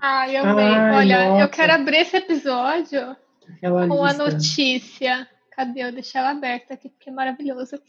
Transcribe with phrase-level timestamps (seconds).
[0.00, 0.64] Ai, amei.
[0.64, 1.48] Ai, Olha, eu nossa.
[1.48, 3.16] quero abrir esse episódio
[3.56, 4.24] Aquela com a lista.
[4.30, 5.28] notícia.
[5.52, 5.84] Cadê?
[5.84, 7.80] Eu deixei ela aberta aqui, porque é maravilhoso.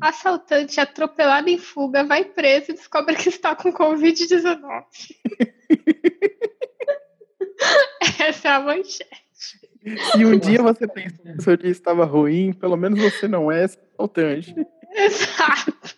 [0.00, 4.84] Assaltante atropelado em fuga vai preso e descobre que está com Covid-19.
[8.20, 9.24] Essa é a manchete.
[10.12, 13.50] Se um dia você pensa que o seu dia estava ruim, pelo menos você não
[13.50, 14.54] é assaltante.
[14.94, 15.96] Exato.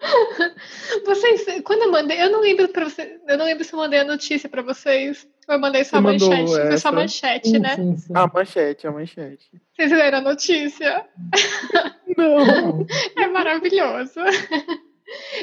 [1.04, 3.98] Vocês, quando eu mandei, eu não lembro para vocês, eu não lembro se eu mandei
[4.00, 5.26] a notícia para vocês.
[5.48, 7.74] ou Eu mandei só a Você manchete, foi só a manchete, Sim, né?
[7.76, 8.12] sim, sim.
[8.14, 9.50] A manchete, a manchete.
[9.74, 11.06] Vocês leram a notícia?
[12.16, 12.86] Não.
[13.16, 14.20] É maravilhoso.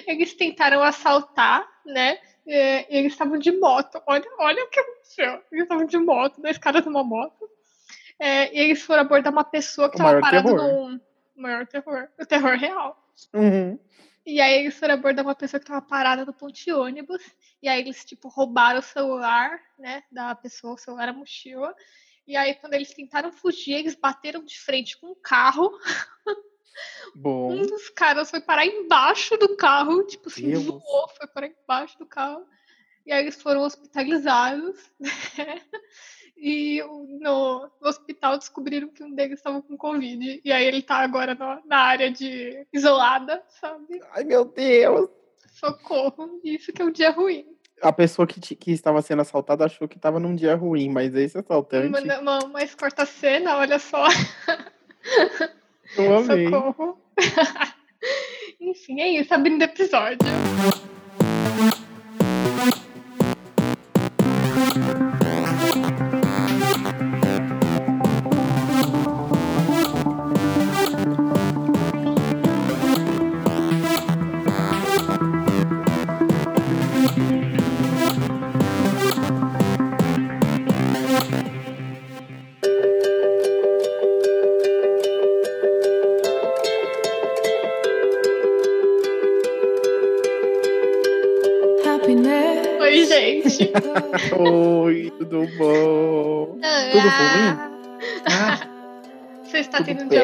[0.08, 2.18] Eles tentaram assaltar, né?
[2.48, 4.02] É, Eles estavam de moto.
[4.08, 5.42] Olha, olha o que aconteceu.
[5.52, 7.50] Eles estavam de moto, dois caras numa moto.
[8.20, 10.62] É, e eles foram abordar uma pessoa que estava parada terror.
[10.90, 11.00] num.
[11.36, 12.08] O maior terror.
[12.20, 12.98] O terror real.
[13.34, 13.78] Uhum.
[14.26, 17.22] E aí eles foram abordar uma pessoa que estava parada no ponto de ônibus.
[17.62, 20.04] E aí eles, tipo, roubaram o celular, né?
[20.12, 21.76] Da pessoa, o celular, a mochila.
[22.28, 25.72] E aí, quando eles tentaram fugir, eles bateram de frente com um carro.
[27.14, 27.52] Bom.
[27.52, 30.66] Um dos caras foi parar embaixo do carro, tipo assim, Deus.
[30.66, 32.46] voou, foi parar embaixo do carro.
[33.06, 34.76] E aí eles foram hospitalizados.
[35.38, 35.62] né?
[36.38, 36.82] E
[37.22, 40.42] no, no hospital descobriram que um deles estava com Covid.
[40.44, 44.02] E aí ele tá agora no- na área de isolada, sabe?
[44.14, 45.10] Ai, meu Deus.
[45.54, 46.40] Socorro.
[46.44, 47.46] Isso que é um dia ruim.
[47.82, 51.38] A pessoa que, que estava sendo assaltada achou que estava num dia ruim, mas esse
[51.38, 54.06] assaltante, Uma, uma, mas corta a cena, olha só.
[55.98, 56.50] eu amei.
[56.50, 57.00] Socorro.
[58.60, 60.20] Enfim, é isso, abrindo episódio.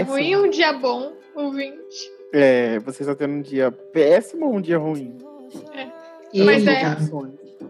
[0.05, 0.15] Péssimo.
[0.17, 2.11] ruim ou um dia bom, ouvinte?
[2.33, 5.17] É, você está tendo um dia péssimo ou um dia ruim?
[6.33, 6.71] Mas eita.
[6.71, 6.97] é-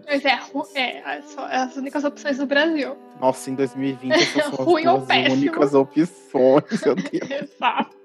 [0.06, 2.96] Mas é, ru- é, é só as únicas opções do Brasil.
[3.20, 5.34] Nossa, em 2020 essas são as Ruim ou péssimo?
[5.34, 7.30] únicas opções, meu Deus.
[7.30, 7.96] Exato.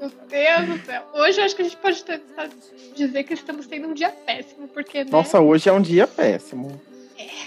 [0.00, 1.02] Meu Deus do céu.
[1.14, 2.48] Hoje eu acho que a gente pode tentar
[2.96, 5.10] dizer que estamos tendo um dia péssimo, porque, né?
[5.10, 6.80] Nossa, hoje é um dia péssimo.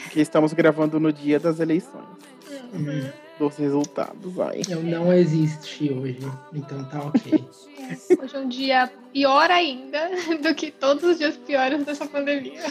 [0.04, 2.06] Porque estamos gravando no dia das eleições,
[2.74, 3.10] Uhum.
[3.40, 4.40] dos resultados.
[4.40, 4.62] Ai.
[4.70, 6.20] Eu não existe hoje,
[6.54, 7.44] então tá ok.
[8.22, 10.10] Hoje é um dia pior ainda
[10.42, 12.64] do que todos os dias piores dessa pandemia.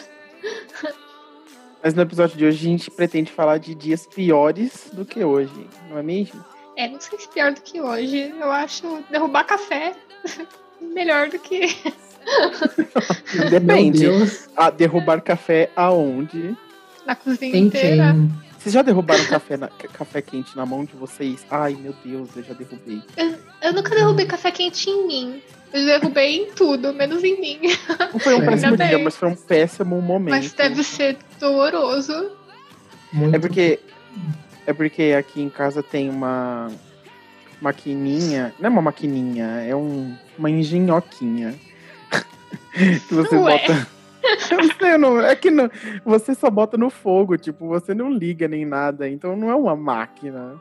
[1.83, 5.67] Mas no episódio de hoje a gente pretende falar de dias piores do que hoje,
[5.89, 6.43] não é mesmo?
[6.77, 8.35] É, não sei se pior do que hoje.
[8.41, 9.95] Eu acho derrubar café
[10.81, 11.69] melhor do que
[13.51, 14.07] Depende.
[14.07, 16.57] Meu Deus, A derrubar café aonde?
[17.07, 18.13] na cozinha tem inteira.
[18.15, 18.44] quem?
[18.65, 21.45] Vocês já derrubaram café, na- café quente na mão de vocês?
[21.51, 23.03] Ai, meu Deus, eu já derrubei.
[23.61, 25.43] Eu nunca derrubei café quente em mim.
[25.71, 27.61] Eu derrubei em tudo, menos em mim.
[28.11, 30.31] Não foi um Ainda péssimo dia, mas foi um péssimo momento.
[30.31, 32.31] Mas deve ser doloroso.
[33.13, 33.81] Muito É porque
[34.67, 36.71] é porque aqui em casa tem uma
[37.61, 41.55] maquininha, não é uma maquininha, é um, uma engenhoquinha
[42.73, 43.59] que você Ué.
[43.59, 43.94] bota.
[44.51, 45.71] Eu sei, não, é que não,
[46.05, 49.77] você só bota no fogo, tipo, você não liga nem nada, então não é uma
[49.77, 50.61] máquina.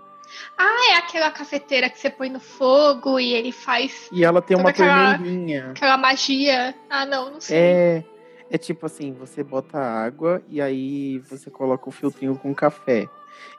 [0.57, 4.57] Ah, é aquela cafeteira que você põe no fogo e ele faz E ela tem
[4.57, 5.71] uma aquela- torneirinha.
[5.71, 6.73] aquela magia.
[6.89, 7.57] Ah, não, não sei.
[7.57, 8.03] É,
[8.49, 13.07] é tipo assim, você bota água e aí você coloca o filtrinho com café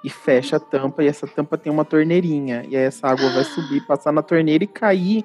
[0.02, 3.44] e fecha a tampa e essa tampa tem uma torneirinha e aí essa água vai
[3.44, 5.24] subir, passar na torneira e cair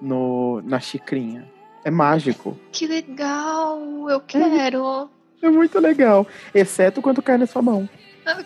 [0.00, 1.46] no na xicrinha.
[1.86, 2.58] É mágico.
[2.72, 5.08] Que legal, eu quero.
[5.40, 7.88] É muito legal, exceto quando cai na sua mão.
[8.26, 8.36] É.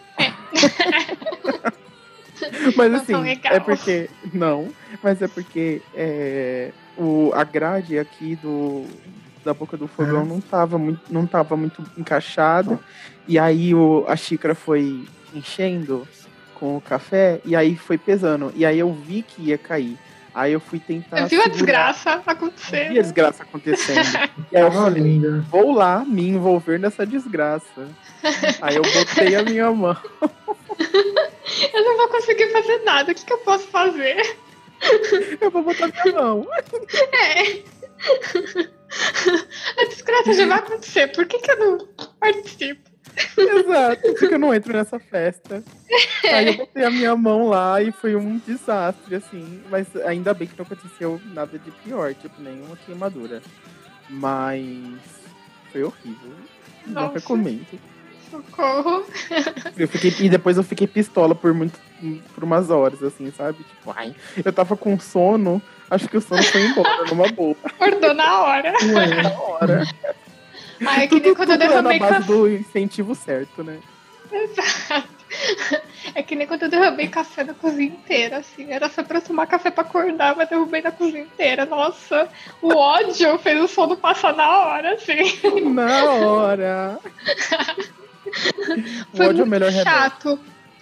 [2.76, 3.14] Mas assim,
[3.44, 4.68] é porque não,
[5.02, 8.84] mas é porque é, o a grade aqui do
[9.44, 12.80] da boca do fogão não tava muito não tava muito encaixada
[13.28, 16.08] e aí o, a xícara foi enchendo
[16.54, 19.98] com o café e aí foi pesando e aí eu vi que ia cair.
[20.34, 22.94] Aí eu fui tentar Eu vi a desgraça eu vi a acontecendo.
[22.94, 24.30] desgraça acontecendo.
[24.52, 27.88] e aí eu falei, vou lá me envolver nessa desgraça.
[28.62, 29.96] Aí eu botei a minha mão.
[31.74, 33.10] Eu não vou conseguir fazer nada.
[33.10, 34.36] O que, que eu posso fazer?
[35.40, 36.46] Eu vou botar minha mão.
[37.12, 37.62] É.
[39.78, 41.08] A desgraça já vai acontecer.
[41.08, 41.78] Por que, que eu não
[42.18, 42.89] participo?
[43.36, 45.62] Exato, porque eu não entro nessa festa.
[46.24, 49.62] Aí eu botei a minha mão lá e foi um desastre, assim.
[49.70, 53.42] Mas ainda bem que não aconteceu nada de pior, tipo, nenhuma queimadura.
[54.08, 54.98] Mas
[55.72, 56.32] foi horrível.
[56.86, 57.14] Não Nossa.
[57.14, 57.66] recomendo.
[58.30, 59.04] Socorro.
[59.76, 61.78] Eu fiquei, e depois eu fiquei pistola por muito
[62.34, 63.58] por umas horas, assim, sabe?
[63.58, 65.60] Tipo, ai, eu tava com sono,
[65.90, 67.56] acho que o sono foi embora numa boa.
[67.64, 68.72] Acordou na hora.
[68.72, 69.82] Ué, Na hora.
[70.86, 72.20] Ai, que nem quando eu tudo é café.
[72.20, 73.78] do incentivo certo, né?
[74.32, 75.20] Exato.
[76.14, 78.70] É que nem quando eu derrubei café na cozinha inteira, assim.
[78.70, 81.64] Era só pra tomar café pra acordar, mas derrubei na cozinha inteira.
[81.66, 82.28] Nossa,
[82.60, 85.70] o ódio fez o sono passar na hora, assim.
[85.70, 86.98] Na hora.
[89.12, 90.40] o Foi ódio é o muito melhor remédio.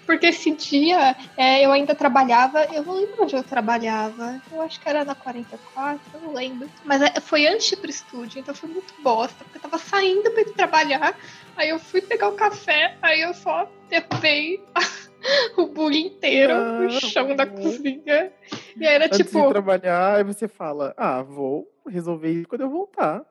[0.09, 4.41] Porque esse dia é, eu ainda trabalhava, eu não lembro onde eu trabalhava.
[4.51, 6.67] Eu acho que era na 44, eu não lembro.
[6.83, 9.45] Mas é, foi antes de ir pro estúdio, então foi muito bosta.
[9.45, 11.15] Porque eu tava saindo pra ir trabalhar,
[11.55, 14.65] aí eu fui pegar o café, aí eu só derrubei
[15.59, 18.33] o bule inteiro no Ah, chão da cozinha.
[18.79, 22.63] E aí era Antes de tipo, trabalhar, aí você fala, ah, vou resolver isso quando
[22.63, 23.27] eu voltar.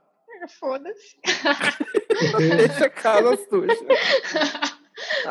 [0.59, 1.17] foda-se.
[2.55, 3.75] Deixa a casa suja.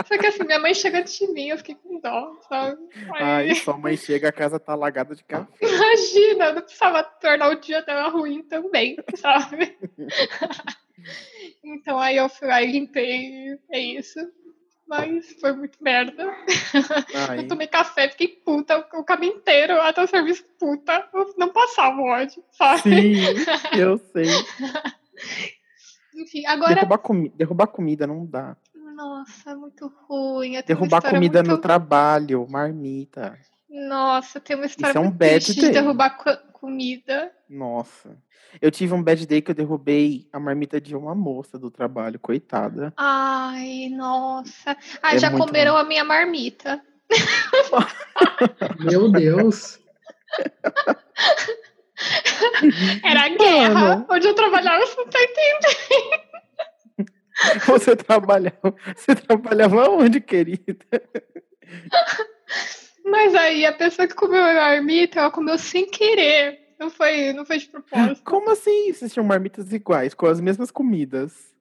[0.07, 2.79] Só que assim, minha mãe chega antes de mim, eu fiquei com dó, sabe?
[3.15, 5.47] Aí- Aí sua mãe chega, a casa tá alagada de café.
[5.61, 9.77] Imagina, eu não precisava tornar o dia dela ruim também, sabe?
[11.65, 14.19] então aí eu fui lá e limpei, é isso.
[14.89, 16.33] Mas foi muito merda.
[17.29, 21.09] Ai, Eu tomei café, fiquei puta o caminho inteiro, até o serviço puta.
[21.13, 22.83] Eu não passava o ódio, sabe?
[22.83, 23.15] sim,
[23.77, 24.27] eu sei.
[26.15, 26.75] Enfim, agora.
[26.77, 28.57] Derrubar, comi derrubar comida não dá.
[28.97, 30.59] Nossa, é muito ruim.
[30.67, 31.61] Derrubar comida no muito...
[31.63, 33.39] trabalho, marmita.
[33.69, 35.73] Nossa, tem uma história Isso é um muito bad triste de day.
[35.73, 37.31] derrubar co- comida.
[37.49, 38.17] Nossa.
[38.59, 42.19] Eu tive um bad day que eu derrubei a marmita de uma moça do trabalho,
[42.19, 42.91] coitada.
[42.97, 44.75] Ai, nossa.
[45.03, 46.81] Ai, É já comeram a minha marmita.
[48.81, 49.79] meu Deus.
[53.05, 53.75] Era guerra.
[53.75, 54.07] Mano.
[54.11, 56.26] Onde eu trabalhava, você não tá entendendo.
[57.67, 61.03] Você trabalhava, você trabalhava onde, querida?
[63.05, 66.59] Mas aí a pessoa que comeu a marmita, ela comeu sem querer.
[66.79, 68.23] Não foi, não foi de propósito.
[68.25, 68.93] Como assim?
[68.93, 71.55] Vocês tinham marmitas iguais, com as mesmas comidas?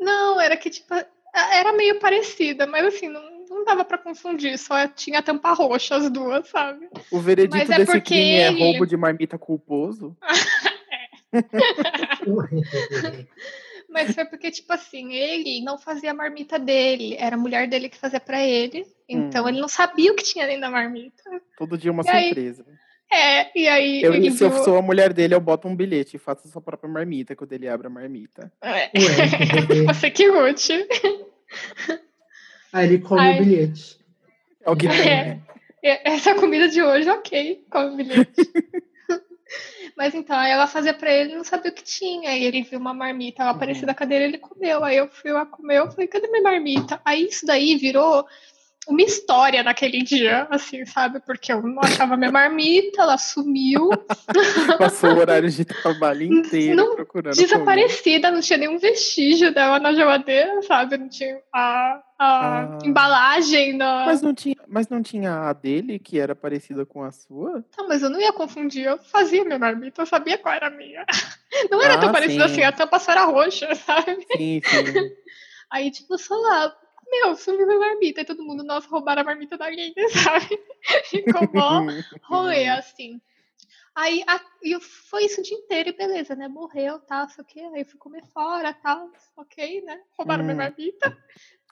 [0.00, 0.94] Não, era que, tipo,
[1.34, 4.58] era meio parecida, mas assim, não, não dava pra confundir.
[4.58, 6.88] Só tinha tampa roxa as duas, sabe?
[7.10, 10.16] O veredito Mas é desse porque crime é roubo de marmita culposo?
[13.88, 17.16] Mas foi porque, tipo assim, ele não fazia a marmita dele.
[17.18, 18.86] Era a mulher dele que fazia pra ele.
[19.08, 19.48] Então Hum.
[19.48, 21.22] ele não sabia o que tinha dentro da marmita.
[21.56, 22.66] Todo dia uma E aí, surpresa.
[23.10, 24.62] É, e aí Eu, ele se eu viu...
[24.64, 27.52] sou a mulher dele, eu boto um bilhete e faço a sua própria marmita quando
[27.54, 28.52] ele abre a marmita.
[28.60, 28.90] É.
[29.88, 30.86] Você que lute.
[32.72, 33.40] Aí ele come Ai.
[33.40, 33.98] o bilhete.
[34.60, 35.24] É o que tem, É.
[35.24, 35.40] né?
[35.82, 38.32] E- Essa comida de hoje, ok, come bilhete.
[39.98, 42.30] Mas então, aí ela fazia pra ele e não sabia o que tinha.
[42.30, 43.58] Aí ele viu uma marmita lá Uhum.
[43.58, 44.84] parecida com a dele, ele comeu.
[44.84, 47.00] Aí eu fui lá comer, eu falei, cadê minha marmita?
[47.04, 48.24] Aí isso daí virou
[48.88, 51.20] uma história naquele dia, assim, sabe?
[51.20, 53.90] Porque eu não achava minha marmita, ela sumiu,
[54.78, 59.92] Passou o horário de trabalho inteiro Não, procurando desaparecida, não tinha nenhum vestígio dela na
[59.92, 60.96] geladeira, sabe?
[60.96, 62.78] Não tinha a, a Ah.
[62.84, 64.06] embalagem na.
[64.06, 67.64] Mas não, tinha, mas não tinha a dele, que era parecida com a sua?
[67.76, 70.70] Não, mas eu não ia confundir, eu fazia minha marmita, eu sabia qual era a
[70.70, 71.04] minha.
[71.70, 72.52] Não era Ah, tão parecida sim.
[72.54, 74.18] assim, a tampa só era roxa, sabe?
[74.36, 75.10] Sim, sim.
[75.70, 76.74] Aí, tipo, só lá,
[77.10, 78.20] meu, sumiu minha marmita.
[78.20, 80.60] E todo mundo, nossa, roubaram a marmita da Aline, sabe?
[81.04, 81.82] Ficou mó
[82.22, 83.20] rolê, assim.
[83.94, 86.46] Aí, a, e foi isso o dia inteiro, e beleza, né?
[86.46, 87.60] Morreu, tal, sei o quê.
[87.74, 90.00] Aí eu fui comer fora, tal, ok, né?
[90.16, 90.58] Roubaram minha Hum.
[90.58, 91.16] marmita.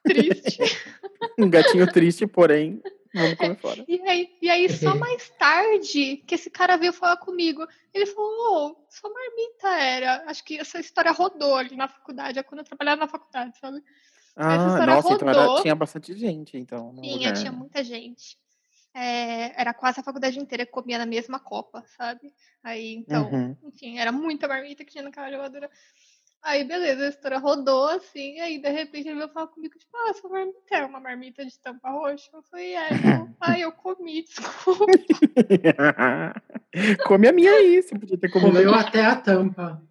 [0.02, 0.58] Triste.
[1.38, 3.84] Um gatinho triste, porém, vamos comer fora.
[3.86, 8.70] E aí, e aí, só mais tarde, que esse cara veio falar comigo, ele falou,
[8.70, 10.24] ô, sua marmita era.
[10.26, 13.82] Acho que essa história rodou ali na faculdade, é quando eu trabalhava na faculdade, sabe?
[14.36, 15.62] Ah, nossa, então era- rodou.
[15.62, 16.94] tinha bastante gente, então.
[17.00, 18.36] Tinha, tinha muita gente.
[18.94, 22.32] É, era quase a faculdade inteira que comia na mesma copa, sabe?
[22.62, 23.56] Aí, então, Uhum.
[23.64, 25.70] enfim, era muita marmita que tinha naquela geladeira.
[26.42, 30.10] Aí, beleza, a história rodou assim, aí de repente ele veio falar comigo, tipo, ah,
[30.10, 32.30] essa marmita é uma marmita de tampa roxa?
[32.32, 34.86] Eu falei, é, eu, ai, eu comi, desculpa.
[37.06, 38.52] Come a minha aí, você podia ter comido.
[38.52, 39.82] Comeu até a tampa.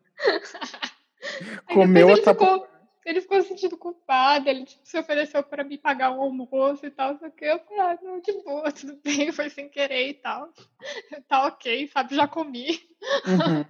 [1.74, 2.68] Comeu a ele ficou,
[3.05, 6.91] ele ficou se sentindo culpado, ele tipo, se ofereceu pra me pagar um almoço e
[6.91, 10.13] tal, só que eu falei, ah, não, de boa, tudo bem, foi sem querer e
[10.15, 10.51] tal.
[11.27, 12.81] Tá ok, sabe, já comi.
[13.27, 13.65] Uhum.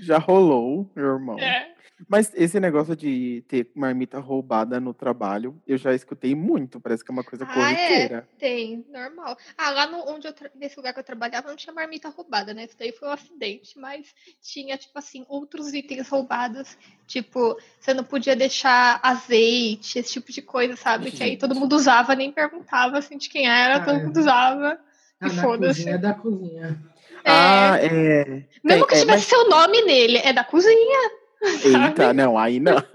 [0.00, 1.38] Já rolou, meu irmão.
[1.38, 1.74] É.
[2.08, 6.78] Mas esse negócio de ter marmita roubada no trabalho, eu já escutei muito.
[6.80, 8.28] Parece que é uma coisa Ah, corriqueira.
[8.38, 9.36] Tem, normal.
[9.56, 12.66] Ah, lá no, onde eu nesse lugar que eu trabalhava não tinha marmita roubada, né?
[12.66, 16.78] Isso daí foi um acidente, mas tinha, tipo assim, outros itens roubados.
[17.04, 21.10] Tipo, você não podia deixar azeite, esse tipo de coisa, sabe?
[21.10, 21.60] Que aí todo Gente.
[21.62, 24.04] mundo usava, nem perguntava assim de quem era, Ah, todo é.
[24.04, 24.78] mundo usava.
[25.20, 25.80] Ah, E na foda-se.
[25.80, 26.80] cozinha é da cozinha.
[27.28, 28.44] Ah, é.
[28.64, 31.10] Mesmo que é, tivesse seu nome nele, é da cozinha.
[31.64, 32.76] Eita, não, aí não.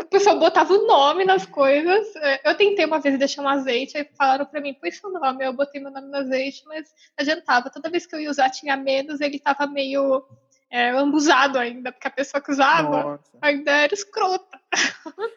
[0.00, 2.14] O pessoal botava o nome nas coisas.
[2.16, 5.44] É, Eu tentei uma vez deixar um azeite, aí falaram pra mim, põe seu nome.
[5.44, 6.88] Eu botei meu nome no azeite, mas
[7.18, 7.70] não adiantava.
[7.70, 10.24] Toda vez que eu ia usar tinha menos, ele tava meio
[10.70, 13.38] é, lambuzado ainda, porque a pessoa que usava Nossa.
[13.40, 14.58] ainda era escrota.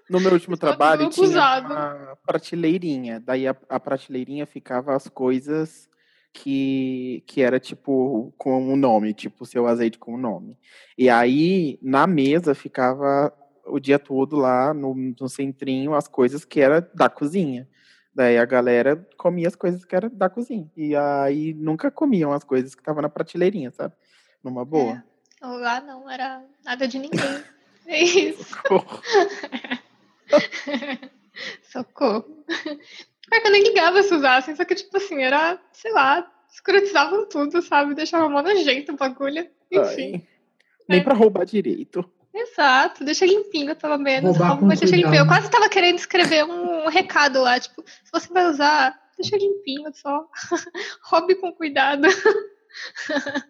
[0.09, 3.19] No meu último trabalho tinha uma prateleirinha.
[3.19, 5.88] Daí a, a prateleirinha ficava as coisas
[6.33, 10.57] que, que era tipo com o nome, tipo seu azeite com o nome.
[10.97, 13.33] E aí na mesa ficava
[13.65, 17.67] o dia todo lá no, no centrinho as coisas que era da cozinha.
[18.13, 20.69] Daí a galera comia as coisas que era da cozinha.
[20.75, 23.93] E aí nunca comiam as coisas que estavam na prateleirinha, sabe?
[24.43, 25.03] Numa boa.
[25.41, 27.43] É, lá não era nada de ninguém.
[27.85, 28.43] É isso.
[28.43, 29.01] Socorro.
[31.63, 32.45] Socorro.
[33.29, 37.27] Pior que eu nem ligava se usassem, só que, tipo assim, era, sei lá, escrotizavam
[37.27, 37.93] tudo, sabe?
[37.93, 39.47] Deixava mó nojento o bagulho.
[39.71, 40.13] Enfim.
[40.15, 40.23] Ai,
[40.87, 41.03] Nem É.
[41.03, 42.03] pra roubar direito.
[42.33, 44.37] Exato, deixa limpinho, pelo menos.
[44.37, 45.15] Roubar deixa limpinho.
[45.15, 49.37] Eu quase tava querendo escrever um, um recado lá, tipo, se você vai usar, deixa
[49.37, 50.25] limpinho só.
[51.03, 52.07] Roube com cuidado.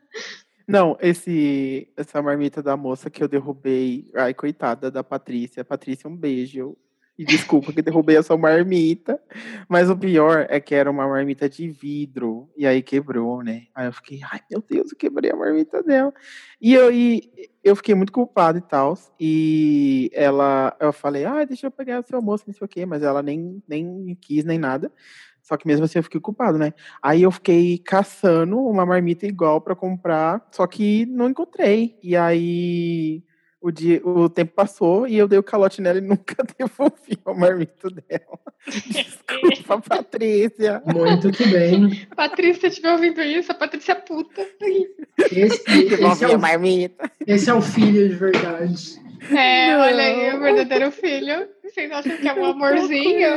[0.68, 4.12] Não, esse, essa marmita da moça que eu derrubei.
[4.16, 5.66] Ai, coitada da Patrícia.
[5.66, 6.78] Patrícia, um beijo.
[7.20, 9.22] E desculpa que derrubei a sua marmita.
[9.68, 12.50] Mas o pior é que era uma marmita de vidro.
[12.56, 13.64] E aí quebrou, né?
[13.76, 16.14] Aí eu fiquei, ai meu Deus, eu quebrei a marmita dela.
[16.62, 17.30] E eu, e
[17.62, 18.98] eu fiquei muito culpado e tal.
[19.20, 22.86] E ela, eu falei, ah, deixa eu pegar o seu almoço, não sei o quê.
[22.86, 24.90] Mas ela nem, nem quis, nem nada.
[25.42, 26.74] Só que mesmo assim eu fiquei culpado, né?
[27.04, 32.00] Aí eu fiquei caçando uma marmita igual pra comprar, só que não encontrei.
[32.02, 33.24] E aí
[33.62, 37.34] o, dia, o tempo passou e eu dei o calote nela e nunca devolvi a
[37.34, 38.40] marmita dela.
[38.68, 40.82] Desculpa, Patrícia.
[40.86, 42.06] Muito que bem.
[42.16, 44.48] Patrícia, se estiver ouvindo isso, a Patrícia é puta.
[45.32, 47.12] Esse, esse, é, o, marmita.
[47.28, 49.00] esse é o filho de verdade.
[49.32, 49.82] É, Não.
[49.82, 51.50] olha aí, o verdadeiro filho.
[51.64, 53.30] Vocês acham que é um amorzinho?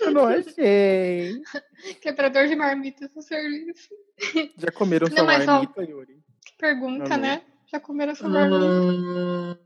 [0.00, 1.40] Eu não achei.
[2.00, 3.90] Quebrador de marmitas no serviço.
[4.56, 6.18] Já comeram Não, sua marmita, Yuri?
[6.44, 7.18] Que pergunta, Não, não.
[7.18, 7.42] né?
[7.80, 8.64] Comeram sua marmita?
[8.64, 9.56] Ah,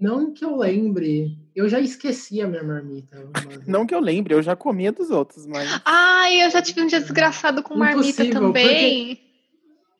[0.00, 1.36] não que eu lembre.
[1.54, 3.28] Eu já esqueci a minha marmita.
[3.66, 5.80] Não que eu lembre, eu já comia dos outros, mas.
[5.84, 9.20] Ai, eu já tive um dia desgraçado com marmita Impossível, também.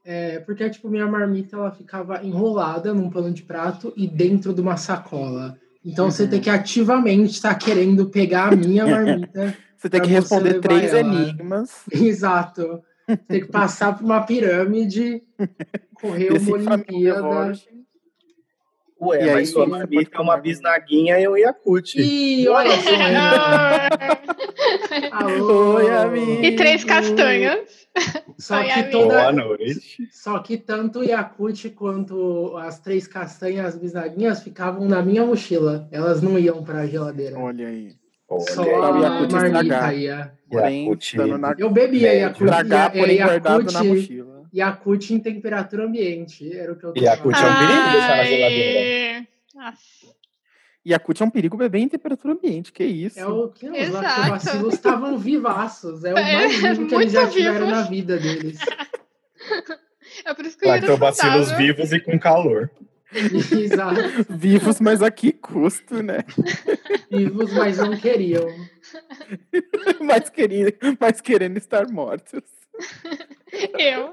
[0.04, 4.61] É, porque, tipo, minha marmita ela ficava enrolada num pano de prato e dentro de
[4.61, 5.58] uma sacola.
[5.85, 6.30] Então você Uhum.
[6.30, 9.54] tem que ativamente estar querendo pegar a minha marmita.
[9.76, 11.00] Você tem que você responder três ela.
[11.00, 11.85] enigmas.
[11.92, 12.82] Exato.
[13.27, 15.23] Tem que passar por uma pirâmide,
[15.95, 17.53] correr uma decifrar Olimpíada.
[19.00, 20.43] Ué, E aí, mas sua você marmita pode é uma comer.
[20.43, 21.95] bisnaguinha e um Yakult.
[21.99, 22.91] E olha só,
[25.12, 25.75] alô.
[25.77, 26.45] Oi, amigo.
[26.45, 27.88] e três castanhas.
[28.38, 30.09] Só Oi, que, toda, Boa noite.
[30.11, 35.88] só que tanto o Yakut quanto as três castanhas, as bisnaguinhas, ficavam na minha mochila.
[35.91, 37.38] Elas não iam para a geladeira.
[37.38, 37.93] Olha aí.
[38.28, 42.12] Só Olha o a Yakult marmita estando na Eu bebia.
[42.12, 44.49] Yakut, estragar, é, porém guardado na mochila.
[44.54, 46.52] Yakut em temperatura ambiente.
[46.52, 47.14] Era o que eu tomava.
[47.14, 49.26] Yakult é um perigo deixar na geladeira.
[49.54, 50.18] Nossa.
[50.87, 53.18] Yakult é um perigo beber em temperatura ambiente, que isso.
[53.18, 54.04] É o que os Exato.
[54.04, 56.04] lactobacilos estavam vivaços.
[56.04, 58.58] É o É, mais vivo que eles já tiveram na vida deles.
[60.25, 62.70] É por isso que eu ia Lactobacilos vivos e com calor.
[63.59, 64.00] Exato.
[64.29, 66.25] Vivos, mas a que custo, né?
[67.11, 68.47] Vivos, mas não queriam.
[70.00, 72.43] mas, querendo, mas querendo estar mortos.
[73.79, 74.12] Eu.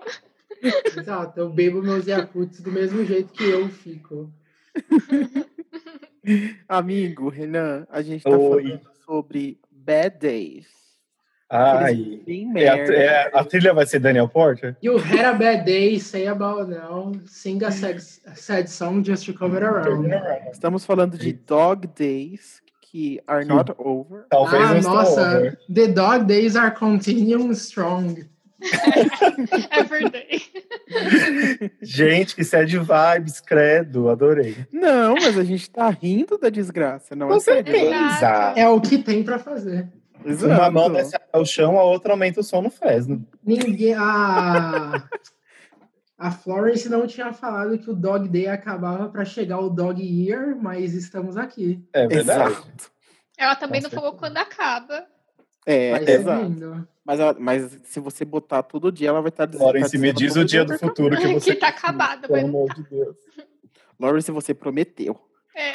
[0.97, 1.39] Exato.
[1.39, 4.31] Eu bebo meus Yakuts do mesmo jeito que eu fico.
[6.67, 8.63] Amigo, Renan, a gente tá Oi.
[8.63, 10.84] falando sobre bad days.
[11.49, 12.21] Ai.
[12.25, 14.75] Bem É a, é- a trilha vai ser Daniel Porter?
[14.81, 17.11] You had a bad day, say about now.
[17.27, 20.09] Sing a sad, sad song just to come it around.
[20.51, 24.25] Estamos falando de dog days que are not over.
[24.29, 25.21] Talvez ah, nossa.
[25.21, 25.57] over.
[25.69, 28.25] The dog days are continuing strong.
[29.71, 30.41] Everyday.
[31.81, 34.55] Gente, que sad vibes, credo, adorei.
[34.71, 38.53] Não, mas a gente tá rindo da desgraça, não Com é certeza.
[38.55, 39.87] É o que tem pra fazer.
[40.25, 40.93] Uma mão Exato.
[40.93, 43.25] desce ao chão, a outra aumenta o som no Fresno.
[43.43, 43.93] Ninguém.
[43.93, 45.07] Ah,
[46.17, 50.55] A Florence não tinha falado que o Dog Day acabava para chegar o Dog Year,
[50.59, 51.83] mas estamos aqui.
[51.93, 52.51] É verdade.
[52.53, 52.91] Exato.
[53.37, 55.05] Ela também Com não falou quando acaba.
[55.65, 56.43] É, ser exato.
[56.45, 56.87] lindo.
[57.03, 59.61] Mas, ela- mas se você botar todo dia, ela vai estar dizendo.
[59.63, 61.51] Florence, tá me diz o dia do futuro que você.
[61.53, 63.15] Que tá quis, acabada, Pelo mas amor de Deus.
[63.99, 65.19] Lawrence, você prometeu.
[65.53, 65.71] É,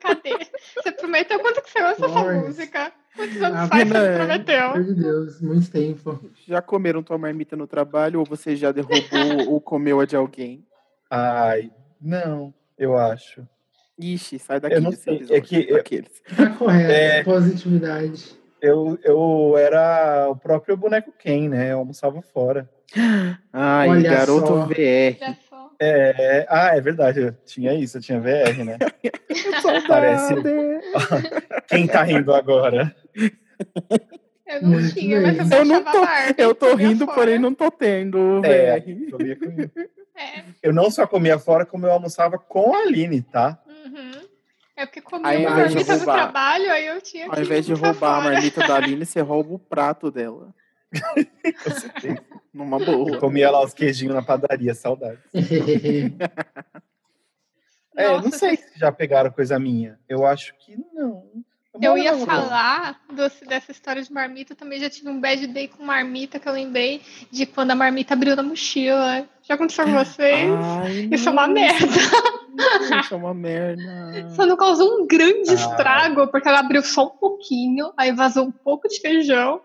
[0.00, 0.36] cadê?
[0.82, 2.46] Você prometeu quanto que você lança essa Lawrence.
[2.46, 2.92] música?
[3.16, 4.74] Quantos anos Ah, faz que você prometeu?
[4.84, 6.30] Meu Deus, muito tempo.
[6.46, 8.90] Já comeram tua marmita no trabalho ou você já derrubou
[9.48, 10.64] ou comeu a de alguém?
[11.10, 13.46] Ai, não, eu acho.
[13.98, 16.22] Ixi, sai daqui Eu não desse sei, é que eu- daqueles.
[16.36, 17.22] Tá correto, É.
[17.24, 18.38] positividade.
[18.62, 21.72] Eu, eu era o próprio boneco Ken, né?
[21.72, 22.68] Eu almoçava fora.
[23.52, 24.66] Ai, Olha garoto só.
[24.66, 25.16] VR.
[25.82, 28.76] É, ah, é verdade, eu tinha isso, eu tinha VR, né?
[29.88, 30.34] Parece-
[31.68, 32.94] Quem tá rindo agora?
[34.46, 37.16] Eu não tinha, mas eu, Eu não tô- Barbie, Eu tô comia rindo, fora.
[37.16, 38.78] porém não tô tendo É.
[38.80, 38.90] VR.
[39.12, 39.70] Eu, ia comigo.
[40.16, 40.42] É.
[40.62, 43.58] Eu não só comia fora, como eu almoçava com a Aline, tá?
[43.66, 44.10] Uhum.
[44.76, 47.64] É porque comia Aí, uma marmita do roubar- trabalho, aí eu tinha que Ao invés
[47.64, 48.32] de roubar a fora.
[48.34, 50.54] marmita da Aline, você rouba o prato dela.
[52.52, 53.18] Numa Eu boa.
[53.18, 55.18] comia lá os queijinhos na padaria, saudade.
[57.96, 59.98] É, eu não Nossa, sei se já pegaram coisa minha.
[60.08, 61.24] Eu acho que não.
[61.82, 62.48] Eu ia morava lá.
[62.48, 66.38] falar doce- dessa história de marmita, eu também já tive um bad day com marmita
[66.38, 69.28] que eu lembrei de quando a marmita abriu na mochila.
[69.42, 70.50] Já aconteceu com vocês?
[70.82, 71.86] Ai, Isso é uma não, merda.
[73.00, 74.30] Isso é uma merda.
[74.36, 75.54] Só não causou um grande Ah.
[75.54, 79.60] estrago, porque ela abriu só um pouquinho, aí vazou um pouco de feijão,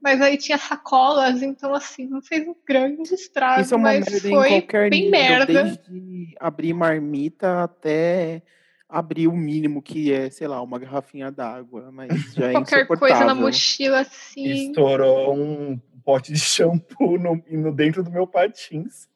[0.00, 4.00] mas aí tinha sacolas, então assim, não fez um grande estrago, Isso é uma mas
[4.10, 5.46] merda em foi qualquer bem nível, merda.
[5.64, 8.42] desde abrir marmita até
[8.88, 13.24] abrir o mínimo que é, sei lá, uma garrafinha d'água, mas já é Qualquer coisa
[13.24, 14.44] na mochila, assim.
[14.68, 19.06] Estourou um pote de shampoo no, no- dentro do meu patins.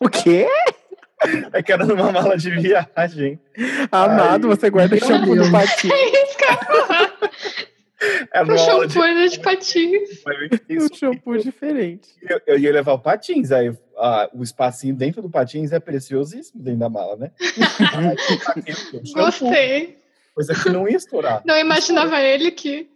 [0.00, 0.48] O quê?
[1.52, 3.38] É que era numa mala de viagem.
[3.92, 5.94] Amado, Ai, você guarda shampoo no patinho.
[5.94, 7.11] Isso que eu ia falar.
[8.32, 10.22] Era O shampoo era de patins.
[10.70, 12.08] Um shampoo diferente.
[12.22, 16.62] eu, eu ia levar o patins, aí ah, o espacinho dentro do patins é preciosíssimo
[16.62, 17.30] dentro da mala, né?
[17.94, 18.16] Aí,
[19.14, 19.98] Gostei.
[20.34, 21.42] Coisa que não ia estourar.
[21.44, 22.88] Não imaginava ele que.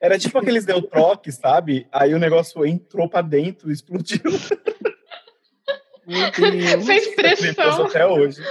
[0.00, 1.86] Era tipo aqueles neutroques, sabe?
[1.92, 4.20] Aí o negócio entrou pra dentro e explodiu.
[6.06, 6.86] Meu Deus.
[6.86, 7.84] Fez pressão.
[7.84, 8.42] até hoje.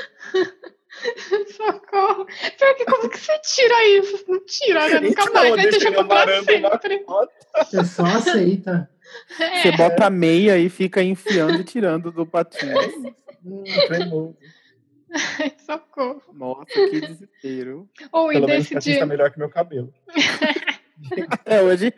[1.55, 2.25] Socorro.
[2.25, 4.25] Pior que como que você tira isso?
[4.27, 4.99] Não tira, né?
[4.99, 5.49] Nunca Então, mais.
[5.55, 7.05] Vai deixa deixar ele pra sempre.
[7.65, 8.89] Você só aceita.
[9.39, 9.63] É.
[9.63, 12.75] Você bota a meia e fica enfiando e tirando do patinho.
[13.43, 14.37] Hum, tremoso.
[15.65, 16.21] Socorro.
[16.31, 17.89] Nossa, que desespero.
[18.11, 18.99] Ou Pelo menos o desse patins dia.
[18.99, 19.91] tá melhor que meu cabelo.
[21.31, 21.91] Até hoje,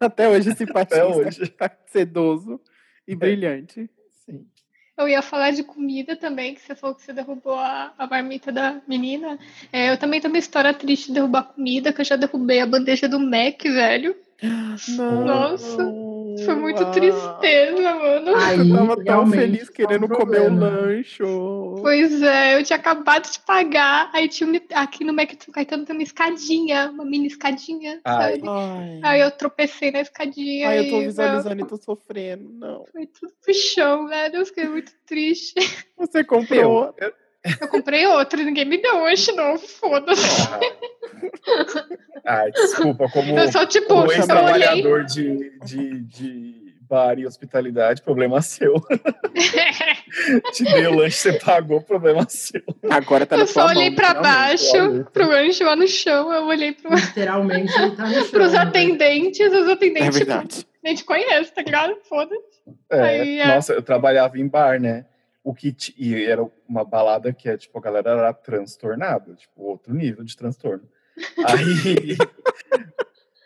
[0.00, 1.46] até hoje esse patinho Até hoje.
[1.50, 2.60] tá sedoso
[3.06, 3.88] e brilhante.
[4.24, 4.44] Sim.
[4.96, 8.50] Eu ia falar de comida também, que você falou que você derrubou a, a marmita
[8.50, 9.38] da menina.
[9.70, 12.66] É, eu também tenho uma história triste de derrubar comida, que eu já derrubei a
[12.66, 14.16] bandeja do Mac, velho.
[14.42, 14.76] Não.
[15.26, 15.84] Nossa,
[16.44, 18.36] Foi muito tristeza, mano.
[18.36, 20.68] Aí, Eu tava tão feliz tá um querendo comer o problema.
[20.68, 21.76] lancho.
[21.80, 24.10] Pois é, eu tinha acabado de pagar.
[24.12, 28.32] Aí tinha uma- aqui no Mac São Caetano tem uma escadinha, uma mini escadinha, Ai.
[28.36, 28.48] sabe?
[28.48, 30.68] Ai, Aí eu tropecei na escadinha.
[30.68, 32.48] ai, eu tô visualizando e tô sofrendo.
[32.52, 32.84] Não.
[32.92, 34.36] Foi tudo pro chão, velho.
[34.36, 35.54] Eu fiquei muito triste.
[35.96, 36.94] Você comprou.
[36.98, 37.12] Eu, eu,
[37.60, 39.58] Eu comprei outra, ninguém me deu hoje, não.
[39.58, 40.48] Foda-se.
[42.24, 44.18] Ai, desculpa, como, Eu só, tipo, como eu olhei.
[44.18, 48.74] ex-trabalhador de, de, de bar e hospitalidade, problema seu.
[50.52, 52.62] Te dei o lanche, você pagou, problema seu.
[52.90, 54.32] Agora tá na Eu só sua mão, olhei pra finalmente.
[54.34, 55.04] baixo, olha.
[55.04, 56.32] pro lanche lá no chão.
[56.32, 58.28] Eu olhei pro, Literalmente ele tá no chão.
[58.30, 58.58] pros né?
[58.58, 59.40] atendentes.
[59.52, 60.66] Os É atendentes, tipo, verdade.
[60.84, 61.96] a gente conhece, tá ligado?
[62.08, 62.40] Foda-se.
[62.90, 63.46] É, Aí, é.
[63.46, 65.04] Nossa, eu trabalhava em bar, né?
[65.48, 69.62] O que ti- e era uma balada que é, tipo, a galera era transtornada, tipo,
[69.62, 70.82] outro nível de transtorno.
[71.46, 72.16] Aí.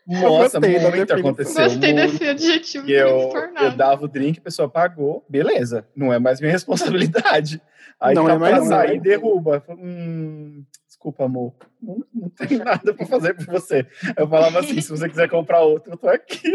[0.07, 1.65] Nossa, muito aconteceu.
[1.65, 2.13] Gostei muito.
[2.13, 2.89] desse adjetivo.
[2.89, 3.67] E eu, transtornado.
[3.67, 7.61] eu dava o drink, a pessoa pagou, beleza, não é mais minha responsabilidade.
[8.01, 9.03] Aí Não tá é mais sair, não.
[9.03, 9.63] derruba.
[9.69, 13.87] Hum, desculpa, amor, não, não tem nada pra fazer por você.
[14.17, 16.41] Eu falava assim, se você quiser comprar outro, eu tô aqui.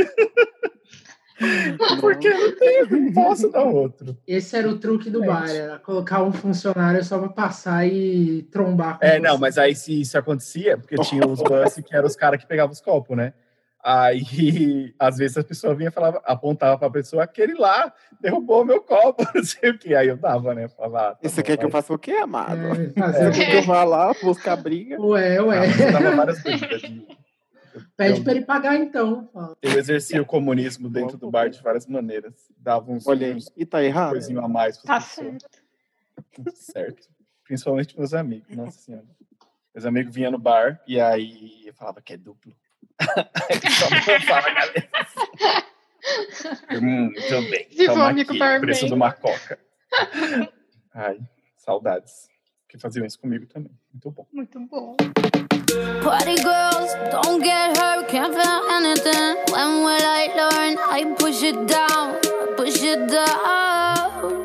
[2.00, 4.18] Porque eu não tenho, não posso dar outro.
[4.28, 5.48] Esse era o truque do Realmente.
[5.48, 9.20] bar, era colocar um funcionário só pra passar e trombar com É, você.
[9.20, 12.48] não, mas aí se isso acontecia, porque tinha os bus que eram os caras que
[12.48, 13.34] pegavam os copos, né?
[13.84, 14.24] Aí,
[14.98, 19.24] às vezes, a pessoa vinha e falava, apontava pra pessoa, aquele lá derrubou meu copo,
[19.36, 19.94] não sei o que.
[19.94, 20.68] Aí eu dava, né?
[20.70, 22.56] Falava, ah, tá E você bom, quer que eu faça o quê, amado?
[22.58, 23.32] É, Você fazer...
[23.32, 25.00] quer que eu vá lá buscar briga?
[25.00, 25.60] Ué, Ah, ué.
[25.68, 27.06] mas eu dava várias de-
[27.98, 29.30] Pede pra ele pagar então.
[29.62, 32.34] Eu exerci o comunismo dentro do bar de várias maneiras.
[32.58, 34.12] Dava uns, Olha uns E tá errado?
[34.12, 35.46] coisinho a mais Tá para certo.
[36.54, 37.10] Certo.
[37.44, 38.56] Principalmente meus amigos.
[38.56, 39.06] Nossa senhora.
[39.74, 42.56] Meus amigos vinham no bar e aí eu falava que é duplo.
[43.72, 44.90] só balançava a cabeça.
[46.82, 47.68] hum, muito bem.
[47.70, 49.60] Viva Toma aqui, preço de uma coca.
[50.94, 51.20] Ai,
[51.58, 52.30] saudades.
[52.76, 53.72] Que faziam isso comigo também.
[53.94, 54.26] Muito bom.
[54.34, 54.96] Muito bom.
[56.04, 59.36] Party girls, don't get hurt, can't feel anything.
[59.52, 60.78] When will I learn?
[60.92, 62.16] I push it down,
[62.58, 64.44] push it down.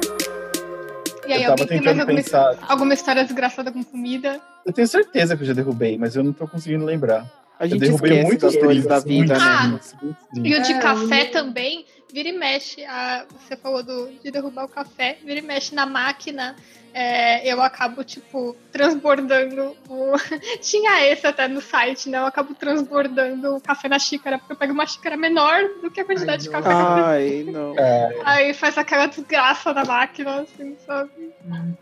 [1.26, 2.58] E aí, eu tava alguém tem mais tentando alguma, pensar.
[2.68, 4.40] alguma história desgraçada com comida?
[4.64, 7.26] Eu tenho certeza que eu já derrubei, mas eu não tô conseguindo lembrar.
[7.58, 10.14] A Eu gente derrubei esquece muitos das dores da vida, muitos né?
[10.14, 10.38] Ah.
[10.42, 12.84] E o de É, café eu- também, vira e mexe.
[12.84, 16.56] A, você falou do, de derrubar o café, vira e mexe na máquina.
[16.92, 20.12] é, eu acabo, tipo, transbordando o.
[20.60, 22.18] Tinha esse até no site, né?
[22.18, 26.00] Eu acabo transbordando o café na xícara, porque eu pego uma xícara menor do que
[26.00, 26.68] a quantidade de Ai, café.
[26.68, 27.78] que eu Ai, não.
[27.78, 31.10] É, Aí faz aquela desgraça na máquina, assim, sabe?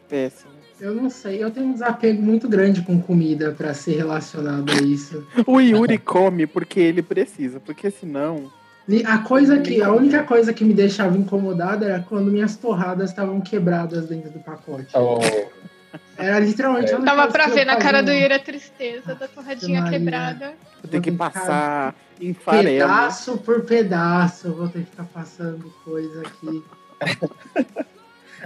[0.09, 0.59] Péssimo.
[0.81, 4.77] Eu não sei, eu tenho um desapego muito grande com comida pra ser relacionado a
[4.77, 5.27] isso.
[5.45, 8.53] O Yuri come porque ele precisa, porque senão.
[9.07, 13.41] A coisa que, a única coisa que me deixava incomodada era quando minhas torradas estavam
[13.41, 14.87] quebradas dentro do pacote.
[14.95, 15.19] oh,
[16.17, 16.93] Era literalmente.
[16.93, 18.11] a única Dava coisa pra ver na cara do.
[18.11, 19.99] Yuri a tristeza da torradinha Maria.
[19.99, 20.53] quebrada.
[20.83, 22.65] Eu tenho que Vou passar em farelo.
[22.89, 26.65] Pedaço por pedaço, eu vou ter que ficar passando coisa aqui.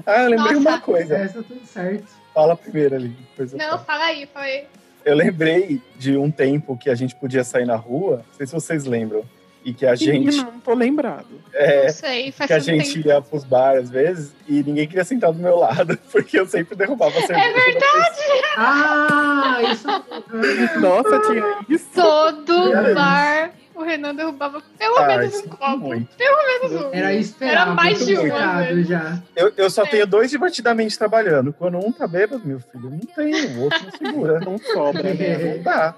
[0.06, 0.68] Ah, eu lembrei Nossa.
[0.70, 1.14] uma coisa.
[1.16, 2.06] Essa tudo certo.
[2.32, 3.14] Fala primeiro ali.
[3.52, 4.64] Não, fala aí, fala aí.
[5.04, 8.54] Eu lembrei de um tempo que a gente podia sair na rua, não sei se
[8.54, 9.22] vocês lembram,
[9.64, 11.26] e que a gente, Não, não tô lembrado.
[11.54, 13.08] é, Não sei, faz que a gente tempo.
[13.08, 16.74] ia pros bar às vezes e ninguém queria sentar do meu lado, porque eu sempre
[16.76, 17.48] derrubava a cerveja.
[17.48, 18.20] É verdade!
[18.56, 20.80] Ah, isso.
[20.80, 21.88] Nossa, tinha isso.
[21.94, 25.78] Todo bar o Renan derrubava pelo Ah, menos um é copo.
[25.78, 26.14] muito.
[26.16, 26.90] Pelo menos um.
[26.92, 27.56] Era esperado.
[27.70, 28.86] Era mais de vez.
[28.88, 29.22] já.
[29.34, 29.86] Eu, eu só É.
[29.86, 31.52] tenho dois divertidamente trabalhando.
[31.54, 34.40] Quando um tá bêbado, meu filho, não tem, o outro não segura.
[34.40, 35.54] Não sobra, né?
[35.56, 35.94] Não dá.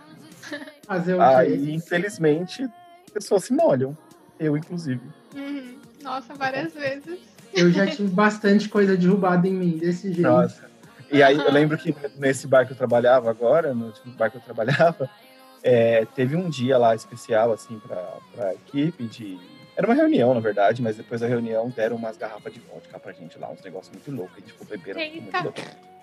[0.87, 1.21] Fazer o?
[1.21, 2.69] Aí, infelizmente,
[3.15, 3.97] pessoas se molham.
[4.39, 5.01] Eu, inclusive.
[5.35, 5.79] Uhum.
[6.03, 7.19] Nossa, várias vezes.
[7.55, 10.23] Eu já tive bastante coisa derrubada em mim, desse jeito.
[10.23, 10.69] Nossa.
[11.11, 14.37] E aí eu lembro que nesse bar que eu trabalhava agora, no último bar que
[14.37, 15.09] eu trabalhava,
[15.63, 19.39] é, teve um dia lá especial, assim, pra, pra equipe de.
[19.77, 23.13] Era uma reunião, na verdade, mas depois da reunião deram umas garrafas de vodka pra
[23.13, 24.37] gente lá, uns negócios muito loucos.
[24.37, 25.61] A gente ficou bebendo muito louco.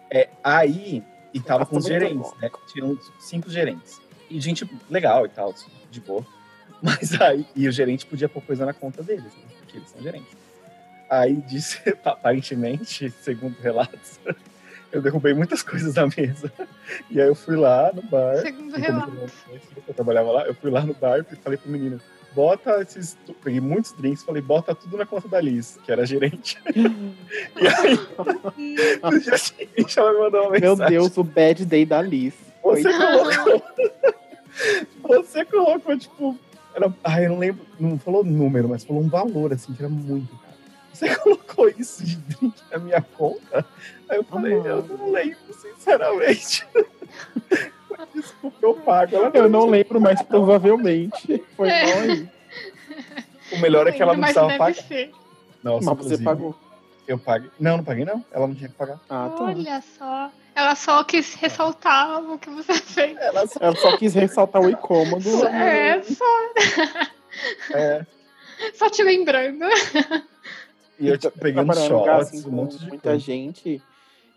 [0.10, 2.50] É, aí, e tava com os gerentes, né?
[2.72, 4.02] Tinham uns cinco gerentes.
[4.30, 5.54] E gente legal e tal,
[5.90, 6.26] de boa.
[6.84, 9.44] Mas aí, e o gerente podia pôr coisa na conta deles, né?
[9.60, 10.36] Porque eles são gerentes.
[11.10, 14.20] Aí disse, aparentemente, segundo relatos,
[14.92, 16.52] eu derrubei muitas coisas da mesa.
[17.10, 18.38] E aí eu fui lá no bar.
[18.38, 19.32] Segundo e como relato.
[19.88, 22.02] eu trabalhava lá, eu fui lá no bar e falei pro menino,
[22.34, 23.18] bota esses.
[23.44, 26.58] Peguei muitos drinks, falei, bota tudo na conta da Liz, que era gerente.
[26.76, 28.00] e aí,
[29.04, 30.98] no dia seguinte, ela me mandou uma Meu mensagem.
[30.98, 32.34] Deus, o bad day da Liz.
[32.64, 33.64] Você colocou.
[35.04, 36.40] Você colocou, tipo.
[36.74, 37.66] Era, ai, eu não lembro.
[37.80, 40.52] Não falou número, mas falou um valor, assim, que era muito caro.
[40.94, 43.66] Você colocou isso de drink na minha conta?
[44.10, 44.68] Aí eu falei, Ah.
[44.68, 46.66] eu não lembro, sinceramente.
[48.16, 49.16] Desculpa, eu pago.
[49.16, 51.86] Ela Eu não lembro, mas provavelmente foi É.
[51.86, 52.30] mal aí.
[53.54, 54.74] O melhor é que ela não Mas precisava pagar.
[54.76, 55.12] ser.
[55.64, 56.56] Nossa, Mas você pagou.
[57.12, 57.52] Eu paguei.
[57.60, 58.24] Não, não paguei, não.
[58.32, 58.98] Ela não tinha que pagar.
[59.10, 59.44] Ah, tá.
[59.44, 60.32] Olha só.
[60.56, 63.18] Ela só quis ressaltar o que você fez.
[63.18, 63.60] Ela só.
[63.62, 65.46] Ela só quis ressaltar o incômodo.
[65.48, 66.26] É, só,
[67.74, 68.06] É,
[68.74, 69.66] só te lembrando.
[70.98, 73.20] e eu peguei lugar, shots, assim, um com monte de muita coisa.
[73.20, 73.82] gente.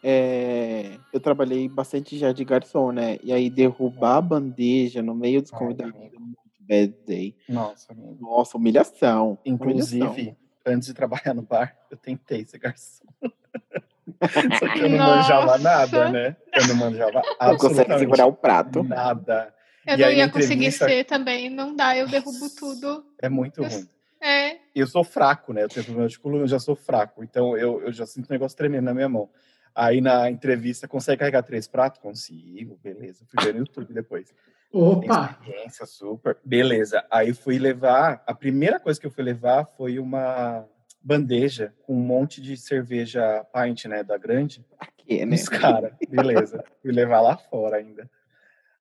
[0.02, 3.18] é, eu trabalhei bastante já de garçom, né?
[3.22, 7.37] E aí derrubar a bandeja no meio dos convidados é muito bad day.
[7.48, 7.94] Nossa.
[8.20, 9.38] Nossa, humilhação.
[9.46, 10.37] humilhação.
[10.66, 13.05] Antes de trabalhar no bar, eu tentei ser garçom.
[14.59, 15.16] Só que eu não Nossa.
[15.16, 16.37] manjava nada, né?
[16.55, 18.83] Eu não manjava não consegue segurar o prato.
[18.83, 19.55] nada.
[19.87, 21.50] Eu E não aí, ia conseguir entrevista- ser também.
[21.50, 23.05] Não dá, eu derrubo tudo.
[23.20, 23.88] É muito Eu- ruim.
[24.22, 24.57] É.
[24.74, 25.62] Eu sou fraco, né?
[25.64, 27.22] Eu tenho problema de coluna, eu já sou fraco.
[27.22, 29.29] Então, eu, eu já sinto o negócio tremendo na minha mão.
[29.74, 32.00] Aí, na entrevista, consegue carregar três pratos?
[32.00, 33.27] Consigo, beleza.
[33.29, 34.33] Fui ver no YouTube depois.
[34.74, 35.38] Opa!
[35.40, 36.37] experiência super.
[36.44, 37.04] Beleza.
[37.08, 38.22] Aí fui levar.
[38.26, 40.66] A primeira coisa que eu fui levar foi uma
[41.00, 44.02] bandeja com um monte de cerveja pint, né?
[44.02, 44.64] Da grande.
[44.96, 45.37] Que, né?
[45.37, 45.92] Os caras.
[46.08, 46.64] Beleza.
[46.82, 48.10] fui levar lá fora ainda.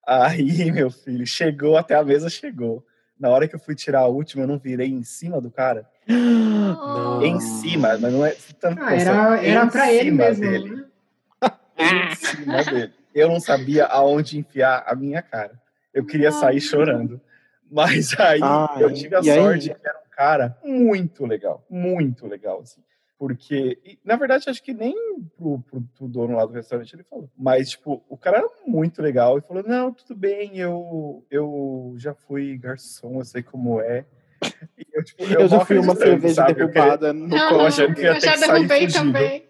[0.06, 2.84] Aí, meu filho, chegou até a mesa, chegou.
[3.19, 5.88] Na hora que eu fui tirar a última, eu não virei em cima do cara.
[6.10, 7.21] Oh.
[7.23, 8.82] Em cima, mas não é tanto.
[8.82, 10.41] Ah, era, era pra ele cima mesmo.
[10.43, 10.86] dele né?
[11.77, 12.93] em cima dele.
[13.13, 15.62] Eu não sabia aonde enfiar a minha cara.
[15.93, 17.21] Eu queria sair chorando.
[17.69, 19.39] Mas aí Ai, eu tive a e aí?
[19.39, 22.82] sorte que era um cara muito legal, muito legal, assim.
[23.17, 24.93] Porque, e, na verdade, acho que nem
[25.38, 27.29] pro, pro, pro dono lá do restaurante ele falou.
[27.38, 32.13] Mas, tipo, o cara era muito legal e falou: Não, tudo bem, eu, eu já
[32.13, 34.06] fui garçom, eu sei como é.
[34.77, 36.51] E eu, tipo, Eu, já mal fui uma cerveja sabe?
[36.51, 37.62] Eu queria- derrubada no copo.
[37.62, 38.93] achando que ia eu ter já que sair derrubei fugido.
[39.06, 39.47] também.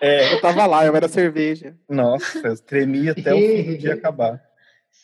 [0.00, 1.74] É, Eu tava lá, eu era cerveja.
[1.88, 4.42] nossa, eu tremi até o fim do dia acabar.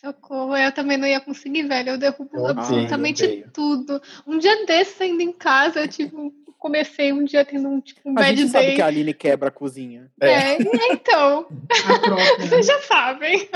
[0.00, 1.90] Socorro, eu também não ia conseguir, velho.
[1.90, 3.50] Eu derrubo Eu absolutamente odeio.
[3.52, 4.00] tudo.
[4.26, 8.00] Um dia desses, ainda em casa, eu tive um- comecei um dia tendo um, tipo,
[8.04, 8.74] um A bad gente sabe day.
[8.76, 10.10] que a Aline quebra a cozinha.
[10.20, 10.56] É,
[10.92, 11.46] então,
[11.88, 12.22] A troca.
[12.40, 13.48] vocês já sabem.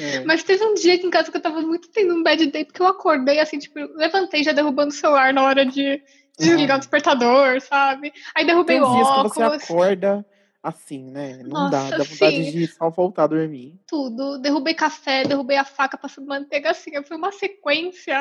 [0.00, 0.20] É.
[0.24, 2.64] Mas teve um dia aqui em casa que eu tava muito tendo um bad day,
[2.64, 6.02] porque eu acordei assim, tipo, levantei já derrubando o celular na hora de
[6.38, 8.12] desligar o despertador, sabe?
[8.34, 10.26] Aí derrubei Tem o dias que você óculos, acorda
[10.62, 11.42] assim, né?
[11.42, 12.50] Não dá, Nossa, dá vontade sim.
[12.52, 13.80] de só voltar a dormir.
[13.86, 14.38] tudo.
[14.38, 17.02] Derrubei café, derrubei a faca passando manteiga assim.
[17.02, 18.18] Foi uma sequência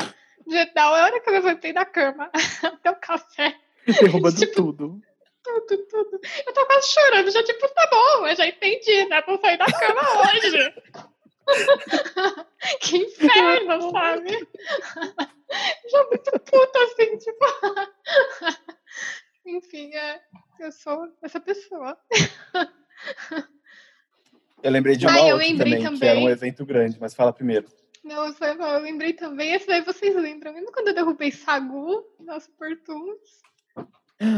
[0.48, 2.32] de da hora que eu levantei da cama
[2.64, 3.56] até o café.
[3.86, 5.02] Derrubando Tipo, tudo.
[5.44, 6.20] Tudo, tudo.
[6.46, 9.22] Eu tô quase chorando, já tipo, tá bom, eu já entendi, né?
[9.26, 10.74] Vou sair da cama hoje.
[12.80, 14.48] que inferno, sabe?
[15.92, 17.46] já muito puta, assim, tipo.
[19.46, 20.22] Enfim, é,
[20.60, 21.98] eu sou essa pessoa.
[24.64, 26.28] Eu lembrei de uma Ah, eu outra lembrei também, que era um também.
[26.32, 27.68] evento grande, mas fala primeiro.
[28.04, 30.54] Não, eu, só- eu lembrei também, esse daí vocês lembram.
[30.54, 33.42] Lembra quando eu derrubei Sagu, nosso Portuns?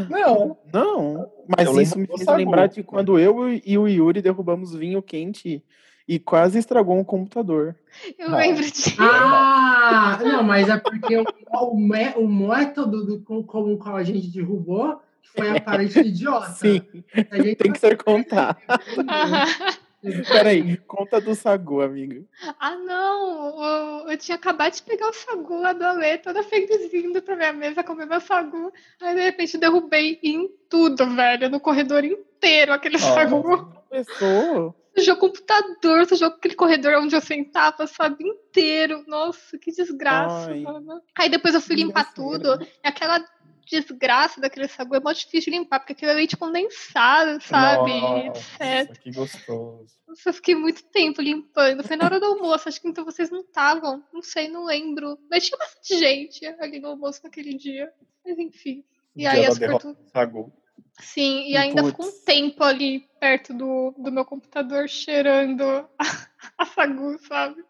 [0.09, 2.37] Não, Não, mas Eu isso me fez Sagu.
[2.37, 5.61] lembrar de quando eu e o Yuri derrubamos vinho quente
[6.07, 7.75] e quase estragou um computador.
[8.17, 8.37] Eu Não.
[8.37, 8.95] lembro de.
[8.99, 14.03] Ah, não, mas é porque o, o, o método do, com, com o qual a
[14.03, 15.01] gente derrubou
[15.35, 16.51] foi aparente idiota.
[16.51, 16.81] Sim,
[17.31, 18.57] A gente tem que ser contado.
[20.27, 22.27] Peraí, conta do Sagu, amigo.
[22.59, 23.63] Ah, não!
[23.63, 27.37] Eu, eu tinha acabado de pegar o sagu lá do Alê, toda felizinha indo pra
[27.37, 28.69] minha mesa comer meu sagu.
[28.99, 33.71] Aí, de repente, derrubei em tudo, velho, no corredor inteiro aquele sagu.
[33.89, 34.75] Começou.
[34.95, 39.03] Sujou o computador, sujou aquele corredor onde eu sentava, sabe, inteiro.
[39.07, 40.61] Nossa, que desgraça, Ai.
[40.61, 41.01] mano.
[41.17, 42.57] Aí depois eu fui limpar Desgraceira.
[42.57, 42.67] tudo.
[42.83, 43.25] E aquela
[43.65, 47.91] desgraça daquele sagu é mó difícil de limpar, porque aquilo é leite condensado, sabe?
[48.59, 49.93] É, Nossa, que gostoso.
[50.07, 51.83] Nossa, eu fiquei muito tempo limpando.
[51.83, 54.03] Foi na hora do almoço, acho que então vocês não estavam.
[54.13, 55.17] Não sei, não lembro.
[55.29, 57.91] Mas tinha bastante gente ali no almoço naquele dia.
[58.25, 58.83] Mas enfim.
[59.15, 59.95] E Dia aí as portu...
[60.11, 60.51] Sagu.
[60.99, 65.87] Sim, e ainda ficou um tempo ali perto do, do meu computador cheirando a,
[66.57, 67.63] a sagu, sabe?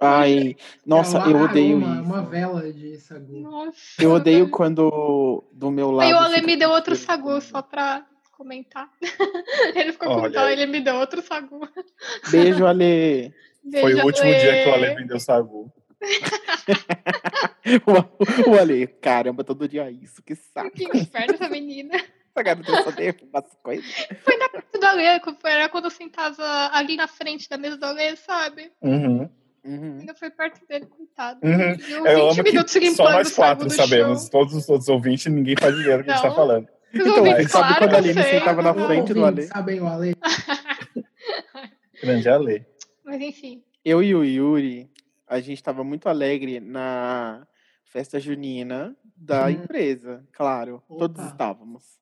[0.00, 2.04] Ai, nossa, É uma eu odeio aroma, isso.
[2.04, 3.40] Uma vela de sagu.
[3.40, 4.02] Nossa.
[4.02, 4.50] Eu odeio velho.
[4.50, 6.06] quando do meu lado.
[6.06, 8.90] Aí o Ale me deu outro sagu, só pra comentar.
[9.76, 11.68] ele ficou com Olha ele me deu outro sagu.
[12.30, 13.34] Beijo, Ale.
[13.62, 14.38] Foi Beijo, o último Ale.
[14.40, 15.72] dia que o Ale vendeu Sagu.
[17.86, 20.70] O, o Ale, caramba, todo dia isso, que saco.
[20.70, 21.94] Que inferno essa menina.
[22.40, 23.86] Essa garota só derruba as coisas.
[24.24, 25.04] Foi na perto do Alê,
[25.44, 28.72] era quando eu sentava ali na frente da mesa do Alê, sabe?
[28.80, 29.28] Uhum.
[29.62, 29.98] Uhum.
[30.00, 31.38] Ainda foi perto dele, coitado.
[31.42, 31.70] Uhum.
[32.06, 34.22] Eu 20 amo que só nós quatro sabemos.
[34.22, 34.30] chão.
[34.30, 36.66] Todos os outros ouvintes, ninguém faz ideia do que a gente tá falando.
[36.94, 38.38] Os Então, ouvintes, ele sabe claro quando que a eu Aline sei.
[38.38, 39.30] sentava na frente do Ale.
[39.42, 40.14] Ouvintes, Sabem o Ale.
[42.02, 42.66] Grande Ale.
[43.04, 43.62] Mas enfim.
[43.84, 44.90] Eu e o Yuri,
[45.28, 47.46] a gente tava muito alegre na
[47.84, 49.50] festa junina da Hum.
[49.50, 50.82] empresa, claro.
[50.88, 51.28] Todos Opa.
[51.32, 51.99] estávamos.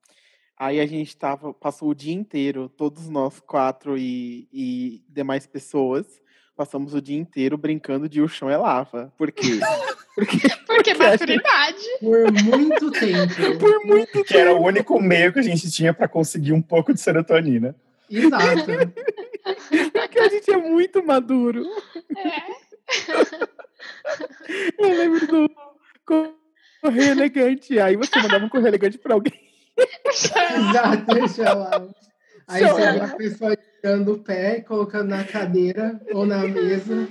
[0.59, 6.21] Aí a gente tava, passou o dia inteiro, todos nós quatro e, e demais pessoas,
[6.57, 9.13] passamos o dia inteiro brincando de o chão é lava.
[9.17, 9.61] Por quê?
[10.19, 11.85] Porque Porque gente- maturidade.
[12.01, 13.35] Por muito tempo.
[13.61, 16.93] por muito Que era o único meio que a gente tinha pra conseguir um pouco
[16.93, 17.77] de serotonina.
[18.11, 18.67] Exato.
[19.93, 21.65] Porque a gente é muito maduro.
[22.17, 22.43] É.
[24.77, 25.51] Eu lembro do
[26.83, 27.79] correio elegante.
[27.79, 29.48] Aí você mandava um correio elegante pra alguém.
[30.07, 31.89] Exato, deixa lá.
[32.47, 37.09] Aí você vê a pessoa tirando o pé, colocando na cadeira ou na mesa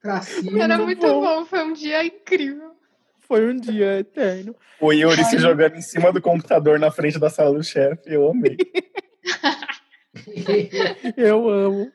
[0.00, 0.62] pra cima.
[0.62, 1.20] Era muito bom.
[1.20, 1.46] bom.
[1.46, 2.72] Foi um dia incrível.
[3.20, 4.54] Foi um dia eterno.
[4.80, 8.30] O Yuri se jogando em cima do computador na frente da sala do chefe, eu
[8.30, 8.56] amei.
[11.16, 11.90] Eu amo.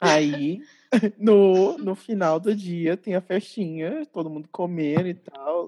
[0.00, 0.60] Aí,
[1.18, 5.66] no, no final do dia, tem a festinha, todo mundo comendo e tal.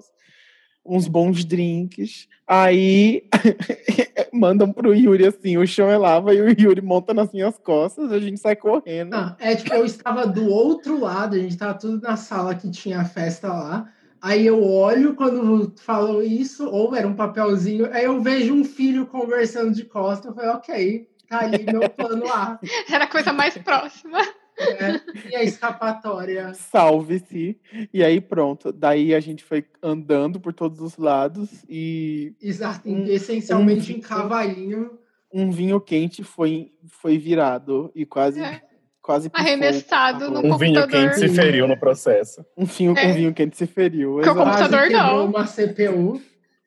[0.87, 2.27] Uns bons drinks.
[2.47, 3.23] Aí,
[4.31, 8.11] mandam pro Yuri assim: o chão é lava e o Yuri monta nas minhas costas,
[8.11, 9.09] a gente sai correndo.
[9.09, 12.69] Não, é tipo, eu estava do outro lado, a gente estava tudo na sala que
[12.71, 13.89] tinha a festa lá.
[14.21, 19.05] Aí eu olho quando falou isso, ou era um papelzinho, aí eu vejo um filho
[19.05, 22.59] conversando de costas, eu falei, ok, tá ali meu plano A.
[22.91, 24.19] Era a coisa mais próxima.
[24.59, 26.53] É, e a escapatória?
[26.53, 27.59] Salve-se.
[27.93, 28.71] E aí pronto.
[28.71, 33.99] Daí a gente foi andando por todos os lados e Exato, Um- essencialmente um- em
[34.01, 34.97] cavalinho.
[35.33, 38.61] um vinho quente foi, foi virado e quase, É.
[39.01, 40.55] quase Arremessado no carro.
[40.55, 41.09] Um vinho computador.
[41.11, 42.43] quente se feriu no processo.
[42.57, 43.11] Um vinho com É.
[43.13, 44.15] vinho quente se feriu.
[44.15, 45.25] Porque o computador não.
[45.27, 46.19] uma CPU.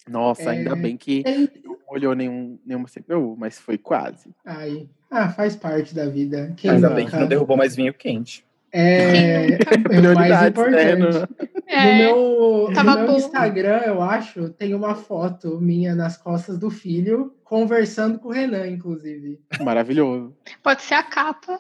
[0.09, 0.77] Nossa, ainda É.
[0.77, 1.23] bem que
[1.65, 4.31] não olhou nenhum, nenhuma CPU, mas foi quase.
[4.45, 4.89] Ai.
[5.11, 6.53] Ah, faz parte da vida.
[6.57, 8.45] Quem Ainda bem que não derrubou mais vinho quente.
[8.73, 9.47] É,
[9.91, 10.49] é o mais né?
[10.49, 10.97] importante.
[11.01, 11.29] No- No
[11.67, 13.17] É, meu, tava no meu.
[13.17, 18.67] Instagram, eu acho, tem uma foto minha nas costas do filho, conversando com o Renan,
[18.69, 19.41] inclusive.
[19.61, 20.33] Maravilhoso.
[20.63, 21.59] pode ser a capa.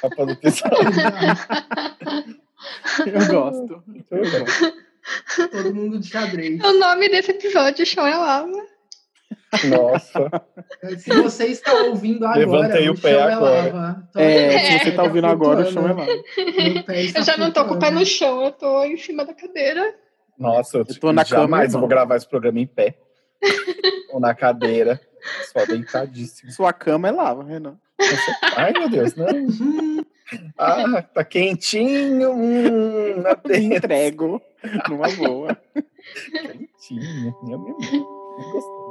[0.00, 0.76] Capa do episódio.
[3.06, 3.82] Eu gosto.
[4.10, 4.74] Eu gosto.
[5.50, 6.60] Todo mundo de xadrez.
[6.62, 8.50] O nome desse episódio, Chão é Lava.
[9.68, 10.30] Nossa.
[10.98, 13.72] Se você está ouvindo agora, Levantei o pé chão é agora.
[13.72, 14.08] lava.
[14.12, 14.92] Tô- É, se você É.
[14.92, 15.94] tá ouvindo agora, o chão é
[16.82, 19.24] pé está Eu já não tô com o pé no chão, eu tô em cima
[19.24, 19.94] da cadeira.
[20.38, 21.80] Nossa, eu, tô na cama, jamais eu irmão.
[21.80, 22.98] vou gravar esse programa em pé.
[24.12, 25.00] Ou na cadeira.
[25.52, 26.50] Só deitadíssimo.
[26.52, 27.76] Sua cama é lava, Renan.
[28.56, 29.26] Ai, meu Deus, não.
[30.56, 32.32] Ah, tá quentinho.
[32.32, 34.40] Hum, na entrego
[34.88, 35.58] numa boa.
[36.30, 37.34] Quentinho.
[37.42, 37.76] Meu, meu.
[37.78, 38.87] Muito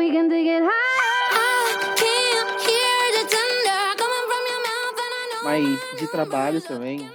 [0.00, 0.70] We can take it high.
[0.70, 5.44] I can't hear the thunder coming from your mouth, and I know.
[5.44, 7.10] Mas de trabalho também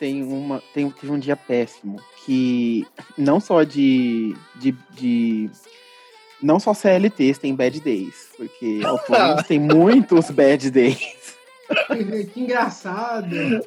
[0.00, 2.86] tem uma tem, teve um dia péssimo que
[3.18, 5.50] não só de, de, de
[6.42, 11.36] não só CLTs tem bad days, porque autônomos tem muitos bad days.
[11.86, 13.62] Que, engraçado.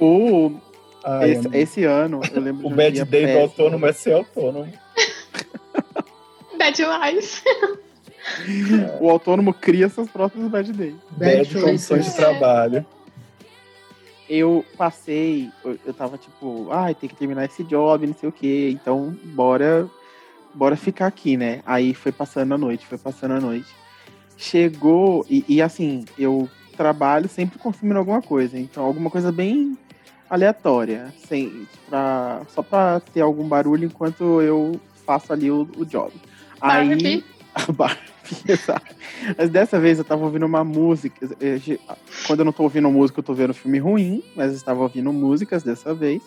[0.00, 0.52] O,
[1.04, 3.40] Ai, esse, esse ano, eu lembro o um bad day do péssimo.
[3.40, 4.72] autônomo é ser autônomo.
[6.62, 7.42] Bad Lies.
[9.00, 10.94] O autônomo cria seus próprios bad days.
[11.10, 12.86] Bad Bad condições de trabalho.
[14.28, 18.70] Eu passei, eu, tava tipo, ai, tem que terminar esse job, não sei o quê,
[18.72, 19.90] então bora,
[20.54, 21.60] bora ficar aqui, né?
[21.66, 23.68] Aí foi passando a noite, foi passando a noite.
[24.36, 29.76] Chegou, e, e assim, eu trabalho sempre consumindo alguma coisa, então alguma coisa bem
[30.30, 36.12] aleatória, sem, pra, só pra ter algum barulho enquanto eu faço ali o, o job.
[36.62, 37.24] Aí, Barbie.
[37.54, 38.00] a Barbie,
[38.48, 38.94] exato.
[39.36, 41.28] Mas dessa vez eu tava ouvindo uma música.
[41.40, 41.80] eh, ge-
[42.26, 45.12] Quando eu não tô ouvindo música, eu tô vendo filme ruim, mas eu estava ouvindo
[45.12, 46.22] músicas dessa vez.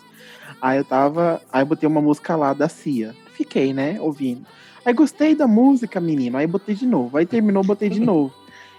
[0.60, 1.40] Aí eu tava.
[1.52, 3.14] Aí eu botei uma música lá da Cia.
[3.32, 4.46] Fiquei, né, ouvindo.
[4.84, 6.36] Aí gostei da música, menino.
[6.38, 7.16] Aí botei de novo.
[7.18, 8.32] Aí terminou, botei de novo.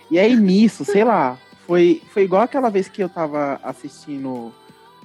[0.09, 4.53] E aí nisso, sei lá, foi, foi igual aquela vez que eu tava assistindo.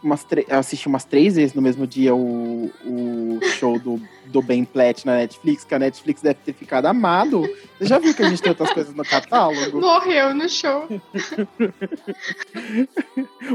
[0.03, 5.07] Umas assisti umas três vezes no mesmo dia o, o show do, do Ben Platt
[5.07, 7.43] na Netflix, que a Netflix deve ter ficado amado.
[7.79, 9.81] Você já viu que a gente tem outras coisas no catálogo?
[9.81, 10.89] Morreu no show.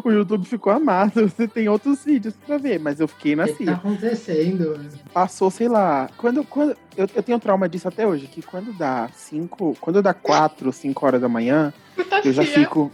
[0.04, 1.28] O YouTube ficou amado.
[1.28, 4.80] Você tem outros vídeos pra ver, mas eu fiquei na O que tá acontecendo?
[5.14, 6.10] Passou, sei lá.
[6.18, 9.76] Quando, quando, eu, eu tenho trauma disso até hoje, que quando dá cinco.
[9.80, 11.74] Quando dá quatro, cinco horas da manhã,
[12.24, 12.92] eu já fico.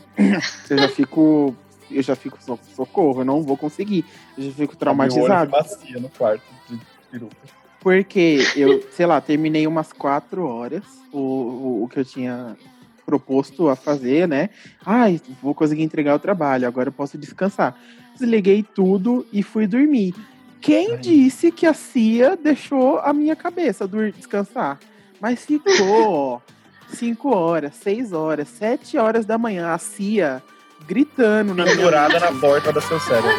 [0.69, 1.55] Eu já fico.
[1.93, 4.05] Eu já fico so- socorro, eu não vou conseguir.
[4.37, 5.51] Eu já fico de traumatizado.
[5.51, 6.79] bacia no quarto de
[7.11, 7.35] peruca.
[7.79, 12.55] Porque eu, sei lá, terminei umas quatro horas o, o, o que eu tinha
[13.05, 14.49] proposto a fazer, né?
[14.85, 17.77] Ai, vou conseguir entregar o trabalho, agora eu posso descansar.
[18.17, 20.15] Desliguei tudo e fui dormir.
[20.61, 20.97] Quem Ai.
[20.97, 24.79] disse que a Cia deixou a minha cabeça descansar?
[25.19, 26.39] Mas ficou, ó,
[26.87, 30.41] cinco horas, seis horas, sete horas da manhã, a Cia
[30.87, 33.31] gritando na Pendurada na porta do seu cérebro.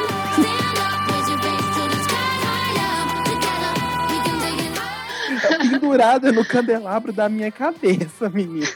[5.71, 8.67] Pendurada no candelabro da minha cabeça, menino.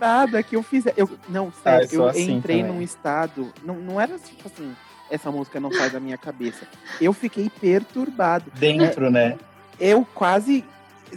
[0.00, 0.84] Nada que eu fiz.
[0.96, 2.74] Eu, não, Ah, eu sério, sou eu assim entrei também.
[2.76, 3.52] num estado.
[3.64, 4.74] Não, não era tipo assim,
[5.10, 6.66] essa música não sai da minha cabeça.
[7.00, 8.50] Eu fiquei perturbado.
[8.56, 9.36] Dentro, né?
[9.78, 10.64] Eu quase,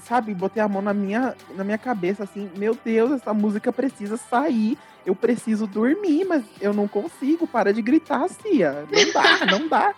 [0.03, 4.17] sabe, botei a mão na minha, na minha cabeça, assim, meu Deus, essa música precisa
[4.17, 4.77] sair.
[5.05, 7.47] Eu preciso dormir, mas eu não consigo.
[7.47, 8.85] Para de gritar, Cia.
[8.91, 9.95] Não dá, não dá.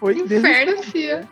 [0.00, 0.82] Foi Inferno.
[0.84, 1.28] Cia.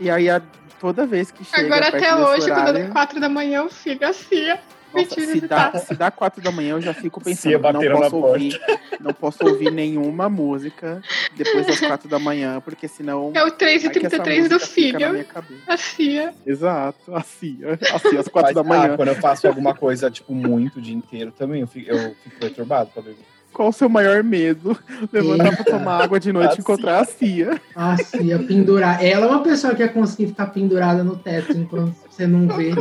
[0.00, 0.42] E aí, a-
[0.80, 1.66] toda vez que chega.
[1.66, 4.60] Agora até hoje, quando horário, é 4 da manhã, o filho a Cia.
[4.94, 5.78] Nossa, se, dá, tá.
[5.78, 8.60] se dá quatro da manhã, eu já fico Cia pensando, não posso ouvir,
[9.00, 11.02] não posso ouvir nenhuma música
[11.36, 14.48] depois das quatro da manhã, porque senão É o 3 e vai que essa 33
[14.48, 15.26] do filho.
[15.66, 16.34] A Cia.
[16.46, 17.58] Exato, assim,
[17.94, 18.94] assim, às quatro Mas, da manhã.
[18.94, 22.14] ah, quando eu faço alguma coisa, tipo, muito o dia inteiro também, eu fico, eu
[22.22, 23.32] fico perturbado pra dormir.
[23.52, 24.76] Qual o seu maior medo?
[25.12, 27.60] Levantar pra tomar água de noite A e encontrar a Cia.
[27.76, 29.04] A Cia pendurar.
[29.04, 32.72] Ela é uma pessoa que ia conseguir ficar pendurada no teto enquanto Você não vê.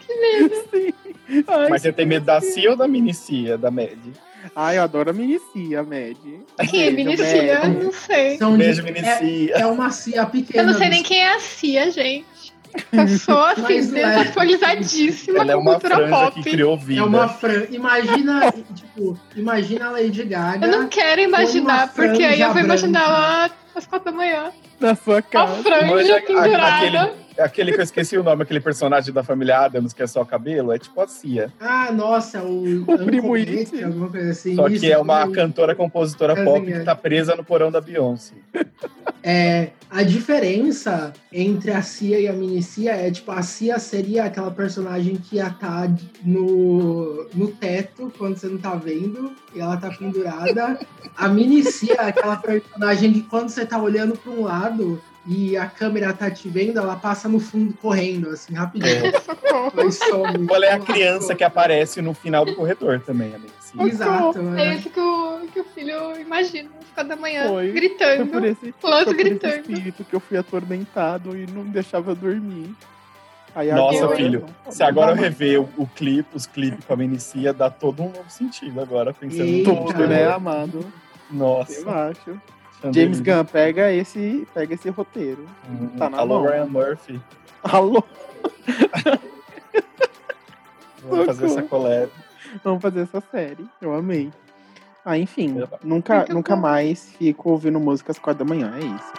[0.00, 0.54] Que medo.
[0.70, 0.92] Sim.
[1.46, 3.98] Ai, Mas você tem medo da CIA ou da minicia, da Med?
[4.56, 6.16] ai, eu adoro a minicia, a Med.
[6.70, 7.60] Quem é Minicia?
[7.68, 8.36] Não sei.
[8.38, 9.54] São de- Beijo, é, minicia.
[9.56, 10.62] é uma cia pequena.
[10.62, 12.24] Eu não sei nem quem é a Cia, gente.
[12.92, 14.18] Eu sou assim, Mas é.
[14.18, 16.42] desatualizadíssima Ela é uma cultura franja pop.
[16.42, 17.00] que criou vida.
[17.00, 17.64] É uma fran...
[17.70, 20.66] Imagina, tipo, imagina a Lady Gaga.
[20.66, 24.50] Eu não quero imaginar, porque aí eu vou franja imaginar ela às quatro da manhã.
[24.78, 25.56] Na sua casa.
[25.56, 26.76] Manja, franja a- pendurada.
[27.02, 27.12] Aquele
[27.48, 30.78] que eu esqueci o nome, aquele personagem da família Adams, que é só cabelo, é
[30.78, 31.52] tipo a Cia.
[31.60, 33.70] Ah, nossa, o, O primo It.
[34.10, 34.54] Coisa assim.
[34.56, 36.84] Só Isso, que é uma o- cantora, compositora pop que Ed.
[36.84, 38.34] tá presa no porão da Beyoncé.
[39.22, 44.50] É, a diferença entre a Cia e a Minicia é, tipo, a Cia seria aquela
[44.50, 45.90] personagem que ia estar
[46.24, 50.78] no, no teto quando você não tá vendo e ela tá pendurada.
[51.16, 55.66] A Minicia é aquela personagem que quando você tá olhando para um lado e a
[55.66, 59.06] câmera tá te vendo, ela passa no fundo correndo, assim, rapidinho.
[59.06, 60.46] Ela some.
[60.46, 63.52] Qual é a criança que aparece no final do corredor também, amiga?
[63.60, 63.82] Sim.
[63.82, 64.74] Exato, É né?
[64.76, 67.64] isso que o, que o filho imagina, às quatro da manhã, Foi.
[67.66, 68.26] Foi gritando.
[68.32, 69.54] por esse, foi por esse gritando.
[69.56, 72.74] espírito que eu fui atormentado e não deixava eu dormir.
[73.54, 76.96] Aí Nossa, agora- filho, Se agora eu rever o, o clipe, os clipes com a
[76.96, 79.70] Minicia, dá todo um novo sentido agora, pensando Eita.
[79.74, 80.78] Tudo, né, amado?
[81.30, 81.90] Eu Nossa.
[81.90, 82.40] acho.
[82.92, 85.46] James Gunn, pega esse, pega esse roteiro.
[85.68, 86.50] Hum, Tá na Alô, mão.
[86.50, 87.20] Ryan Murphy.
[87.62, 88.02] Alô?
[91.02, 92.10] Vamos fazer essa collab.
[92.64, 93.66] Vamos fazer essa série.
[93.80, 94.30] Eu amei.
[95.04, 96.62] Ah, enfim, Eu- nunca, nunca bom.
[96.62, 99.12] mais fico ouvindo música às quatro da manhã, é isso.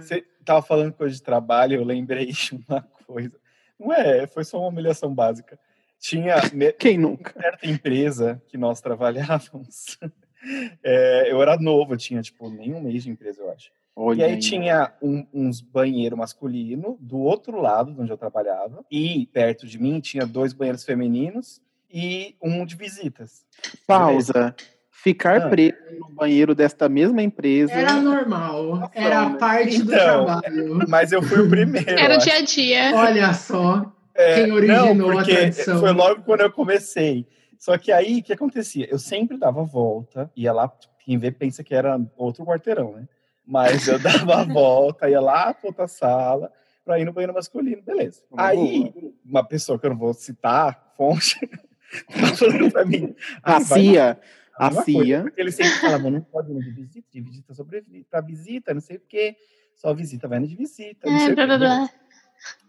[0.00, 3.32] Você tava falando coisa de trabalho, eu lembrei de uma coisa.
[3.78, 5.58] Não é, foi só uma humilhação básica.
[6.02, 6.34] Tinha
[6.78, 7.32] Quem nunca?
[7.40, 9.96] certa empresa que nós trabalhávamos.
[10.84, 13.70] é, eu era novo, eu tinha tipo nem um mês de empresa, eu acho.
[13.94, 18.84] Olha E aí tinha um- uns banheiros masculinos do outro lado de onde eu trabalhava.
[18.90, 21.60] E perto de mim tinha dois banheiros femininos
[21.92, 23.44] e um de visitas.
[23.86, 24.54] Pausa.
[24.90, 25.48] Ficar Ah.
[25.48, 27.72] preso no banheiro desta mesma empresa.
[27.72, 30.78] Era normal, era parte do Então, trabalho.
[30.88, 31.90] Mas eu fui o primeiro.
[31.90, 32.92] Era o dia a dia.
[32.94, 35.80] Olha só, É, Quem originou não, a porque tradição.
[35.80, 37.26] Foi logo quando eu comecei.
[37.58, 38.88] Só que aí, o que acontecia?
[38.90, 40.70] Eu sempre dava a volta, ia lá,
[41.04, 43.08] quem vê pensa que era outro quarteirão, né?
[43.46, 43.98] Mas eu
[44.32, 46.52] dava a volta, ia lá pra outra sala,
[46.84, 48.20] pra ir no banheiro masculino, beleza.
[48.30, 48.92] Uma aí,
[49.24, 51.38] uma pessoa que eu não vou citar, fonte,
[52.20, 53.14] tá falando pra mim.
[53.42, 54.20] A "Ah, CIA.
[54.58, 55.22] a A CIA.
[55.22, 58.80] Porque ele sempre falava, não pode ir de visita, de visita sobrevive pra visita, não
[58.80, 59.36] sei o quê.
[59.76, 61.08] Só visita, vai no de visita.
[61.08, 61.56] Não sei É, o blá, quê.
[61.56, 61.90] blá, blá.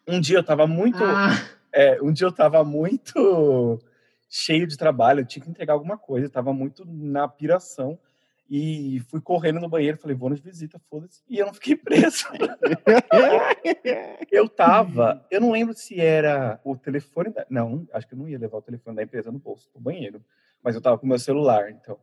[0.08, 1.04] Um dia eu tava muito.
[1.04, 3.80] ah, É, um dia eu tava muito
[4.30, 7.98] cheio de trabalho, eu tinha que entregar alguma coisa, eu tava muito na piração.
[8.50, 11.22] E fui correndo no banheiro, falei, vou de visita, foda-se.
[11.30, 12.26] E eu não fiquei preso.
[14.32, 17.46] Eu tava, eu não lembro se era o telefone da.
[17.50, 20.24] Não, acho que eu não ia levar o telefone da empresa no bolso, no banheiro.
[20.64, 21.98] Mas eu tava com o meu celular, então.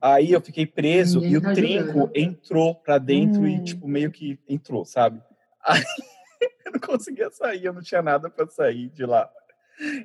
[0.00, 2.10] Aí eu fiquei preso Ninguém e o tá trinco ajudando.
[2.16, 3.62] entrou pra dentro e, Hum.
[3.62, 5.20] tipo, meio que entrou, sabe?
[5.64, 5.82] Aí
[6.64, 9.30] eu não conseguia sair, eu não tinha nada pra sair de lá.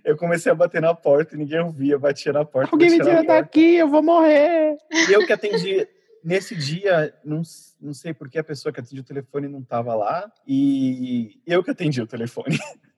[0.04, 2.74] Eu comecei a bater na porta e ninguém ouvia, batia na porta.
[2.74, 4.76] Alguém me tira daqui, eu vou morrer.
[4.92, 5.88] E eu que atendi
[6.24, 7.42] nesse dia, não,
[7.80, 11.64] não sei por que a pessoa que atendia o telefone não estava lá, e eu
[11.64, 12.58] que atendi o telefone.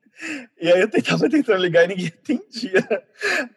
[0.62, 3.04] E aí eu tentava tentando ligar e ninguém atendia.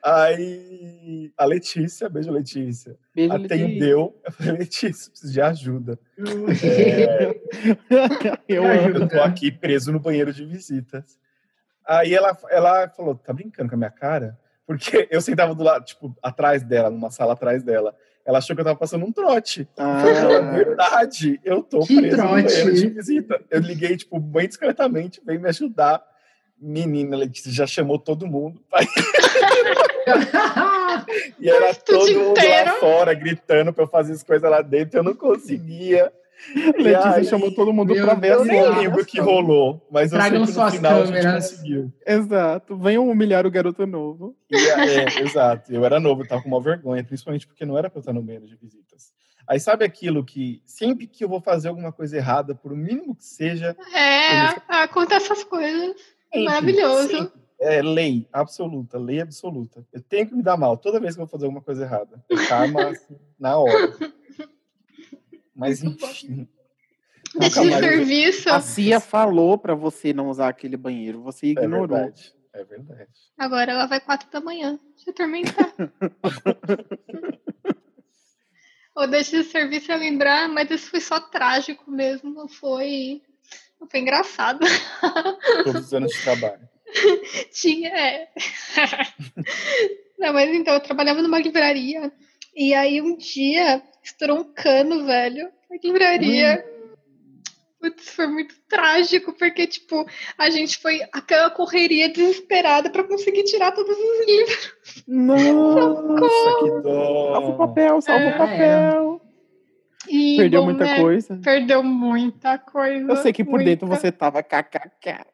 [0.02, 3.57] Aí a Letícia, beijo Letícia, Beijo, Letícia.
[3.66, 4.20] atendeu.
[4.24, 5.98] Eu falei, Letícia, preciso de ajuda.
[8.48, 8.72] Eu amo.
[8.72, 8.98] ajuda.
[9.04, 11.18] Eu tô aqui preso no banheiro de visitas.
[11.86, 14.38] Aí ela, ela falou, tá brincando com a minha cara?
[14.66, 17.94] Porque eu sentava do lado, tipo, atrás dela, numa sala atrás dela.
[18.24, 19.68] Ela achou que eu tava passando um trote.
[19.78, 22.42] Ah, Eu falei, "É verdade, eu tô Que preso no trote?
[22.42, 23.40] banheiro de visita.
[23.48, 26.02] Eu liguei, tipo, bem discretamente, veio me ajudar.
[26.59, 28.61] Menina, Letícia já chamou todo mundo.
[31.38, 32.70] E era todo mundo inteiro.
[32.70, 34.98] lá fora, gritando pra eu fazer as coisas lá dentro.
[34.98, 36.12] Eu não conseguia.
[36.76, 38.46] Letícia aí, chamou todo mundo pra ver Eu Deus.
[38.46, 41.14] nem lembro o que rolou, mas eu sei Tragam que no suas final a gente
[41.22, 41.50] câmeras.
[41.50, 41.92] conseguiu.
[42.07, 42.76] Exato.
[42.78, 44.36] Venham humilhar o garoto novo.
[44.50, 45.72] E, é, exato.
[45.72, 48.12] Eu era novo, eu tava com uma vergonha, principalmente porque não era pra eu estar
[48.12, 49.12] no banheiro de visitas.
[49.48, 53.24] Aí sabe aquilo que sempre que eu vou fazer alguma coisa errada, por mínimo que
[53.24, 55.94] seja, É, acontece essas coisas.
[56.45, 57.09] Maravilhoso.
[57.09, 57.41] sempre.
[57.59, 59.87] É lei absoluta, lei absoluta.
[59.93, 62.22] Eu tenho que me dar mal toda vez que eu vou fazer alguma coisa errada.
[62.30, 63.97] É karma assim, na hora.
[65.55, 66.47] Mas enfim.
[67.41, 68.51] Esse Nunca mais eu- serviço.
[68.51, 71.22] A Cia falou pra você não usar aquele banheiro.
[71.22, 71.89] Você É ignorou.
[71.97, 72.34] verdade.
[72.53, 73.11] É verdade.
[73.39, 75.72] Agora ela vai quatro da manhã te atormentar.
[78.95, 83.20] Ou deixa de serviço a lembrar, mas isso foi só trágico mesmo, não foi.
[83.90, 84.60] Foi engraçado.
[85.64, 86.68] Todos os anos de trabalho.
[87.52, 88.28] Tinha, é.
[90.18, 92.10] Não, mas então, eu trabalhava numa livraria.
[92.54, 96.64] E aí um dia estourou um cano, velho, na livraria.
[97.78, 100.06] Putz, foi muito trágico, porque, tipo,
[100.38, 104.72] a gente foi aquela correria desesperada pra conseguir tirar todos os livros.
[105.06, 107.32] Nossa, que dó.
[107.32, 108.34] Salva o papel, salva É.
[108.34, 109.15] o papel.
[110.09, 111.40] E, Perdeu bom, muita né, coisa.
[111.42, 113.11] Perdeu muita coisa.
[113.12, 114.00] Eu sei que por dentro muita.
[114.00, 115.24] você tava kkk.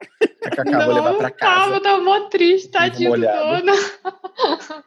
[0.57, 1.81] Cacá, vou levar pra Tava, casa.
[1.81, 3.73] tava mó triste, tadinho do dono.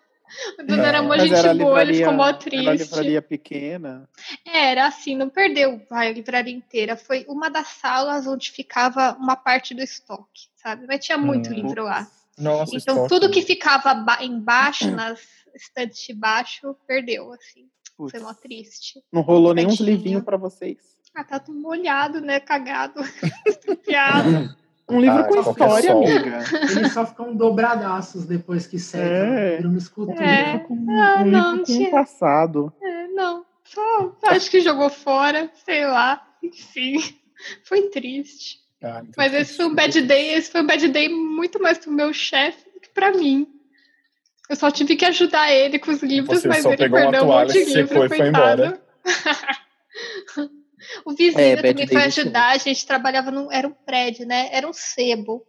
[0.59, 2.69] o dono era mó Mas gente era boa, ele ficou mó era triste.
[2.77, 4.09] livraria pequena.
[4.45, 6.95] Era assim, não perdeu vai, a livraria inteira.
[6.97, 10.85] Foi uma das salas onde ficava uma parte do estoque, sabe?
[10.87, 11.53] Mas tinha muito Hum.
[11.53, 12.07] livro lá.
[12.37, 13.09] Nossa, Então estoque.
[13.09, 15.21] tudo que ficava ba- embaixo, nas
[15.55, 17.65] estantes de baixo, perdeu, assim.
[17.97, 19.01] Putz, Foi mó triste.
[19.11, 20.77] não rolou nenhum livrinho pra vocês.
[21.15, 22.39] Ah, tá tudo molhado, né?
[22.41, 22.99] Cagado.
[23.47, 24.53] Estupiado.
[24.87, 26.05] Um livro Ah, com história, sol.
[26.05, 26.39] amiga.
[26.77, 29.07] Eles só ficam dobradaços depois que secam.
[29.07, 29.55] É.
[29.57, 30.23] Vira uma escultura.
[30.23, 30.59] É.
[30.59, 32.73] Com, Ah, um não, livro com tinha- um passado.
[32.81, 33.45] É, não.
[33.63, 36.21] Só acho que jogou fora, sei lá.
[36.43, 36.97] Enfim.
[37.63, 38.59] Foi triste.
[38.83, 41.77] Ah, então Mas esse foi um bad day, esse foi um bad day muito mais
[41.79, 43.47] pro meu chefe do que pra mim.
[44.49, 47.11] Eu só tive que ajudar ele com os livros, Você mas só ele pegou uma
[47.11, 48.63] perdeu um toalha, monte de livro, e foi coitado.
[48.63, 48.81] embora.
[51.05, 53.51] o vizinho É, também foi ajudar, a gente trabalhava num.
[53.51, 54.49] Era um prédio, né?
[54.51, 55.45] Era um sebo.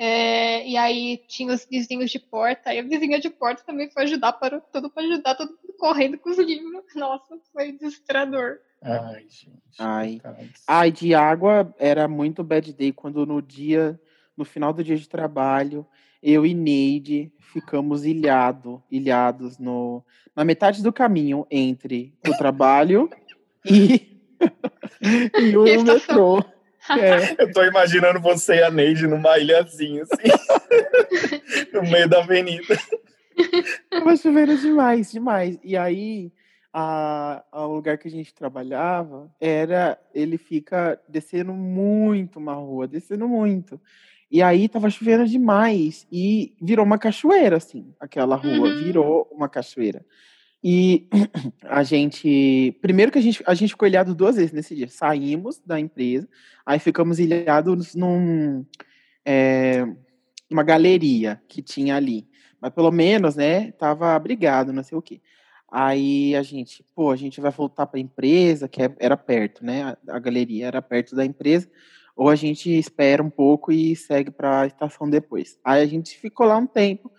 [0.00, 4.04] É, e aí tinha os vizinhos de porta, e a vizinha de porta também foi
[4.04, 6.84] ajudar, parou tudo pra ajudar, todo mundo correndo com os livros.
[6.94, 8.58] Nossa, foi desesperador.
[8.80, 9.50] Ai, gente.
[9.76, 10.20] Ai.
[10.68, 14.00] Ai, de água era muito bad day quando no dia,
[14.36, 15.84] no final do dia de trabalho,
[16.22, 20.04] eu e Neide ficamos ilhado, ilhados no,
[20.34, 23.08] na metade do caminho entre o trabalho
[23.64, 24.18] e,
[25.40, 26.36] e o E a estação.
[26.36, 26.44] metrô.
[26.90, 30.28] É, Eu tô imaginando você e a Neide numa ilhazinha, assim.
[31.72, 32.78] no meio da avenida.
[33.90, 35.58] tava chovendo demais, demais.
[35.62, 36.32] E aí,
[36.72, 39.98] a, a- o lugar que a gente trabalhava era.
[40.14, 43.78] Ele fica descendo muito uma rua, descendo muito.
[44.30, 46.06] E aí tava chovendo demais.
[46.12, 48.68] E virou uma cachoeira, assim, aquela rua.
[48.68, 48.78] Uhum.
[48.82, 50.04] Virou uma cachoeira.
[50.62, 51.08] E
[51.64, 52.76] a gente.
[52.82, 54.88] Primeiro que a gente, a gente ficou ilhado duas vezes nesse dia.
[54.88, 56.28] Saímos da empresa,
[56.66, 58.64] aí ficamos ilhados num.
[59.24, 59.86] é,
[60.50, 62.26] uma galeria que tinha ali.
[62.60, 65.20] Mas pelo menos, né, tava abrigado, não sei o quê.
[65.70, 69.64] Aí a gente, pô, a gente vai voltar para a empresa, que é- era perto,
[69.64, 69.82] né?
[69.82, 71.68] A, a galeria era perto da empresa,
[72.18, 75.56] ou a gente espera um pouco e segue para a estação depois.
[75.64, 77.12] Aí a gente ficou lá um tempo.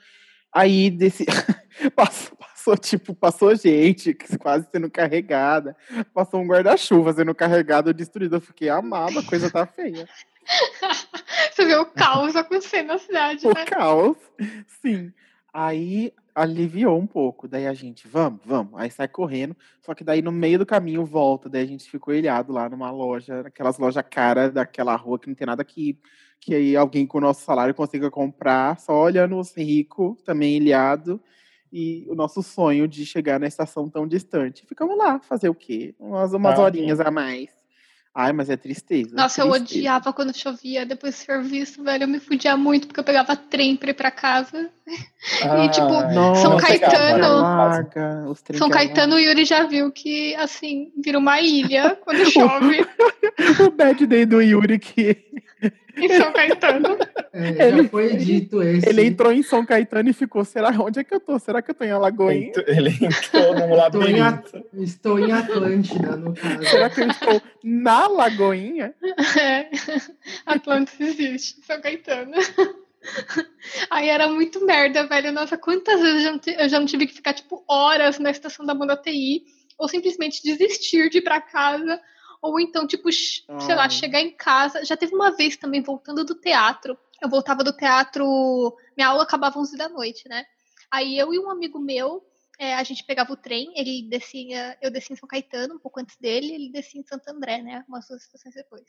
[0.53, 1.25] Aí desse
[1.95, 5.73] passou, passou, tipo, passou gente quase sendo carregada,
[6.13, 8.35] passou um guarda-chuva sendo carregado, destruído.
[8.35, 10.05] Eu fiquei amado, a coisa tá feia.
[11.55, 13.63] Você vê o caos acontecendo na cidade, O né?
[13.63, 14.17] caos,
[14.81, 15.13] sim.
[15.53, 17.47] Aí aliviou um pouco.
[17.47, 18.73] Daí a gente, vamos, vamos.
[18.75, 19.55] Aí sai correndo.
[19.81, 21.49] Só que daí no meio do caminho volta.
[21.49, 25.35] Daí a gente ficou ilhado lá numa loja, aquelas lojas caras daquela rua que não
[25.35, 25.99] tem nada que,
[26.39, 28.79] que aí alguém com o nosso salário consiga comprar.
[28.79, 31.21] Só olhando os ricos, também ilhado.
[31.71, 34.65] E o nosso sonho de chegar na estação tão distante.
[34.65, 35.93] Ficamos lá, fazer o quê?
[35.99, 37.58] Umas, umas Ah, horinhas a mais.
[38.21, 39.15] Ai, mas é tristeza.
[39.15, 39.79] Nossa, eu tristeza.
[39.79, 42.03] odiava quando chovia depois do serviço, velho.
[42.03, 44.69] Eu me fudia muito porque eu pegava trem pra ir pra casa.
[45.41, 47.41] Ai, tipo, Nossa, São não pegava, Caetano.
[47.41, 52.25] Larga, os trem São Caetano, o Yuri já viu que, assim, vira uma ilha quando
[52.29, 52.85] chove
[53.65, 55.25] o bad day do Yuri que
[55.97, 56.97] em São Caetano.
[57.33, 58.87] É, já Ele- foi dito esse.
[58.89, 61.37] ele entrou em São Caetano e ficou, será onde é que eu tô?
[61.39, 62.51] Será que eu tô em Alagoinha?
[62.67, 64.65] Ele entrou em, labirinto.
[64.75, 66.63] Estou em Atlântida, no caso.
[66.65, 68.93] Será que eu estou na Lagoinha?
[69.39, 69.69] É.
[70.45, 72.31] Atlantis existe, São Caetano.
[73.89, 75.31] Aí era muito merda, velho.
[75.31, 78.19] Nossa, quantas vezes eu já, não ti- eu já não tive que ficar, tipo, horas
[78.19, 79.43] na estação da Banda TI,
[79.77, 81.99] ou simplesmente desistir de ir pra casa,
[82.41, 83.89] ou então, tipo, ch- sei lá, Ai.
[83.89, 84.83] chegar em casa.
[84.85, 86.97] Já teve uma vez também, voltando do teatro.
[87.21, 88.23] Eu voltava do teatro,
[88.95, 90.45] minha aula acabava 11 da noite, né?
[90.89, 92.25] Aí eu e um amigo meu,
[92.57, 95.99] é, a gente pegava o trem, ele descia, eu descia em São Caetano, um pouco
[95.99, 97.83] antes dele, ele descia em Santo André, né?
[97.87, 98.83] Umas duas estações depois.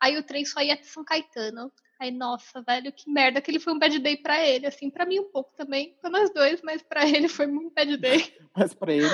[0.00, 1.70] Aí o trem só ia até São Caetano.
[2.00, 5.20] Aí, nossa, velho, que merda, aquele foi um bad day pra ele, assim, pra mim
[5.20, 8.92] um pouco também, pra nós dois, mas pra ele foi muito bad day, Mas pra
[8.92, 9.06] ele,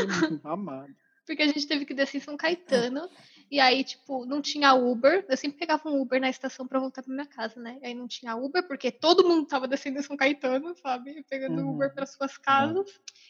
[0.45, 0.95] amado.
[1.27, 3.07] porque a gente teve que descer em São Caetano,
[3.51, 7.03] e aí, tipo, não tinha Uber, eu sempre pegava um Uber na estação pra voltar
[7.03, 7.79] pra minha casa, né?
[7.83, 11.25] Aí não tinha Uber, porque todo mundo tava descendo em São Caetano, sabe?
[11.29, 11.71] Pegando Uhum.
[11.75, 12.87] Uber para suas casas.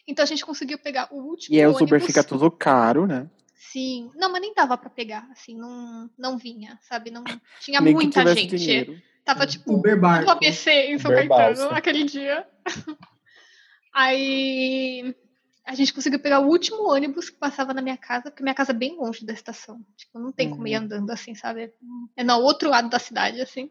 [0.07, 2.05] Então a gente conseguiu pegar o último E aí os Uber ônibus.
[2.05, 3.29] fica tudo caro, né?
[3.55, 4.11] Sim.
[4.15, 7.09] Não, mas nem dava pra pegar, assim, não, não vinha, sabe?
[7.09, 7.23] Não
[7.59, 8.57] tinha Nem muita gente.
[8.57, 9.01] dinheiro.
[9.23, 10.29] Tava tipo Uber no.
[10.29, 11.69] ABC em São Uber Caetano Balsa.
[11.77, 12.47] aquele dia.
[13.93, 15.15] Aí
[15.65, 18.71] a gente conseguiu pegar o último ônibus que passava na minha casa, porque minha casa
[18.71, 19.79] é bem longe da estação.
[19.95, 20.83] Tipo, não tem como ir Uhum.
[20.83, 21.71] andando assim, sabe?
[22.17, 23.69] É no outro lado da cidade, assim.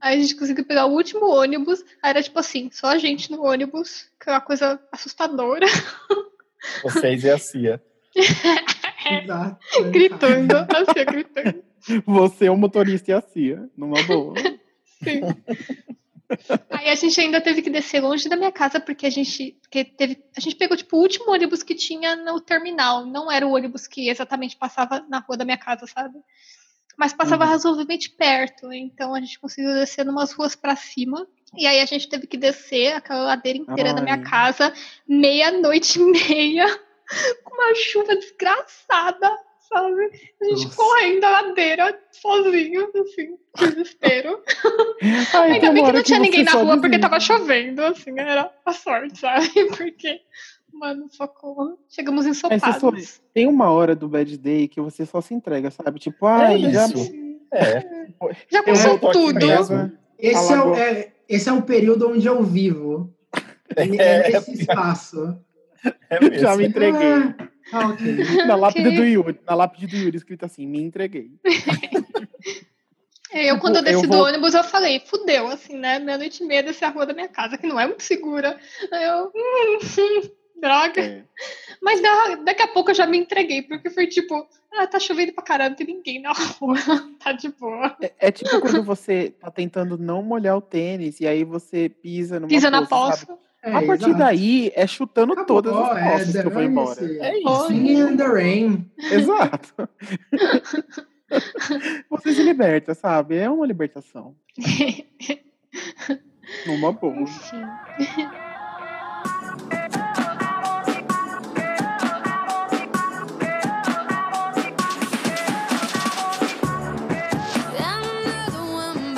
[0.00, 1.82] Aí a gente conseguiu pegar o último ônibus.
[2.02, 5.66] Aí era tipo assim, só a gente no ônibus, que é uma coisa assustadora,
[6.82, 7.82] Vocês e a Cia.
[9.22, 9.58] Exato.
[9.90, 11.64] gritando, assim, gritando.
[12.04, 14.34] Você é o motorista e a Cia, numa boa.
[15.04, 15.20] Sim.
[16.70, 19.84] Aí a gente ainda teve que descer longe da minha casa, porque a gente, porque
[19.84, 23.06] teve, a gente pegou tipo o último ônibus que tinha no terminal.
[23.06, 26.18] Não era o ônibus que exatamente passava na rua da minha casa, sabe?
[26.96, 27.50] Mas passava Uhum.
[27.50, 28.72] razoavelmente perto.
[28.72, 31.26] Então a gente conseguiu descer numas ruas pra cima.
[31.56, 34.22] E aí a gente teve que descer aquela ladeira inteira da minha Ai.
[34.22, 34.72] casa,
[35.08, 36.66] meia-noite e meia,
[37.44, 39.30] com uma chuva desgraçada,
[39.68, 40.10] sabe?
[40.40, 40.76] A gente Nossa.
[40.76, 44.40] correndo a ladeira sozinho, assim, desespero.
[45.34, 47.00] Ai, Ainda bem que não tinha ninguém você na rua porque desiste.
[47.00, 49.48] tava chovendo, assim, era a sorte, sabe?
[49.76, 50.20] Porque,
[50.72, 51.78] mano, socorro.
[51.88, 52.80] Chegamos ensopados.
[52.80, 55.98] só- Tem uma hora do bad day que você só se entrega, sabe?
[55.98, 56.86] Tipo, ai, já.
[56.86, 57.12] isso.
[57.52, 57.80] É.
[58.50, 59.46] Já Eu passou Eu tudo.
[60.18, 63.12] Esse é, o, é- esse é o período onde eu vivo.
[63.76, 65.36] É, É, nesse espaço.
[66.08, 66.38] É mesmo.
[66.38, 67.12] Já me entreguei.
[67.14, 67.96] Ah, ah.
[68.46, 68.96] Na lápide Ok.
[68.98, 69.40] do Yuri.
[69.46, 71.30] Na lápide do Yuri, escrito assim, me entreguei.
[73.32, 75.98] É, Eu, quando eu Tipo, eu desci vou- do ônibus, eu falei, fudeu, assim, né?
[75.98, 78.58] Meia-noite e meia descer a rua da minha casa, que não é muito segura.
[78.92, 79.78] Aí eu, hum,
[80.60, 81.00] droga.
[81.02, 81.24] É.
[81.82, 85.32] Mas da- daqui a pouco eu já me entreguei, porque foi tipo, ah, tá chovendo
[85.32, 86.76] pra caramba, não tem ninguém na rua,
[87.22, 87.96] tá de boa.
[88.00, 92.38] É, é tipo quando você tá tentando não molhar o tênis e aí você pisa
[92.40, 93.38] numa Pisa na poça, sabe?
[93.62, 94.18] É, A partir exato.
[94.18, 97.04] daí é chutando Acabou, todas as é, poças que eu vou embora.
[97.04, 97.66] É isso.
[97.66, 98.90] Singing in the rain.
[98.98, 99.88] Exato.
[102.08, 103.36] você se liberta, sabe?
[103.36, 104.34] É uma libertação.
[106.66, 107.20] Numa boa.
[107.20, 107.62] Enfim.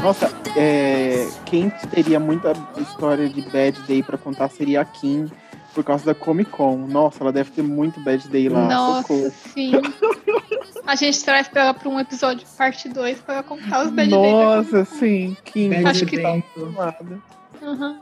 [0.03, 5.31] Nossa, é, quem teria muita história de bad day pra contar seria a Kim,
[5.75, 6.77] por causa da Comic Con.
[6.89, 8.67] Nossa, ela deve ter muito bad day lá.
[8.67, 9.33] Nossa, socorro.
[9.53, 9.73] sim.
[10.87, 14.09] A gente traz pra ela pra um episódio parte 2 pra ela contar os bad
[14.11, 14.23] days.
[14.33, 15.69] da Nossa, sim, Kim.
[15.71, 17.21] Bad Acho que- amada.
[17.61, 17.99] Uhum.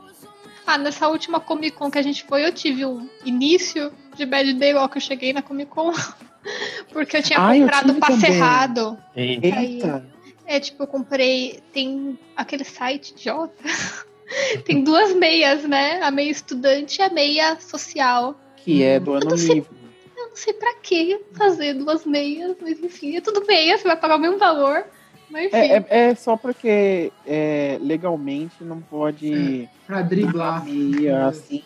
[0.65, 4.53] Ah, nessa última Comic Con que a gente foi, eu tive um início de Bad
[4.53, 5.91] Day logo que eu cheguei na Comic Con.
[6.93, 8.35] Porque eu tinha Ah, comprado tive passe também.
[8.37, 8.97] errado.
[9.15, 9.47] Eita.
[9.59, 10.05] Eita.
[10.47, 11.59] É, tipo, eu comprei.
[11.73, 13.53] Tem aquele site Jota.
[14.65, 16.01] tem duas meias, né?
[16.01, 18.39] A meia estudante e a meia social.
[18.55, 19.69] Que é do ano livre.
[20.15, 23.95] Eu não sei pra que fazer duas meias, mas enfim, é tudo meia, você vai
[23.97, 24.85] pagar o mesmo valor.
[25.29, 25.57] Mas enfim.
[25.57, 30.65] É, é, é só porque é, legalmente não pode Pra driblar.
[30.65, 31.63] meia assim.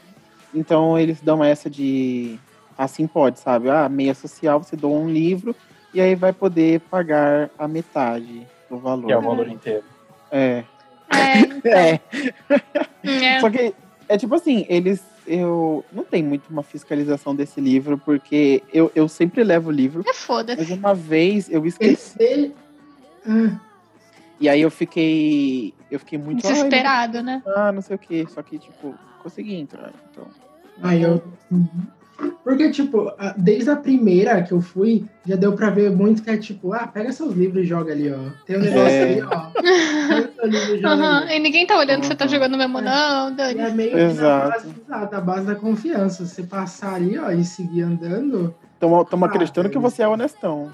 [0.53, 2.37] Então eles dão essa de
[2.77, 3.69] assim pode, sabe?
[3.69, 5.55] Ah, meia social, você doa um livro
[5.93, 9.07] e aí vai poder pagar a metade do valor.
[9.07, 9.83] Que é o valor inteiro.
[10.31, 10.63] É.
[11.13, 11.99] É, então, É.
[13.35, 13.39] é.
[13.41, 13.73] Só que
[14.09, 15.03] é tipo assim, eles.
[15.27, 20.01] Eu não tem muito uma fiscalização desse livro, porque eu, eu sempre levo o livro,
[20.01, 20.73] É mas foda-se.
[20.73, 22.15] uma vez eu esqueci.
[22.19, 22.51] Esse.
[23.27, 23.59] Ah,
[24.39, 25.73] E aí eu fiquei.
[25.91, 26.45] Eu fiquei muito.
[26.47, 27.43] "Ai, Desesperado, né?
[27.55, 28.25] ah, não sei o que.
[28.31, 29.91] Só que, tipo, consegui entrar.
[30.11, 30.25] Então.
[30.81, 31.21] Aí eu.
[32.43, 36.37] Porque, tipo, desde a primeira que eu fui, já deu pra ver muito que é
[36.37, 38.17] tipo, ah, pega seus livros e joga ali, ó.
[38.45, 39.03] Tem um negócio É.
[39.03, 39.51] ali, ó.
[40.09, 41.35] Pega seu livro e joga Aham, ali.
[41.35, 42.31] E ninguém tá olhando se você tá Uhum.
[42.31, 43.59] jogando mesmo, não, E Dani.
[43.59, 44.49] é meio que na Exato.
[44.49, 46.25] base, exato, a base da confiança.
[46.25, 48.55] Você passar ali, ó, e seguir andando.
[48.73, 50.73] Estamos Ah, acreditando que você é honestão.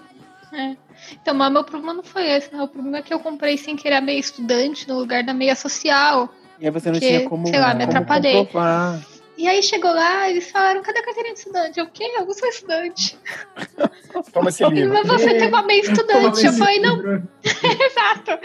[1.11, 2.61] Então, mas meu problema não foi esse, né?
[2.61, 5.55] O problema é que eu comprei sem querer a meia estudante no lugar da meia
[5.55, 6.29] social.
[6.59, 8.45] E aí você não Porque, tinha como, sei lá, me como atrapalhei.
[8.45, 8.99] comprovar.
[9.37, 11.79] E aí chegou lá, eles falaram, cadê a carteirinha de estudante?
[11.79, 12.03] Eu, o quê?
[12.17, 13.17] Eu não sou estudante.
[14.33, 14.93] Toma esse livro.
[14.95, 16.43] Mas você tem uma meia estudante.
[16.45, 18.39] Eu falei, não, livro- exato.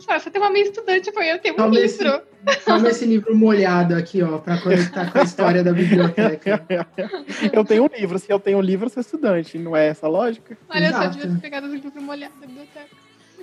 [0.00, 1.08] Só, Você tem uma meia estudante.
[1.08, 2.22] Eu falei, eu tenho um Toma esse- livro.
[2.64, 6.64] Toma esse livro molhado aqui, ó, pra conectar com a história da biblioteca.
[7.52, 8.18] eu tenho um livro.
[8.18, 9.58] Se eu tenho um livro, eu sou estudante.
[9.58, 10.56] Não é essa a lógica?
[10.70, 11.16] Olha, eu só Exato.
[11.18, 12.86] devia ter pegado os livros molhados da biblioteca.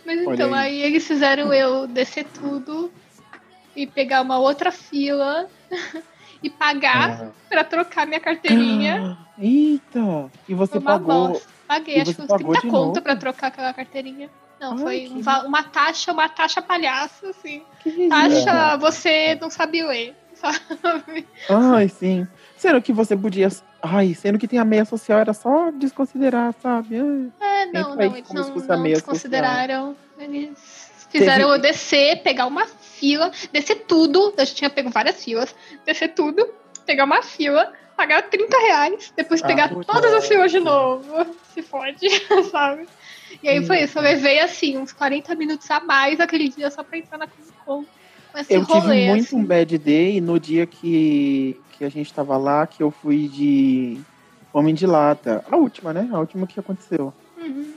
[0.03, 0.81] Mas Olha então, aí.
[0.81, 0.83] aí.
[0.83, 2.91] eles fizeram eu descer tudo
[3.75, 5.47] e pegar uma outra fila
[6.45, 9.17] e pagar Ah, pra trocar minha carteirinha.
[9.37, 10.29] Eita!
[10.47, 11.29] E você pagou.
[11.29, 11.47] bosta.
[11.67, 14.29] Paguei, acho que uns pagou 30 de conto pra trocar aquela carteirinha.
[14.59, 17.61] Não, Ai, foi que um uma taxa, uma taxa palhaça, assim.
[17.81, 18.07] Que.
[18.07, 21.27] Taxa, você não sabe ler, sabe?
[21.49, 22.27] Ai, sim.
[22.55, 23.49] Sendo que você podia
[23.81, 26.97] Ai, sendo que tem a meia social, era só desconsiderar, sabe?
[26.99, 29.95] Ai, É, não, não, eles não, não desconsideraram.
[30.17, 32.65] Eles fizeram eu descer, pegar uma
[32.99, 34.33] fila, descer tudo.
[34.37, 36.47] Eu já tinha pego várias filas, descer tudo,
[36.85, 41.25] pegar uma fila, pagar 30 reais, depois Ah, pegar todas as filas de novo.
[41.53, 42.07] Se fode,
[42.51, 42.87] sabe?
[43.41, 46.83] E aí foi isso, eu levei assim, uns 40 minutos a mais aquele dia só
[46.83, 47.85] pra entrar na Comic Con.
[48.49, 49.35] Eu tive rolê, muito assim.
[49.37, 53.97] um bad day no dia que, que a gente tava lá, que eu fui de
[54.51, 55.43] Homem de Lata.
[55.49, 56.09] A última, né?
[56.11, 57.13] A última que aconteceu.
[57.37, 57.73] Uhum.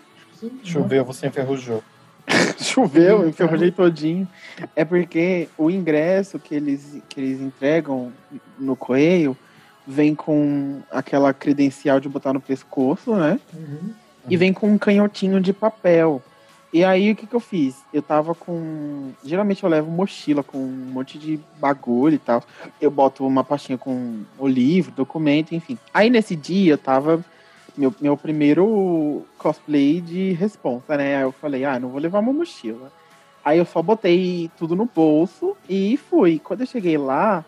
[0.65, 1.83] Choveu, você enferrujou.
[2.59, 4.29] Choveu, eu enferrujei todinho.
[4.75, 8.13] É porque o ingresso que eles, que eles entregam
[8.59, 9.37] no correio
[9.87, 13.41] vem com aquela credencial de botar no pescoço, né?
[13.55, 13.93] Uhum.
[14.29, 16.23] E vem com um canhotinho de papel.
[16.71, 17.77] E aí, o que que eu fiz?
[17.95, 19.13] Eu tava com...
[19.25, 22.45] Geralmente eu levo mochila com um monte de bagulho e tal.
[22.79, 25.79] Eu boto uma pastinha com o livro, documento, enfim.
[25.95, 27.25] Aí, nesse dia, eu tava...
[27.79, 31.19] Meu, meu primeiro cosplay de responsa, né?
[31.19, 32.91] Aí eu falei, ah, não vou levar uma mochila.
[33.45, 36.41] Aí eu só botei tudo no bolso e fui.
[36.41, 37.45] Quando eu cheguei lá,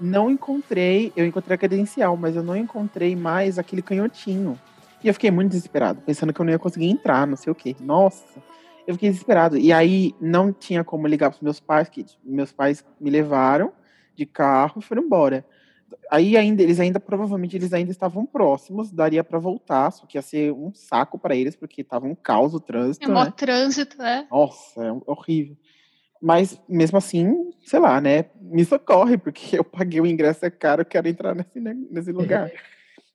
[0.00, 1.12] não encontrei...
[1.14, 4.58] Eu encontrei a credencial, mas eu não encontrei mais aquele canhotinho.
[5.04, 7.54] E eu fiquei muito desesperado, pensando que eu não ia conseguir entrar, não sei o
[7.54, 7.76] quê.
[7.78, 8.24] Nossa,
[8.86, 9.58] eu fiquei desesperado.
[9.58, 13.70] E aí não tinha como ligar pros meus pais, que meus pais me levaram
[14.14, 15.44] de carro e foram embora.
[16.10, 20.22] Aí ainda eles ainda provavelmente eles ainda estavam próximos, daria pra voltar, só que ia
[20.22, 23.32] ser um saco pra eles porque tava um caos o É trânsito, mó né?
[23.36, 24.26] trânsito, né?
[24.30, 25.56] Nossa, é horrível.
[26.22, 28.26] Mas mesmo assim, sei lá, né?
[28.40, 32.12] Me socorre, porque eu paguei o ingresso é caro, eu quero entrar nesse, ne- nesse
[32.12, 32.50] lugar.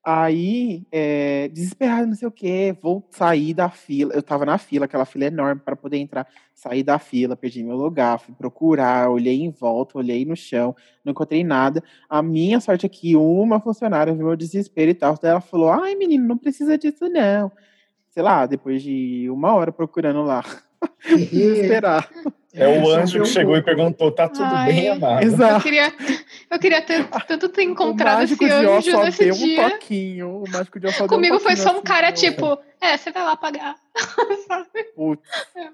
[0.04, 4.14] Aí, é, desesperado, não sei o quê, vou sair da fila.
[4.16, 6.28] Eu tava na fila, aquela fila enorme para poder entrar.
[6.56, 10.76] Saí da fila, perdi meu lugar, fui procurar, olhei em volta, olhei no chão,
[11.06, 11.84] não encontrei nada.
[12.10, 15.16] A minha sorte é que uma funcionária viu meu desespero e tal.
[15.22, 17.52] Daí ela falou: Ai, menino, não precisa disso, não.
[18.10, 20.43] Sei lá, depois de uma hora procurando lá,
[21.08, 22.10] desesperar.
[22.54, 24.74] É o só anjo um que chegou e perguntou: tá tudo Ai.
[24.74, 25.24] bem, amado?
[25.24, 25.64] Eu Exato.
[25.64, 25.94] queria,
[26.50, 29.70] eu queria ter, tanto ter O encontrado mágico esse anjo só nesse deu um dia.
[29.70, 30.44] toquinho.
[30.44, 33.12] O mágico de só deu Comigo foi toquinho só um assim, cara, tipo, é, você
[33.12, 33.76] vai lá pagar.
[34.96, 35.30] Putz.
[35.56, 35.70] É.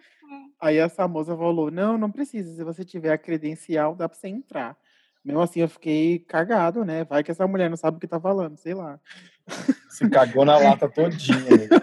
[0.62, 2.55] Aí essa moça falou: Não, não precisa.
[2.55, 4.78] Se você tiver a credencial, dá pra você entrar.
[5.26, 7.03] Mesmo assim, eu fiquei cagado, né?
[7.03, 8.99] Vai que essa mulher não sabe o que tá falando, sei lá.
[9.89, 11.38] Se cagou na lata todinha.
[11.38, 11.74] amigo.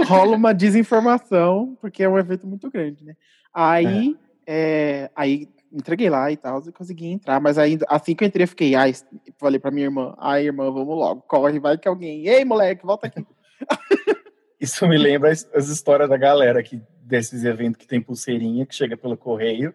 [0.00, 3.14] É, Rola uma desinformação, porque é um evento muito grande, né?
[3.52, 4.16] Aí,
[4.46, 7.40] é, aí entreguei lá e tal, e consegui entrar.
[7.40, 8.94] Mas ainda, assim que eu entrei, eu fiquei, ai,
[9.38, 12.26] falei pra minha irmã, ai, irmã, vamos logo, corre, vai que alguém.
[12.26, 13.24] Ei, moleque, volta aqui.
[14.60, 18.74] Isso me lembra as, as histórias da galera que, desses eventos que tem pulseirinha, que
[18.74, 19.72] chega pelo correio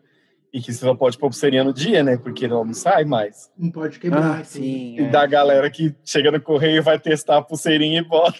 [0.54, 2.16] e que você só pode pôr pulseirinha no dia, né?
[2.16, 3.50] Porque não sai mais.
[3.58, 4.40] não pode quebrar.
[4.40, 4.96] Ah, sim.
[5.00, 5.10] E é.
[5.10, 8.38] da galera que chega no correio vai testar a pulseirinha e bota.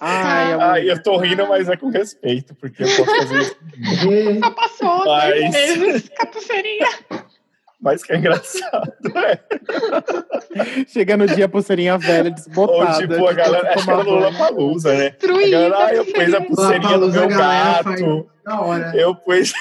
[0.00, 3.56] Ai, eu- Ah, eu tô rindo, mas é com respeito, porque eu posso fazer isso.
[4.12, 6.88] É, Só passou Mas- dois meses com a pulseirinha.
[7.80, 9.38] Mas que é engraçado, né?
[10.88, 12.98] Chega no dia a pulseirinha velha, Ou desbotada.
[13.06, 13.74] tipo, a galera.
[13.74, 14.16] Acho que era no banho.
[14.20, 15.06] Lollapalooza, né?
[15.06, 15.50] A Destruída.
[15.68, 16.98] galera, ah, eu pus a pulseirinha.
[16.98, 18.30] do Lollapalooza, meu a gato.
[18.44, 18.92] Da hora.
[18.96, 19.52] Eu pus.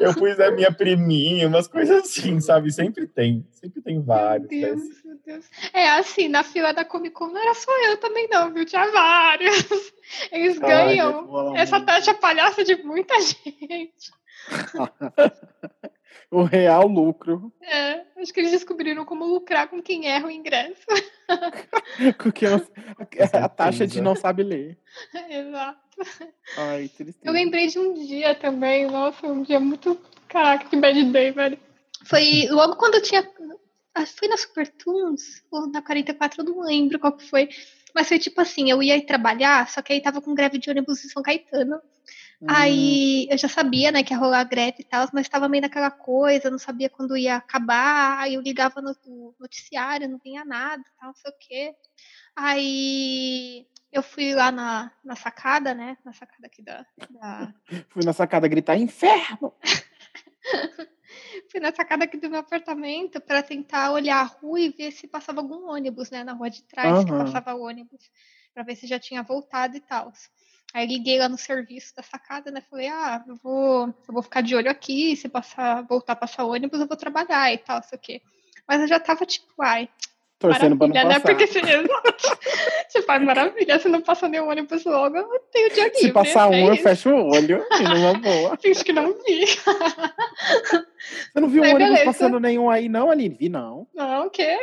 [0.00, 2.72] Eu pus a minha priminha, umas coisas assim, sabe?
[2.72, 3.46] Sempre tem.
[3.52, 4.48] Sempre tem Meu vários.
[4.48, 4.94] Deus, né?
[5.04, 5.44] meu Deus.
[5.72, 8.64] É assim, na fila da Comic Con não era só eu também, não, viu?
[8.64, 9.68] Tinha vários.
[10.32, 11.86] Eles Ai, ganham essa muito.
[11.86, 14.12] taxa palhaça de muita gente.
[16.30, 17.52] o real lucro.
[17.60, 20.80] É, acho que eles descobriram como lucrar com quem erra o ingresso.
[22.18, 22.66] Porque eu-
[23.32, 24.78] a taxa de não sabe ler.
[25.28, 25.80] Exato.
[26.56, 27.18] Ai, tristeza.
[27.24, 29.98] Eu lembrei de um dia também, nossa, um dia muito.
[30.28, 31.58] Caraca, que bad day, velho.
[32.04, 33.20] Foi logo quando eu tinha.
[33.94, 37.48] acho que Foi na Super Tunes ou na 44, eu não lembro qual que foi.
[37.94, 41.04] Mas foi tipo assim, eu ia trabalhar, só que aí tava com greve de ônibus
[41.04, 41.80] em São Caetano.
[42.42, 45.60] Hum, Aí eu já sabia, né, que ia rolar greve e tal, mas tava meio
[45.62, 48.18] naquela coisa, não sabia quando ia acabar.
[48.20, 51.74] Aí eu ligava no no noticiário, não vinha nada, tal, não sei o quê.
[52.34, 55.96] Aí eu fui lá na, na sacada, né?
[56.04, 57.52] Na sacada aqui da, da-
[57.90, 59.52] Fui na sacada gritar inferno.
[61.50, 65.06] Fui na sacada aqui do meu apartamento para tentar olhar a rua e ver se
[65.08, 66.22] passava algum ônibus, né?
[66.24, 67.24] Na rua de trás que Aham.
[67.24, 68.10] passava o ônibus,
[68.54, 70.12] para ver se já tinha voltado e tal.
[70.72, 72.62] Aí liguei lá no serviço da sacada, né?
[72.70, 76.44] Falei, ah, eu vou, eu vou ficar de olho aqui, se passar, voltar a passar
[76.44, 78.22] o ônibus, eu vou trabalhar e tal, sei o quê.
[78.68, 79.88] Mas eu já tava tipo, ai,
[80.40, 81.04] Torcendo pra não né?
[81.04, 81.20] passar.
[81.20, 81.60] Porque se,
[82.88, 86.00] se faz maravilha, se não passar nenhum ônibus logo, eu tenho dia livre.
[86.00, 86.82] Se passar é um, eu isso.
[86.82, 87.62] fecho o olho.
[87.78, 88.56] E numa boa.
[88.62, 89.44] Finge que não vi.
[89.44, 92.04] Você não viu um ônibus beleza.
[92.06, 93.36] passando nenhum aí, não, Aline?
[93.38, 93.86] Vi, não.
[93.94, 94.58] Não, o quê?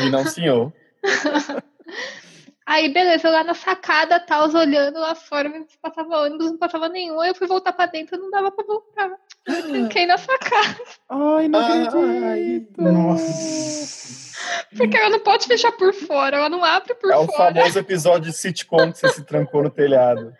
[0.00, 0.72] E não, senhor.
[2.70, 7.18] Aí, beleza, lá na sacada, tal, olhando lá fora, se passava ônibus, não passava nenhum.
[7.18, 9.10] Aí eu fui voltar pra dentro, não dava pra voltar.
[9.46, 10.76] Eu tranquei na sacada.
[11.08, 11.82] Ai, não Ai.
[11.86, 12.82] acredito.
[12.82, 14.28] Nossa.
[14.76, 17.54] Porque ela não pode fechar por fora, ela não abre por É o fora.
[17.54, 20.34] famoso episódio de sitcom que você se trancou no telhado.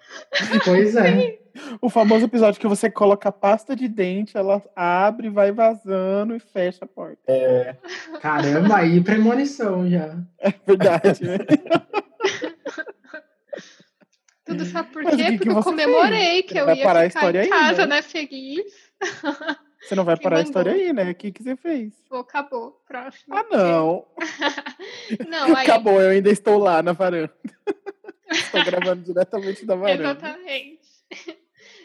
[0.67, 1.39] Pois é.
[1.81, 6.39] O famoso episódio que você coloca a pasta de dente, ela abre, vai vazando e
[6.39, 7.19] fecha a porta.
[8.21, 10.15] Caramba, aí premonição já.
[10.39, 11.39] É verdade, né?
[14.49, 15.11] Tudo sabe por quê?
[15.11, 17.49] que que Porque eu comemorei que eu Vai ia parar a ficar história em aí,
[17.49, 17.97] casa, né?
[17.97, 18.73] né, feliz.
[19.81, 20.49] Você não vai parar a mandou?
[20.51, 21.11] história aí, né?
[21.11, 21.93] O que, que você fez?
[22.09, 22.83] Pô, acabou.
[22.87, 23.33] Próximo.
[23.37, 24.07] Ah, não.
[25.29, 27.33] Não, aí, Acabou, eu ainda estou lá na varanda.
[28.29, 30.03] estou gravando diretamente da varanda.
[30.03, 30.81] Exatamente.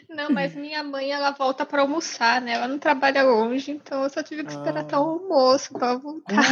[0.08, 2.52] Não, mas minha mãe, ela volta pra almoçar, né?
[2.54, 4.82] Ela não trabalha longe, então eu só tive que esperar Ah.
[4.82, 6.42] até o almoço pra ela voltar.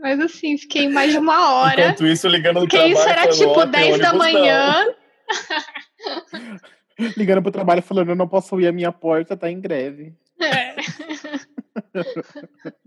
[0.00, 1.80] Mas assim, fiquei mais de uma hora.
[1.80, 2.94] Enquanto isso, ligando no Porque trabalho.
[2.98, 4.94] isso era tipo "Ó, tem 10 da ônibus não." manhã.
[7.16, 10.14] Ligando pro trabalho falando, eu não posso ir, a minha porta tá em greve.
[10.40, 10.74] É.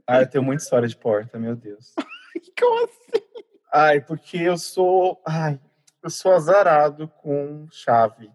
[0.10, 1.94] Ah, eu tenho muita história de porta, meu Deus.
[2.58, 3.26] Como assim?
[3.74, 5.22] Ai, porque eu sou.
[5.28, 5.60] Ai,
[6.02, 8.30] eu sou azarado com chave.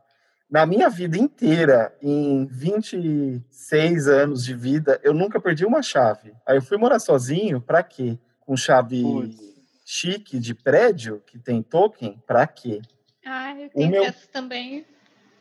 [0.51, 6.35] Na minha vida inteira, em 26 anos de vida, eu nunca perdi uma chave.
[6.47, 8.19] Aí eu fui morar sozinho, pra quê?
[8.45, 9.37] Com chave Putz.
[9.85, 12.81] chique de prédio, que tem token, pra quê?
[13.25, 14.85] Ah, eu O tenho meu- essas também.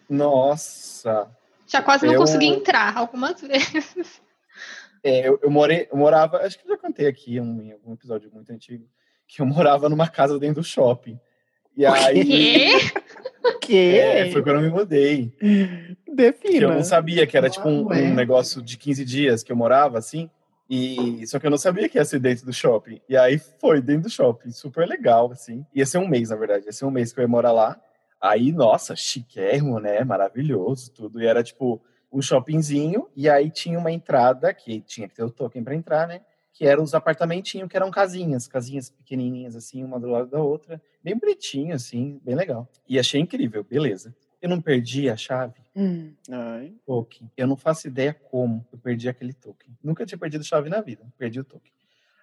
[0.10, 1.30] Nossa.
[1.68, 4.22] Já quase não Eu- consegui entrar algumas vezes.
[5.04, 7.94] É, eu, eu morei, eu morava, acho que eu já contei aqui um- em algum
[7.94, 8.88] episódio muito antigo,
[9.28, 11.20] que eu morava numa casa dentro do shopping.
[11.76, 12.24] E aí.
[12.26, 12.68] Quê?
[13.44, 13.98] O quê?
[14.00, 15.34] É, foi quando eu me mudei.
[15.40, 16.68] Que eu Defina.
[16.76, 20.30] não sabia que era tipo um, um negócio de 15 dias que eu morava assim.
[20.74, 23.02] E só que eu não sabia que ia ser dentro do shopping.
[23.10, 25.66] E aí foi dentro do shopping, super legal assim.
[25.76, 27.78] Ia ser um mês, na verdade, ia ser um mês que eu ia morar lá.
[28.22, 30.02] Aí, nossa, chiquérrimo, né?
[30.06, 31.22] Maravilhoso, tudo.
[31.22, 35.30] E era tipo um shoppingzinho e aí tinha uma entrada que tinha que ter o
[35.30, 36.22] token para entrar, né?
[36.54, 40.82] Que eram os apartamentinhos, que eram casinhas, casinhas pequenininhas assim, uma do lado da outra,
[41.04, 42.70] bem bonitinho assim, bem legal.
[42.88, 44.16] E achei incrível, beleza.
[44.42, 46.14] Eu não perdi a chave Hum.
[46.30, 46.74] Ai.
[46.86, 47.30] token.
[47.38, 49.78] Eu não faço ideia como eu perdi aquele token.
[49.84, 51.04] Nunca tinha perdido chave na vida.
[51.18, 51.72] Perdi o token.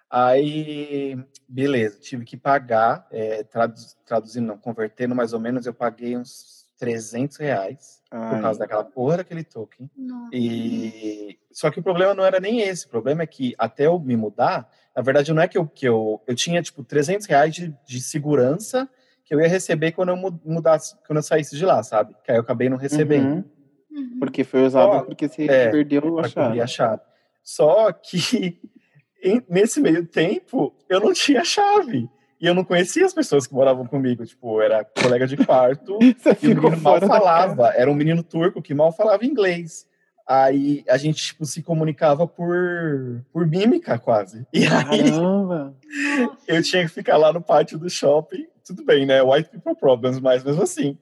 [0.09, 1.15] Aí,
[1.47, 6.67] beleza, tive que pagar, é, tradu- traduzindo, não, convertendo mais ou menos, eu paguei uns
[6.79, 8.41] 300 reais por Ai.
[8.41, 9.89] causa daquela porra daquele token.
[9.95, 10.29] Nossa.
[10.35, 12.85] E só que o problema não era nem esse.
[12.87, 15.87] O problema é que até eu me mudar, na verdade, não é que eu que
[15.87, 18.89] eu, eu tinha tipo 300 reais de, de segurança
[19.29, 22.15] que eu ia receber quando eu mu- mudasse, quando eu saísse de lá, sabe?
[22.25, 23.29] Que aí eu acabei não recebendo.
[23.31, 23.43] Uhum.
[23.91, 24.17] Uhum.
[24.19, 26.59] Porque foi usado Ó, porque você é, perdeu a chave.
[26.59, 27.01] a chave.
[27.43, 28.59] Só que
[29.23, 32.09] em- nesse meio tempo eu não tinha chave.
[32.41, 34.25] E eu não conhecia as pessoas que moravam comigo.
[34.25, 37.67] Tipo, era colega de quarto Você e o menino mal falava.
[37.75, 39.85] Era um menino turco que mal falava inglês.
[40.29, 44.45] Aí a gente tipo, se comunicava por, por mímica quase.
[44.53, 45.75] E aí Caramba.
[46.47, 48.45] eu tinha que ficar lá no pátio do shopping.
[48.63, 49.23] Tudo bem, né?
[49.23, 50.95] White people problems, mas mesmo assim.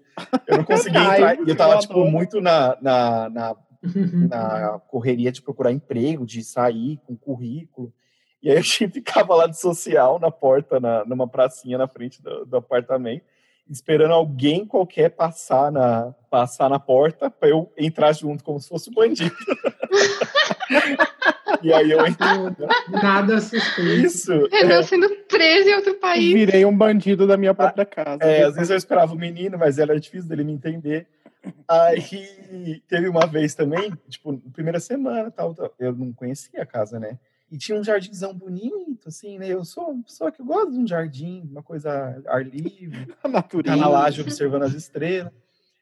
[0.48, 1.40] Eu não conseguia entrar.
[1.46, 3.56] E eu tava, tipo, muito na, na, na
[4.30, 7.94] na correria de procurar emprego, de sair com currículo.
[8.42, 12.22] E aí a gente ficava lá de social na porta, na, numa pracinha na frente
[12.22, 13.26] do, do apartamento,
[13.70, 18.90] esperando alguém qualquer passar na, passar na porta para eu entrar junto, como se fosse
[18.90, 19.36] um bandido.
[21.62, 22.28] e aí eu entrei.
[22.90, 24.06] Nada suspeito.
[24.06, 24.48] Isso.
[24.52, 26.34] Renan É, sendo preso em outro país.
[26.34, 28.24] Virei um bandido da minha própria casa.
[28.24, 31.08] é, às vezes eu esperava o menino, mas era difícil dele me entender.
[31.68, 37.00] Aí teve uma vez também, tipo, primeira semana, tal, tal, eu não conhecia a casa,
[37.00, 37.18] né?
[37.50, 39.48] E tinha um jardinzão bonito, assim, né?
[39.48, 43.76] Eu sou uma pessoa que gosta de um jardim, uma coisa ar livre, a natureza.
[43.76, 45.32] na laje observando as estrelas.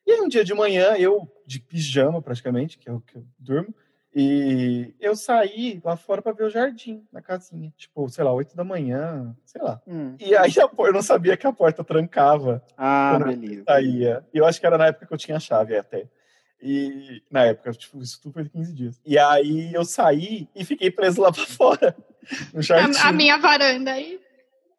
[0.06, 3.26] E aí um dia de manhã, eu de pijama praticamente, que é o que eu
[3.40, 3.74] durmo,
[4.18, 8.56] e eu saí lá fora para ver o jardim na casinha, tipo, sei lá, oito
[8.56, 9.82] da manhã, sei lá.
[9.86, 10.16] Hum.
[10.20, 13.64] E aí eu não sabia que a porta trancava Ah, beleza.
[13.68, 14.24] saía.
[14.34, 16.08] E eu acho que era na época que eu tinha a chave até.
[16.68, 19.00] E na época, tipo, isso tudo foi de 15 dias.
[19.06, 21.96] E aí eu saí e fiquei preso lá pra fora,
[22.52, 22.98] no jardim.
[22.98, 24.20] A, a minha varanda aí.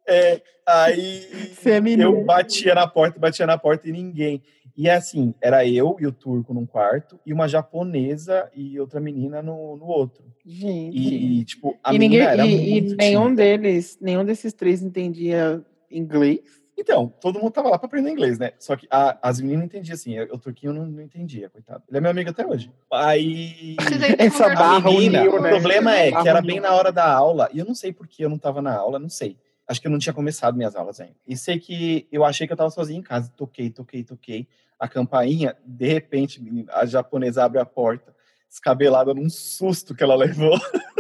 [0.05, 1.21] É, aí
[1.63, 2.03] Seminu.
[2.03, 4.43] eu batia na porta, batia na porta e ninguém.
[4.77, 9.41] E assim, era eu e o turco num quarto e uma japonesa e outra menina
[9.41, 10.25] no, no outro.
[10.45, 10.99] Gente.
[10.99, 13.43] E, e, tipo, a e menina ninguém, era e, e muito nenhum tímida.
[13.43, 16.66] deles, nenhum desses três entendia inglês.
[16.79, 18.53] Então, todo mundo tava lá pra aprender inglês, né?
[18.59, 20.15] Só que a- as meninas não entendiam assim.
[20.15, 21.83] Eu, o turquinho não, não entendia, coitado.
[21.89, 22.71] Ele é meu amigo até hoje.
[22.93, 23.77] Aí.
[24.19, 25.39] Essa barra com menina, uniu, ele?
[25.39, 25.51] o né?
[25.51, 28.23] problema é que era bem na hora da aula, e eu não sei por que
[28.23, 29.39] eu não tava na aula, não sei.
[29.67, 31.17] Acho que eu não tinha começado minhas aulas ainda.
[31.27, 33.33] E sei que eu achei que eu tava sozinho em casa.
[33.37, 34.47] Toquei, toquei, toquei.
[34.79, 38.15] A campainha, de repente, menina, a japonesa abre a porta,
[38.49, 40.57] descabelada num susto que ela levou.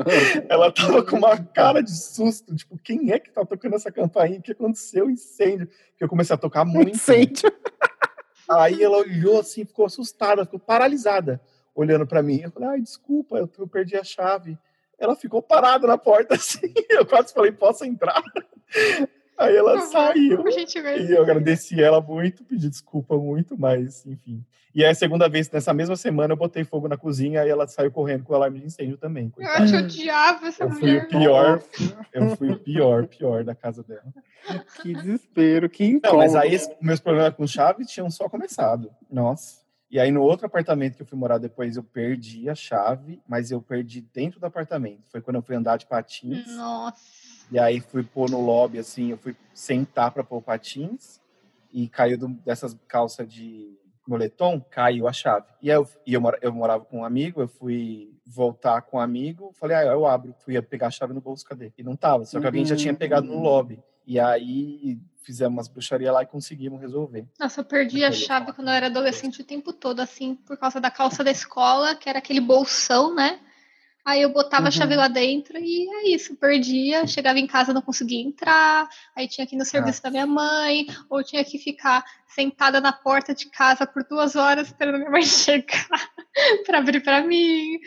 [0.48, 4.38] Ela tava com uma cara de susto, tipo, quem é que tá tocando essa campainha?
[4.38, 5.10] O que aconteceu?
[5.10, 5.66] Incêndio.
[5.66, 6.90] Porque eu comecei a tocar muito.
[6.90, 7.50] Incêndio.
[8.50, 11.40] Aí ela olhou assim, ficou assustada, ficou paralisada,
[11.74, 12.40] olhando pra mim.
[12.42, 14.58] Eu falei, ai, desculpa, eu, eu perdi a chave.
[14.98, 16.72] Ela ficou parada na porta assim.
[16.88, 18.22] Eu quase falei, posso entrar?
[19.44, 20.44] Aí ela favor, saiu.
[20.98, 24.44] E eu agradeci ela muito, pedi desculpa muito, mas enfim.
[24.74, 27.66] E aí, a segunda vez, nessa mesma semana, eu botei fogo na cozinha e ela
[27.66, 29.26] saiu correndo com o alarme de incêndio também.
[29.26, 29.66] Eu coitada.
[29.76, 31.04] eu odiava essa Eu fui mulher.
[31.04, 31.62] o pior,
[32.10, 34.02] eu fui o pior, pior da casa dela.
[34.80, 36.18] Que desespero, que Não, incômodo.
[36.18, 38.90] mas aí meus problemas com chave tinham só começado.
[39.10, 39.60] Nossa.
[39.90, 43.50] E aí no outro apartamento que eu fui morar depois, eu perdi a chave, mas
[43.50, 45.02] eu perdi dentro do apartamento.
[45.10, 46.46] Foi quando eu fui andar de patins.
[46.56, 46.96] Nossa.
[47.52, 51.20] E aí fui pôr no lobby, assim, eu fui sentar para pôr patins
[51.70, 53.78] e caiu do- dessas calças de
[54.08, 55.44] moletom, caiu a chave.
[55.60, 59.00] E aí eu, e eu, eu morava com um amigo, eu fui voltar com um
[59.00, 60.34] amigo, falei, ah, eu abro.
[60.38, 61.70] Fui pegar a chave no bolso, cadê?
[61.76, 63.78] E não tava, só que alguém já tinha pegado no lobby.
[64.06, 67.26] E aí fizemos umas bruxarias lá e conseguimos resolver.
[67.38, 70.80] Nossa, eu perdi a chave quando eu era adolescente o tempo todo, assim, por causa
[70.80, 73.38] da calça da escola, que era aquele bolsão, né?
[74.04, 75.00] Aí eu botava a chave Uhum.
[75.00, 79.54] lá dentro e é isso, perdia, chegava em casa não conseguia entrar, aí tinha que
[79.54, 83.86] ir no serviço da minha mãe, ou tinha que ficar sentada na porta de casa
[83.86, 85.86] por duas horas esperando minha mãe chegar
[86.66, 87.78] para abrir para mim.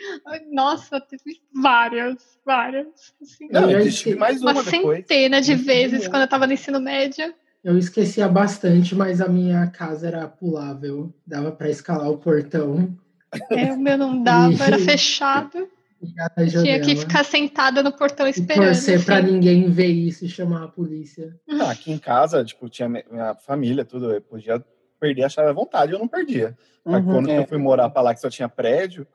[0.50, 2.86] Nossa, teve várias, várias.
[3.20, 4.98] assim, Não, Eu tive mais uma uma depois.
[5.00, 7.34] centena de vezes quando eu tava no ensino médio.
[7.62, 11.12] Eu esquecia bastante, mas a minha casa era pulável.
[11.26, 12.96] Dava pra escalar o portão
[13.50, 15.68] É, o meu não dava, era fechado.
[16.02, 16.46] E.
[16.62, 18.66] Tinha que ficar sentada no portão e esperando.
[18.66, 19.30] torcer pra assim.
[19.32, 21.34] ninguém ver isso e chamar a polícia.
[21.48, 24.62] Ah, aqui em casa, tipo, tinha mi- minha família, tudo, eu podia
[25.00, 26.56] perder a chave à vontade, eu não perdia.
[26.84, 27.38] Mas Uhum, quando é.
[27.38, 29.06] eu fui morar pra lá que só tinha prédio,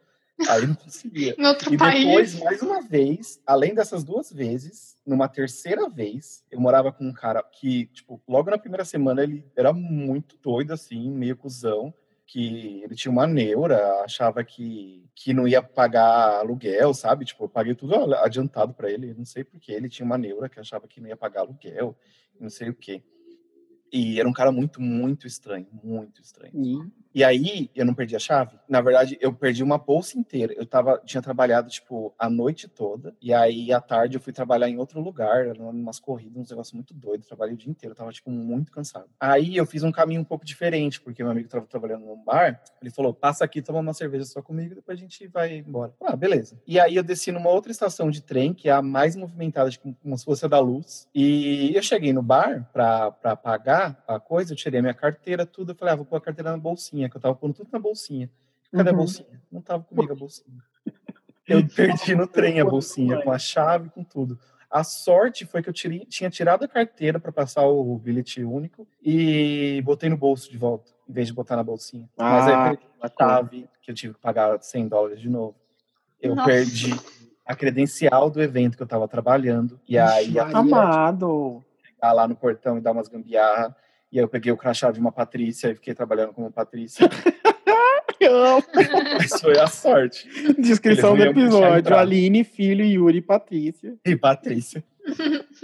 [0.47, 1.35] aí não conseguia.
[1.39, 2.03] Em outro E país.
[2.05, 7.13] depois, mais uma vez, além dessas duas vezes, numa terceira vez, eu morava com um
[7.13, 11.93] cara que, tipo, logo na primeira semana ele era muito doido, assim, meio cuzão,
[12.31, 17.25] que ele tinha uma neura, achava que, que não ia pagar aluguel, sabe?
[17.25, 20.57] Tipo, eu paguei tudo adiantado pra ele, não sei porquê, ele tinha uma neura que
[20.57, 21.93] achava que não ia pagar aluguel,
[22.39, 23.03] não sei o quê.
[23.91, 26.53] E era um cara muito, muito estranho, muito estranho.
[26.55, 28.57] E- E aí, eu não perdi a chave.
[28.69, 30.53] Na verdade, eu perdi uma bolsa inteira.
[30.55, 33.13] Eu tava, tinha trabalhado, tipo, a noite toda.
[33.21, 36.93] E aí, à tarde, eu fui trabalhar em outro lugar, umas corridas, uns negócios muito
[36.93, 37.27] doidos.
[37.27, 39.09] Trabalhei o dia inteiro, eu tava, tipo, muito cansado.
[39.19, 42.61] Aí, eu fiz um caminho um pouco diferente, porque meu amigo tava trabalhando num bar.
[42.81, 45.93] Ele falou, passa aqui, toma uma cerveja só comigo, depois a gente vai embora.
[46.01, 46.59] Ah, beleza.
[46.65, 49.93] E aí, eu desci numa outra estação de trem, que é a mais movimentada, tipo,
[50.01, 51.07] como se fosse a da luz.
[51.13, 55.45] E eu cheguei no bar pra, pra pagar a coisa, eu tirei a minha carteira,
[55.45, 55.71] tudo.
[55.71, 57.79] Eu falei, ah, vou pôr a carteira na bolsinha, que eu tava pondo tudo na
[57.79, 58.29] bolsinha.
[58.71, 58.99] Cadê a Uhum.
[58.99, 59.41] bolsinha?
[59.51, 60.57] Não tava comigo a bolsinha.
[61.47, 64.39] Eu perdi no trem a bolsinha, com a chave, com tudo.
[64.69, 68.87] A sorte foi que eu tirei- tinha tirado a carteira para passar o bilhete único
[69.03, 72.07] e botei no bolso de volta, em vez de botar na bolsinha.
[72.17, 75.27] Mas aí eu Ah, perdi a chave, que eu tive que pagar 100 dólares de
[75.29, 75.55] novo.
[76.21, 76.47] Eu Nossa.
[76.49, 76.93] perdi
[77.45, 79.77] a credencial do evento que eu estava trabalhando.
[79.85, 80.45] E aí, a.
[80.57, 81.61] Amado.
[81.83, 83.75] chegar lá no portão e dar umas gambiarra.
[84.11, 87.07] E aí eu peguei o crachá de uma Patrícia e fiquei trabalhando como Patrícia.
[89.17, 90.27] Mas foi a sorte.
[90.59, 91.95] Descrição do episódio.
[91.95, 93.97] Aline, filho, Yuri e Patrícia.
[94.05, 94.83] E Patrícia.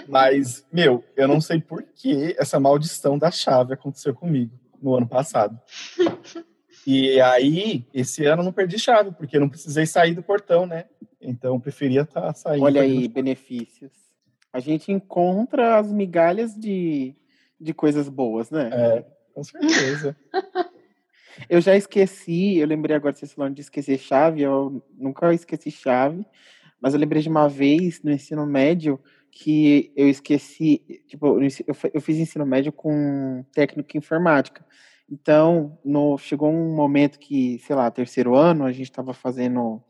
[0.07, 5.07] Mas, meu, eu não sei por que essa maldição da chave aconteceu comigo no ano
[5.07, 5.59] passado.
[6.85, 10.65] E aí, esse ano eu não perdi chave, porque eu não precisei sair do portão,
[10.65, 10.85] né?
[11.21, 12.63] Então eu preferia estar saindo.
[12.63, 13.91] Olha aí, benefícios.
[14.51, 17.13] A gente encontra as migalhas de,
[17.59, 18.69] de coisas boas, né?
[18.71, 20.15] É, com certeza.
[21.49, 26.25] Eu já esqueci, eu lembrei agora, vocês falando de esquecer chave, eu nunca esqueci chave,
[26.81, 28.99] mas eu lembrei de uma vez no ensino médio
[29.31, 31.39] que eu esqueci, tipo,
[31.93, 34.65] eu fiz ensino médio com técnico em informática.
[35.09, 39.81] Então, no, chegou um momento que, sei lá, terceiro ano, a gente estava fazendo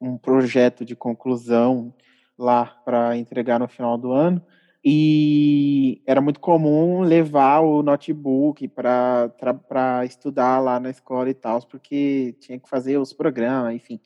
[0.00, 1.94] um projeto de conclusão
[2.38, 4.44] lá para entregar no final do ano.
[4.84, 12.34] E era muito comum levar o notebook para estudar lá na escola e tal, porque
[12.40, 14.00] tinha que fazer os programas, enfim.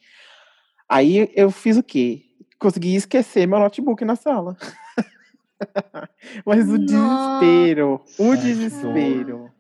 [0.89, 2.25] Aí eu fiz o quê?
[2.59, 4.57] Consegui esquecer meu notebook na sala.
[6.45, 7.41] Mas o Nossa.
[7.41, 9.51] desespero, o desespero.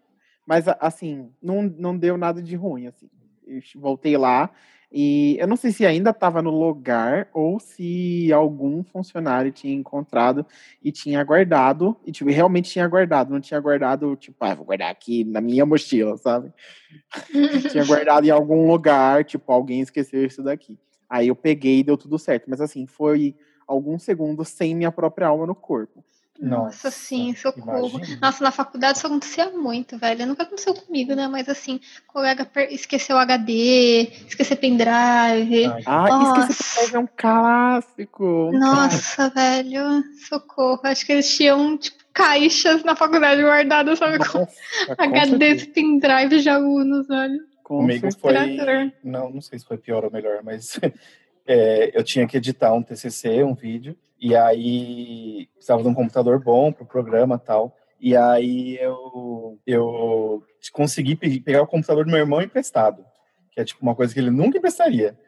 [0.46, 3.08] Mas assim, não, não deu nada de ruim, assim.
[3.46, 4.50] Eu voltei lá
[4.90, 10.46] e eu não sei se ainda estava no lugar ou se algum funcionário tinha encontrado
[10.82, 14.90] e tinha guardado, e tipo, realmente tinha guardado, não tinha guardado, tipo, ah, vou guardar
[14.90, 16.52] aqui na minha mochila, sabe?
[17.70, 20.78] tinha guardado em algum lugar, tipo, alguém esqueceu isso daqui.
[21.10, 23.34] Aí eu peguei e deu tudo certo, mas assim, foi
[23.66, 26.04] alguns segundos sem minha própria alma no corpo.
[26.40, 27.98] Nossa, sim, socorro.
[27.98, 28.18] imagina.
[28.22, 30.26] Nossa, na faculdade isso acontecia muito, velho.
[30.26, 31.26] Nunca aconteceu comigo, né?
[31.28, 35.66] Mas assim, colega per- esqueceu HD, esqueceu pendrive.
[35.86, 36.52] Ah, Nossa.
[36.52, 38.24] esqueci de é um clássico.
[38.24, 40.80] um Nossa, velho, socorro.
[40.84, 44.18] Acho que eles tinham, tipo, caixas na faculdade guardadas, sabe?
[44.18, 47.40] Com Nossa, com HDs certeza, e pendrive de alunos, velho.
[47.62, 48.64] com Comigo certeza.
[48.64, 48.92] foi.
[49.04, 50.78] Não, não sei se foi pior ou melhor, mas
[51.46, 56.42] é, eu tinha que editar um TCC, um vídeo, e aí precisava de um computador
[56.42, 57.76] bom para o programa e tal.
[58.00, 60.42] E aí eu, eu
[60.72, 63.04] consegui pe- pegar o computador do meu irmão emprestado,
[63.50, 65.18] que é tipo uma coisa que ele nunca emprestaria.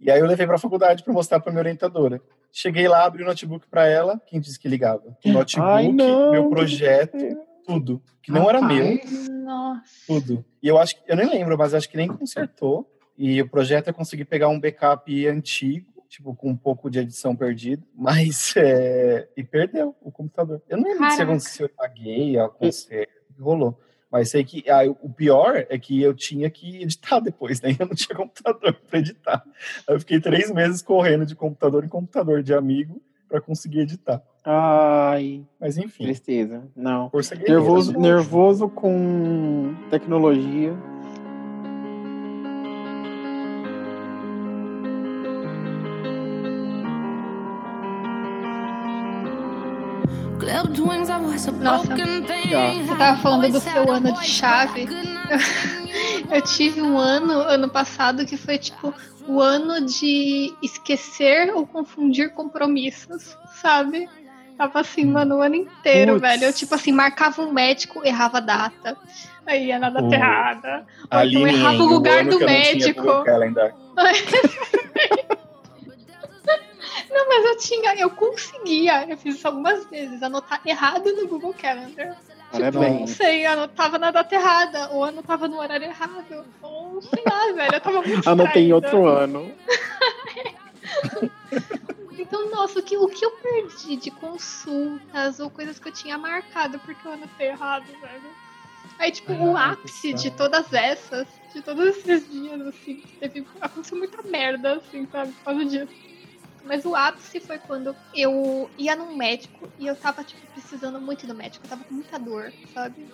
[0.00, 2.20] E aí eu levei para a faculdade para mostrar para minha orientadora.
[2.52, 5.16] Cheguei lá, abri o notebook para ela, quem disse que ligava?
[5.24, 7.16] O notebook, Ai, não, meu projeto,
[7.66, 9.82] tudo, que não era meu Rapaz, Nossa.
[10.06, 10.44] tudo.
[10.62, 12.88] E eu acho que eu nem lembro, mas acho que nem consertou.
[13.16, 17.34] E o projeto eu consegui pegar um backup antigo, tipo, com um pouco de edição
[17.34, 20.62] perdido, mas é, e perdeu o computador.
[20.68, 23.78] Eu não lembro se aconteceu, eu paguei a conserto, rolou.
[24.10, 27.74] Mas sei que ah, o pior é que eu tinha que editar depois, né?
[27.76, 29.44] Eu não tinha computador para editar.
[29.88, 34.22] Eu fiquei três meses correndo de computador em computador de amigo para conseguir editar.
[34.44, 36.62] Ai, Mas enfim, tristeza.
[36.76, 37.10] Não.
[37.48, 37.98] Nervoso, né?
[37.98, 40.78] nervoso com tecnologia.
[51.64, 51.94] Nossa.
[52.86, 54.88] Você tava falando do seu ano de chave.
[56.30, 58.92] Eu tive um ano, ano passado, que foi tipo
[59.26, 64.08] o ano de esquecer ou confundir compromissos, sabe?
[64.56, 66.22] Tava assim, mano, o ano inteiro, Putz.
[66.22, 66.44] velho.
[66.44, 68.96] Eu, tipo assim, marcava um médico, errava a data.
[69.46, 70.14] Aí ia na data Putz.
[70.14, 70.86] errada.
[71.10, 73.02] Ou então errava o lugar do médico.
[77.14, 81.54] Não, mas eu tinha, eu conseguia, eu fiz isso algumas vezes, anotar errado no Google
[81.54, 82.08] Calendar.
[82.52, 83.10] Não Parabéns.
[83.10, 87.80] sei, anotava na data errada, ou anotava no horário errado, ou sei lá, velho, eu
[87.80, 89.54] tava muito Anotei em outro ano.
[92.16, 96.16] Então, nossa, o que, o que eu perdi de consultas ou coisas que eu tinha
[96.16, 98.30] marcado porque eu anotei errado, velho.
[98.98, 103.98] Aí, tipo, o Ai, ápice de todas essas, de todos esses dias, assim, teve, aconteceu
[103.98, 106.13] muita merda, assim, sabe, por causa disso.
[106.64, 111.26] Mas o ápice foi quando eu ia num médico e eu tava, tipo, precisando muito
[111.26, 113.06] do médico, eu tava com muita dor, sabe?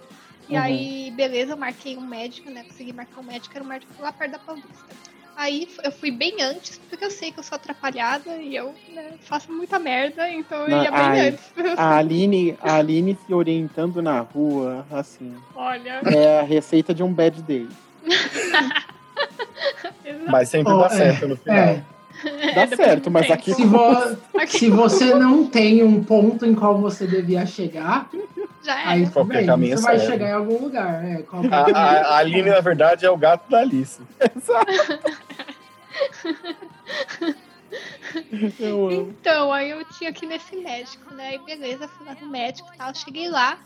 [0.49, 0.63] E Uhum.
[0.63, 2.65] aí, beleza, eu marquei um médico, né?
[2.65, 4.95] Consegui marcar um médico, era um médico lá perto da Paulista.
[5.37, 9.17] Aí eu fui bem antes, porque eu sei que eu sou atrapalhada e eu né,
[9.21, 11.53] faço muita merda, então eu ia bem ai, antes.
[11.77, 17.13] A Aline, a Aline se orientando na rua, assim, Olha, é a receita de um
[17.13, 17.69] bad day.
[20.29, 21.59] Mas sempre Ó, dá é, certo no final.
[21.59, 22.00] É,
[22.55, 26.79] Dá certo, mas aqui se, vo- Aqui se você não tem um ponto em qual
[26.81, 28.09] você devia chegar,
[28.63, 28.85] já é.
[28.87, 30.13] aí tudo Qualquer bem, caminho você vai serve.
[30.13, 31.05] chegar em algum lugar.
[31.05, 31.77] É, qualquer A, caminho.
[31.77, 34.01] a, a Aline, na verdade, é o gato da Alice.
[38.59, 39.15] eu amo.
[39.21, 41.29] Então, aí eu tinha que ir nesse médico, né?
[41.31, 43.59] Aí beleza, fui lá no médico e tal, cheguei lá.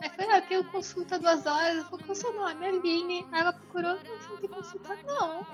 [0.00, 1.76] Aí falei, ah, eu tenho consulta duas horas.
[1.78, 2.66] Eu falei, qual seu nome?
[2.66, 3.26] Aline.
[3.30, 5.46] Aí ela procurou, não, você não tem consulta, não.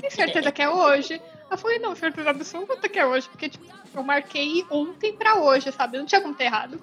[0.00, 1.20] Tem certeza que é hoje?
[1.50, 3.64] Eu falei, não, certeza absoluta que é hoje, porque tipo,
[3.94, 5.98] eu marquei ontem pra hoje, sabe?
[5.98, 6.80] Não tinha como ter errado.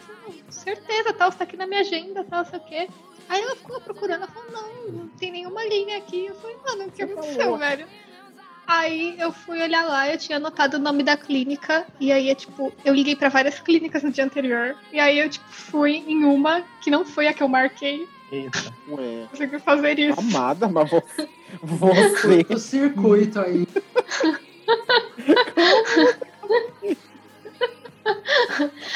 [0.00, 2.88] Falei, "Não, certeza, tal, você tá aqui na minha agenda, tal, sei o quê.
[3.28, 6.26] Aí ela ficou procurando, ela falou, não, não tem nenhuma linha aqui.
[6.26, 7.86] Eu falei, mano, o que aconteceu, velho?
[8.68, 12.34] Aí eu fui olhar lá, eu tinha anotado o nome da clínica, e aí é
[12.34, 16.22] tipo, eu liguei pra várias clínicas no dia anterior, e aí eu tipo fui em
[16.22, 18.74] uma que não foi a que eu marquei, Eita.
[18.90, 20.20] Ué, consegui fazer isso.
[20.20, 21.28] amada, mas você,
[21.64, 23.66] você O circuito aí.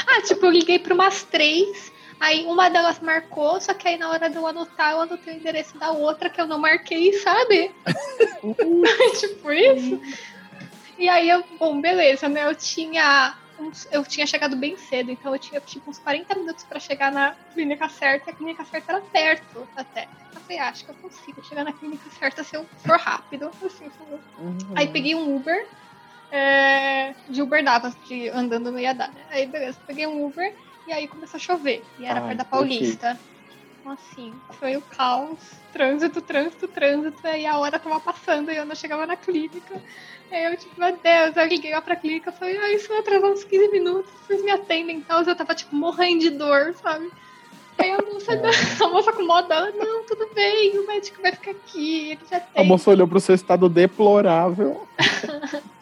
[0.07, 1.92] Ah, tipo, eu liguei pra umas três,
[2.23, 5.37] aí uma delas marcou, só que aí na hora de eu anotar, eu anotei o
[5.37, 7.75] endereço da outra que eu não marquei, sabe?
[9.21, 10.01] tipo isso.
[10.97, 12.45] E aí eu, bom, beleza, né?
[12.47, 13.35] Eu tinha.
[13.59, 17.11] uns- eu tinha chegado bem cedo, então eu tinha tipo uns 40 minutos pra chegar
[17.11, 20.09] na clínica certa, e a clínica certa era perto até.
[20.35, 23.51] Eu falei, ah, acho que eu consigo chegar na clínica certa se eu for rápido.
[23.65, 24.21] Assim, falou.
[24.39, 24.59] Uhum.
[24.77, 25.69] Aí peguei um Uber
[26.31, 29.13] é, de Uber dava, de andando no ia dar.
[29.31, 30.51] Aí beleza, peguei um Uber
[30.87, 31.83] e aí começou a chover.
[31.99, 33.19] E era perto da Paulista.
[33.81, 35.39] Então, assim, foi o caos,
[35.73, 39.83] trânsito, trânsito, trânsito, e a hora tava passando e eu não chegava na clínica.
[40.31, 43.31] Aí eu, tipo, meu Deus, eu liguei lá pra clínica, falei, ah, isso vai atrasar
[43.31, 47.11] uns 15 minutos, vocês me atendem e tal, eu tava, tipo, morrendo de dor, sabe?
[47.77, 48.33] Aí a moça,
[48.85, 52.37] a moça com moda, ela, não, tudo bem, o médico vai ficar aqui, ele já
[52.37, 52.67] A tem.
[52.67, 54.87] moça olhou pro seu estado deplorável.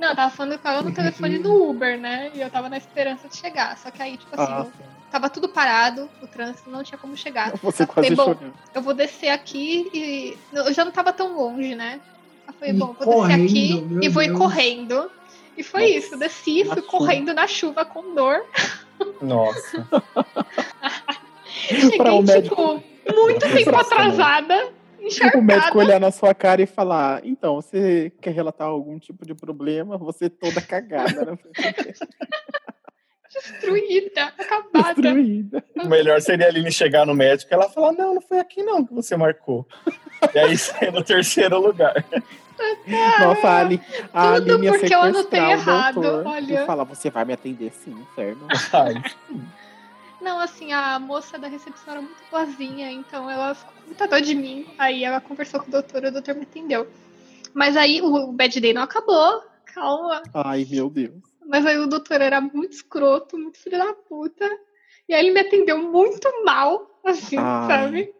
[0.00, 2.30] Não, eu tava falando com ela no telefone do Uber, né?
[2.34, 3.76] E eu tava na esperança de chegar.
[3.78, 4.72] Só que aí, tipo assim, Ah, eu-
[5.10, 7.52] tava tudo parado, o trânsito não tinha como chegar.
[7.62, 10.36] você Eu falei, quase bom, eu vou descer aqui e.
[10.52, 12.00] Eu já não tava tão longe, né?
[12.46, 14.38] Eu falei, E bom, vou correndo, descer aqui e vou ir Deus.
[14.38, 15.10] correndo.
[15.56, 16.82] E foi Nossa, isso, desci, fui chuva.
[16.82, 18.44] correndo na chuva com dor.
[19.22, 19.86] Nossa.
[21.46, 22.82] Cheguei, tipo,
[23.14, 23.94] muito tempo Nossa,
[25.06, 25.42] atrasada, O encharcada.
[25.42, 29.96] médico olhar na sua cara e falar: então, você quer relatar algum tipo de problema?
[29.98, 31.38] Você toda cagada, né?
[33.34, 34.94] destruída, acabada.
[34.94, 35.64] Destruída.
[35.76, 38.62] O melhor seria a Aline chegar no médico e ela falar: Não, não foi aqui
[38.62, 39.66] não que você marcou.
[40.32, 42.04] E aí ser no terceiro lugar.
[43.20, 43.80] Nossa, a Ali,
[44.12, 46.62] a Tudo Aline ia porque eu anotei sequestrar o errado, doutor olha.
[46.62, 48.46] e falar: você vai me atender sim, inferno.
[48.72, 48.94] Ai,
[50.24, 54.22] Não, assim, a moça da recepção era muito boazinha, então ela ficou com muita dor
[54.22, 54.66] de mim.
[54.78, 56.90] Aí ela conversou com o doutor e o doutor me atendeu.
[57.52, 60.22] Mas aí o Bad Day não acabou, calma.
[60.32, 61.22] Ai, meu Deus.
[61.46, 64.48] Mas aí o doutor era muito escroto, muito filho da puta.
[65.06, 67.66] E aí ele me atendeu muito mal, assim, Ai.
[67.68, 68.14] sabe?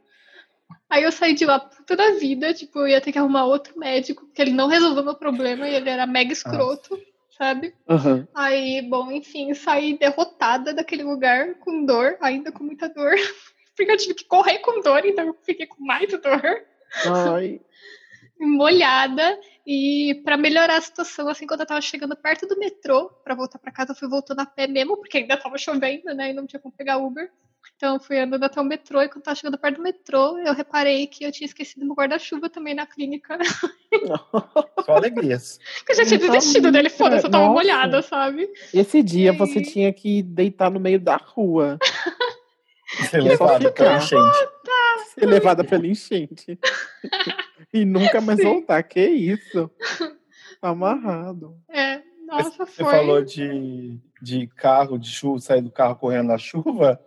[0.91, 3.79] Aí eu saí de lá puta da vida, tipo, eu ia ter que arrumar outro
[3.79, 7.01] médico, porque ele não resolveu meu problema e ele era mega escroto,
[7.37, 7.75] sabe?
[7.89, 8.27] Aham.
[8.35, 13.15] Aí, bom, enfim, saí derrotada daquele lugar, com dor, ainda com muita dor.
[13.77, 16.67] Porque eu tive que correr com dor, então eu fiquei com mais dor,
[17.07, 17.61] Ai,
[18.39, 19.39] molhada.
[19.67, 23.59] E pra melhorar a situação, assim, quando eu tava chegando perto do metrô, pra voltar
[23.59, 26.47] pra casa, eu fui voltando a pé mesmo, porque ainda tava chovendo, né, e não
[26.47, 27.33] tinha como pegar Uber.
[27.77, 30.55] Então eu fui andando até o metrô, e quando tava chegando perto do metrô, eu
[30.55, 33.39] reparei que eu tinha esquecido meu guarda-chuva também na clínica.
[34.85, 35.59] só alegrias.
[35.85, 37.55] que eu já tinha tá desistido dele, muito, foda-se, eu tava nossa.
[37.55, 38.49] molhada, sabe?
[38.73, 41.79] esse dia E você tinha que deitar no meio da rua,
[43.11, 44.39] Ser levado pela enchente.
[45.15, 46.59] ser levada pela enchente.
[47.73, 48.45] e nunca mais Sim.
[48.47, 48.83] voltar.
[48.85, 49.69] Que isso?
[50.61, 51.57] Tá amarrado.
[51.69, 52.93] É, nossa, Você foi.
[52.93, 57.01] falou de, de carro, de chuva, sair do carro correndo na chuva.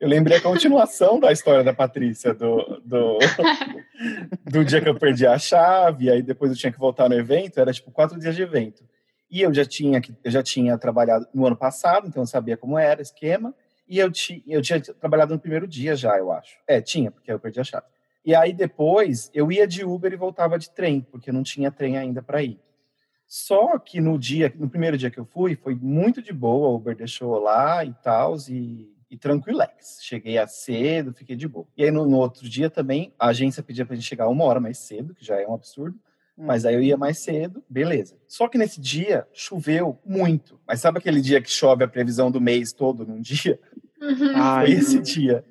[0.00, 3.18] Eu lembrei a continuação da história da Patrícia, do, do,
[4.44, 7.60] do dia que eu perdi a chave, aí depois eu tinha que voltar no evento,
[7.60, 8.84] era tipo quatro dias de evento.
[9.30, 12.78] E eu já tinha, eu já tinha trabalhado no ano passado, então eu sabia como
[12.78, 13.54] era o esquema,
[13.88, 16.58] e eu, ti, eu tinha trabalhado no primeiro dia já, eu acho.
[16.66, 17.86] É, tinha, porque eu perdi a chave.
[18.24, 21.96] E aí depois eu ia de Uber e voltava de trem, porque não tinha trem
[21.96, 22.58] ainda para ir.
[23.26, 26.76] Só que no dia, no primeiro dia que eu fui, foi muito de boa, o
[26.76, 30.00] Uber deixou lá e tal, e, e tranquilex.
[30.02, 31.66] Cheguei a cedo, fiquei de boa.
[31.76, 34.58] E aí no, no outro dia também, a agência pedia pra gente chegar uma hora
[34.58, 35.96] mais cedo, que já é um absurdo.
[36.36, 38.16] Mas aí eu ia mais cedo, beleza.
[38.26, 40.58] Só que nesse dia choveu muito.
[40.66, 43.60] Mas sabe aquele dia que chove a previsão do mês todo num dia?
[44.02, 44.34] Uhum.
[44.60, 45.44] Foi esse dia.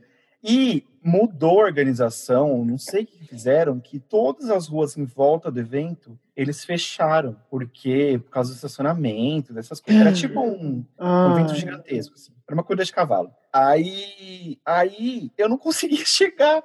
[0.43, 5.49] E mudou a organização, não sei o que fizeram, que todas as ruas em volta
[5.49, 10.01] do evento, eles fecharam, porque por causa do estacionamento, dessas coisas.
[10.01, 12.33] Era tipo um, um evento gigantesco, assim.
[12.53, 13.33] Era uma corrida de cavalo.
[13.51, 16.63] Aí, aí eu não conseguia chegar.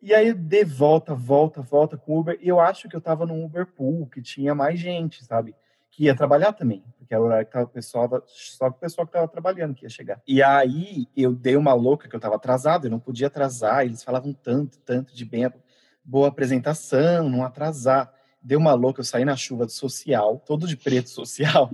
[0.00, 2.38] E aí eu dei volta, volta, volta com o Uber.
[2.40, 5.54] E eu acho que eu tava num Uber Pool, que tinha mais gente, sabe?
[5.90, 6.82] Que ia trabalhar também.
[6.98, 9.84] Porque era o horário que tava o pessoal, só o pessoal que tava trabalhando que
[9.84, 10.18] ia chegar.
[10.26, 13.84] E aí eu dei uma louca que eu tava atrasado, eu não podia atrasar.
[13.84, 15.52] Eles falavam tanto, tanto de bem,
[16.02, 18.10] boa apresentação, não atrasar.
[18.40, 21.70] Deu uma louca, eu saí na chuva do social, todo de preto social.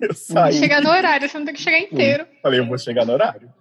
[0.00, 0.54] Eu saí.
[0.54, 2.26] Chegar no horário, você não tem que chegar inteiro.
[2.42, 3.52] Falei, eu vou chegar no horário.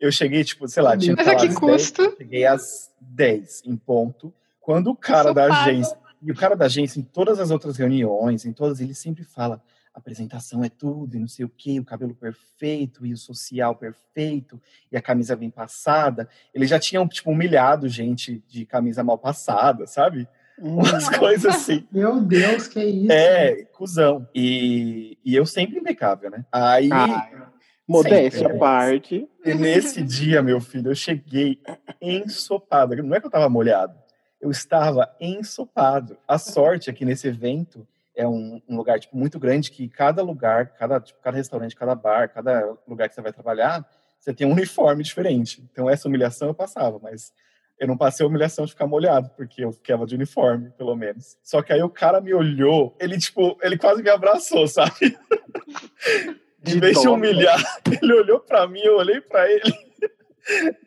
[0.00, 2.14] Eu cheguei, tipo, sei lá, tinha Mas a que às 10, custo?
[2.16, 4.32] cheguei às 10 em ponto.
[4.60, 8.44] Quando o cara da agência, e o cara da agência, em todas as outras reuniões,
[8.44, 9.62] em todas, ele sempre fala:
[9.98, 14.60] apresentação é tudo, e não sei o quê, o cabelo perfeito, e o social perfeito,
[14.90, 16.28] e a camisa bem passada.
[16.54, 20.28] Eles já tinham, tipo, humilhado gente de camisa mal passada, sabe?
[20.60, 21.86] Umas coisas assim.
[21.90, 23.12] Meu Deus, que isso?
[23.12, 24.28] É, cuzão.
[24.34, 26.44] E, e eu sempre impecável, né?
[26.52, 26.88] Aí.
[26.92, 27.48] Ai,
[27.88, 28.56] modéstia Sempre.
[28.56, 29.28] à parte.
[29.44, 31.58] E nesse dia, meu filho, eu cheguei
[32.00, 32.94] ensopado.
[33.02, 33.98] Não é que eu tava molhado,
[34.40, 36.18] eu estava ensopado.
[36.28, 40.22] A sorte é que nesse evento é um, um lugar tipo, muito grande que cada
[40.22, 43.88] lugar, cada, tipo, cada restaurante, cada bar, cada lugar que você vai trabalhar,
[44.20, 45.64] você tem um uniforme diferente.
[45.72, 47.32] Então essa humilhação eu passava, mas
[47.78, 51.36] Eu não passei a humilhação de ficar molhado, porque eu ficava de uniforme, pelo menos.
[51.42, 55.16] Só que aí o cara me olhou, ele, tipo, ele quase me abraçou, sabe?
[56.60, 57.14] De vez de dó.
[57.14, 57.62] humilhar,
[58.02, 59.72] ele olhou pra mim, eu olhei pra ele.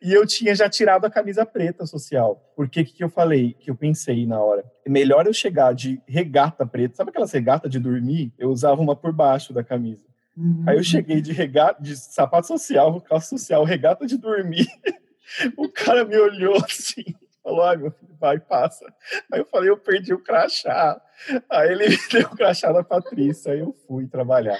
[0.01, 2.51] E eu tinha já tirado a camisa preta social.
[2.55, 3.55] Porque o que, que eu falei?
[3.59, 4.65] Que eu pensei na hora.
[4.87, 6.95] Melhor eu chegar de regata preta.
[6.95, 8.33] Sabe aquelas regata de dormir?
[8.39, 10.03] Eu usava uma por baixo da camisa.
[10.65, 14.65] Aí eu cheguei de regata, de sapato social, calça social, regata de dormir.
[15.57, 17.03] O cara me olhou assim,
[17.43, 18.85] falou: ai, meu filho, vai, passa.
[19.31, 21.01] Aí eu falei: eu perdi o crachá.
[21.49, 24.59] Aí ele me deu o crachá da Patrícia, aí eu fui trabalhar.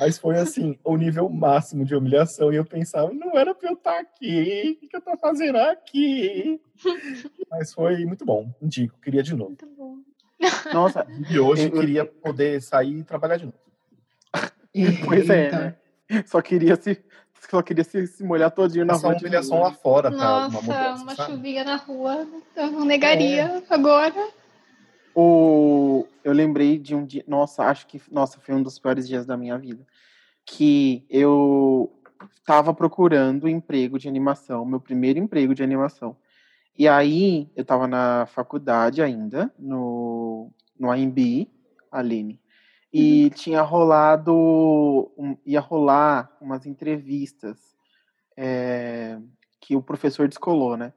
[0.00, 2.52] Mas foi assim, o nível máximo de humilhação.
[2.52, 6.60] E eu pensava, não era pra eu estar aqui, o que, eu tô fazendo aqui?
[7.50, 9.48] Mas foi muito bom, indico, queria de novo.
[9.50, 9.96] Muito bom.
[10.72, 13.58] Nossa, E hoje Eu- queria poder sair e trabalhar de novo.
[15.04, 15.58] pois é, Eita.
[15.58, 16.22] né?
[16.26, 17.02] Só queria se,
[17.50, 19.16] só queria se, se molhar todinho na Essa rua.
[19.16, 20.48] de humilhação lá fora, tá?
[20.48, 21.32] Nossa, mudança, uma sabe?
[21.32, 22.26] chuvinha na rua.
[22.56, 24.28] Eu não negaria agora.
[25.14, 27.24] O, eu lembrei de um dia.
[27.26, 29.84] Nossa, acho que nossa, foi um dos piores dias da minha vida.
[30.44, 31.92] Que eu
[32.40, 36.16] estava procurando emprego de animação, meu primeiro emprego de animação.
[36.78, 40.48] E aí, eu estava na faculdade ainda, no,
[40.78, 41.50] no AMB,
[41.90, 42.40] Aline.
[42.92, 44.34] E tinha rolado.
[45.16, 47.76] um- ia rolar umas entrevistas
[48.36, 49.18] é,
[49.60, 50.92] que o professor descolou, né?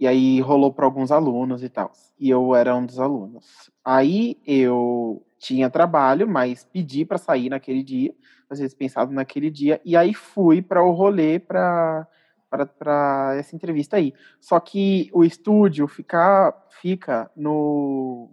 [0.00, 1.92] E aí rolou para alguns alunos e tal.
[2.18, 3.70] E eu era um dos alunos.
[3.84, 8.14] Aí eu tinha trabalho, mas pedi para sair naquele dia,
[8.50, 12.06] às vezes pensado naquele dia, e aí fui para o rolê para
[12.50, 14.14] para essa entrevista aí.
[14.40, 18.30] Só que o estúdio fica fica no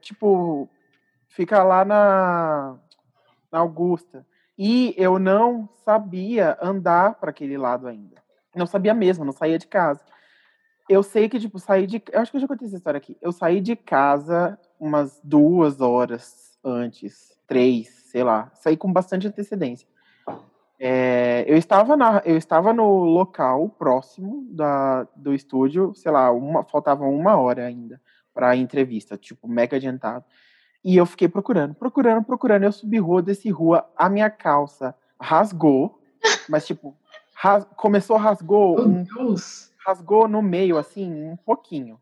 [0.00, 0.68] tipo
[1.30, 2.78] fica lá na
[3.50, 4.26] na Augusta.
[4.56, 8.22] E eu não sabia andar para aquele lado ainda.
[8.54, 10.00] Não sabia mesmo, não saía de casa.
[10.88, 12.02] Eu sei que, tipo, saí de.
[12.12, 13.16] Eu acho que eu já contei essa história aqui.
[13.22, 18.50] Eu saí de casa umas duas horas antes, três, sei lá.
[18.54, 19.88] Saí com bastante antecedência.
[20.82, 26.64] É, eu, estava na, eu estava no local próximo da, do estúdio, sei lá, uma,
[26.64, 28.00] faltava uma hora ainda
[28.32, 30.24] para a entrevista, tipo, mega adiantado.
[30.84, 32.62] E eu fiquei procurando, procurando, procurando.
[32.64, 36.00] Eu subi rua, desci rua, a minha calça rasgou,
[36.48, 36.96] mas, tipo,
[37.34, 39.70] ras- começou, rasgou Meu um Deus.
[39.86, 42.00] rasgou no meio, assim, um pouquinho.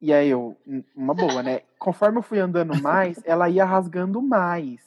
[0.00, 1.60] E aí eu, um- uma boa, né?
[1.78, 4.80] Conforme eu fui andando mais, ela ia rasgando mais.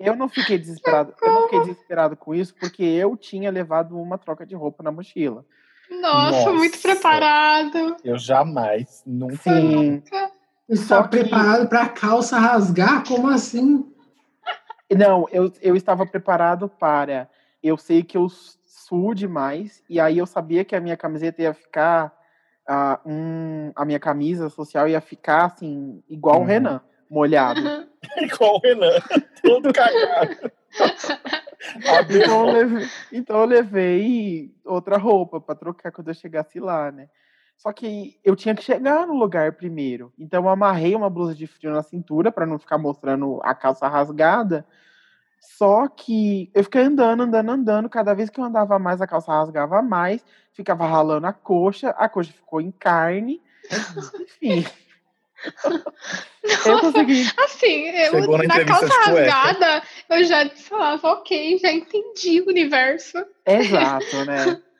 [0.00, 4.18] Eu não fiquei desesperado, eu não fiquei desesperado com isso, porque eu tinha levado uma
[4.18, 5.44] troca de roupa na mochila.
[5.90, 6.88] Nossa, muito Nossa.
[6.88, 7.96] preparado.
[8.02, 9.36] Eu jamais, nunca.
[9.36, 10.02] Sim.
[10.72, 13.04] Está que- preparado para a calça rasgar?
[13.06, 13.86] Como assim?
[14.96, 17.28] Não, eu, eu estava preparado para.
[17.62, 18.28] Eu sei que eu
[18.64, 22.12] suo demais, e aí eu sabia que a minha camiseta ia ficar.
[22.66, 26.46] ah, um, a minha camisa social ia ficar assim, igual o Uhum.
[26.46, 26.80] Renan,
[27.10, 27.60] molhado.
[28.18, 29.00] Igual o Renan,
[29.42, 30.50] todo cagado.
[32.10, 37.08] Então eu, levei, então eu levei outra roupa para trocar quando eu chegasse lá, né?
[37.56, 40.12] Só que eu tinha que chegar no lugar primeiro.
[40.18, 43.86] Então eu amarrei uma blusa de frio na cintura para não ficar mostrando a calça
[43.86, 44.66] rasgada.
[45.40, 47.88] Só que eu fiquei andando, andando, andando.
[47.88, 50.24] Cada vez que eu andava mais, a calça rasgava mais.
[50.52, 51.90] Ficava ralando a coxa.
[51.90, 53.40] A coxa ficou em carne.
[54.40, 54.64] Enfim.
[56.64, 62.40] Eu consegui Assim, eu, Chegou na na calça rasgada, eu já falava, ok, já entendi
[62.40, 63.18] o universo.
[63.46, 64.60] Exato, né?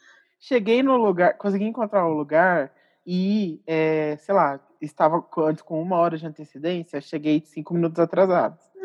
[0.44, 2.72] Cheguei no lugar, consegui encontrar o lugar
[3.06, 8.58] e, é, sei lá, estava antes com uma hora de antecedência, cheguei cinco minutos atrasado.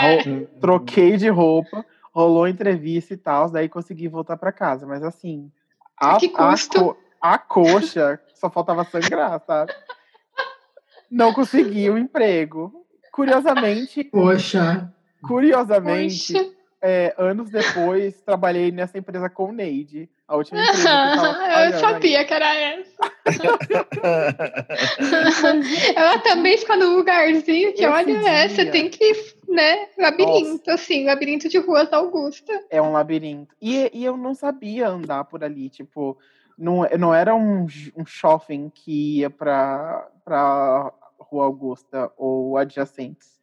[0.00, 1.84] Ro- Troquei de roupa,
[2.14, 4.86] rolou entrevista e tal, daí consegui voltar para casa.
[4.86, 5.50] Mas assim,
[6.00, 9.72] a, Que a, co- a coxa só faltava sangrar, sabe?
[11.10, 12.72] Não consegui o emprego.
[13.12, 14.94] Curiosamente, Poxa.
[15.26, 16.50] curiosamente, Poxa.
[16.80, 21.66] é, anos depois, trabalhei nessa empresa com o Neide, a última empresa que eu tava
[21.66, 23.12] eu sabia que era essa.
[25.96, 28.70] Ela também fica num lugarzinho que, Esse olha, é, você dia.
[28.70, 29.12] tem que,
[29.48, 32.52] né, labirinto, assim, labirinto de ruas da Augusta.
[32.70, 33.56] É um labirinto.
[33.60, 36.16] E, e eu não sabia andar por ali, tipo,
[36.56, 37.66] não, não era um,
[37.96, 43.40] um shopping que ia pra, pra Rua Augusta ou adjacentes.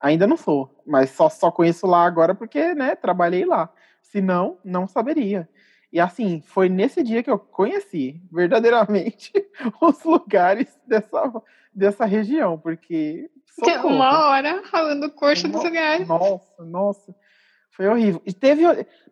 [0.00, 3.68] Ainda não sou, mas só, só conheço lá agora porque, né, trabalhei lá.
[4.00, 5.46] Senão, não saberia.
[5.92, 9.32] E assim, foi nesse dia que eu conheci verdadeiramente
[9.82, 11.42] os lugares dessa,
[11.74, 13.28] dessa região, porque.
[13.62, 13.94] Que é socorro.
[13.96, 16.06] uma hora ralando coxa dos No- lugares.
[16.08, 17.14] Nossa, nossa.
[17.72, 18.22] Foi horrível.
[18.24, 18.62] E teve.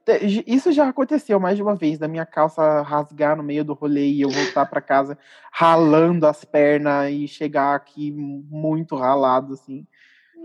[0.04, 3.74] te- Isso já aconteceu mais de uma vez, da minha calça rasgar no meio do
[3.74, 5.18] rolê e eu voltar pra casa
[5.52, 9.86] ralando as pernas e chegar aqui muito ralado, assim.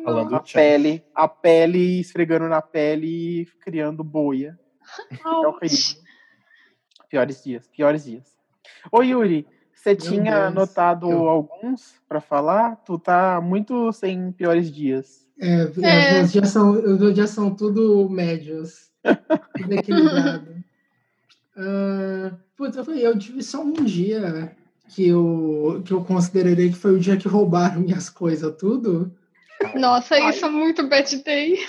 [0.04, 0.62] Falando A tchau.
[0.62, 4.60] pele, a pele esfregando na pele e criando boia.
[5.12, 6.03] É horrível.
[7.14, 8.24] Piores dias, piores dias.
[8.92, 10.46] Ô Yuri, você tinha Deus.
[10.48, 12.78] anotado Eu- alguns pra falar?
[12.78, 15.28] Tu tá muito sem piores dias.
[15.40, 15.64] É, É.
[15.66, 18.90] Os, meus dias são, os meus dias são tudo médios.
[19.04, 20.48] Tudo equilibrado.
[21.56, 24.56] Ah, putz, eu, falei, eu tive só um dia
[24.90, 29.16] que eu, que eu considerei que foi o dia que roubaram minhas coisas, tudo.
[29.76, 31.60] Nossa, isso é muito bad day.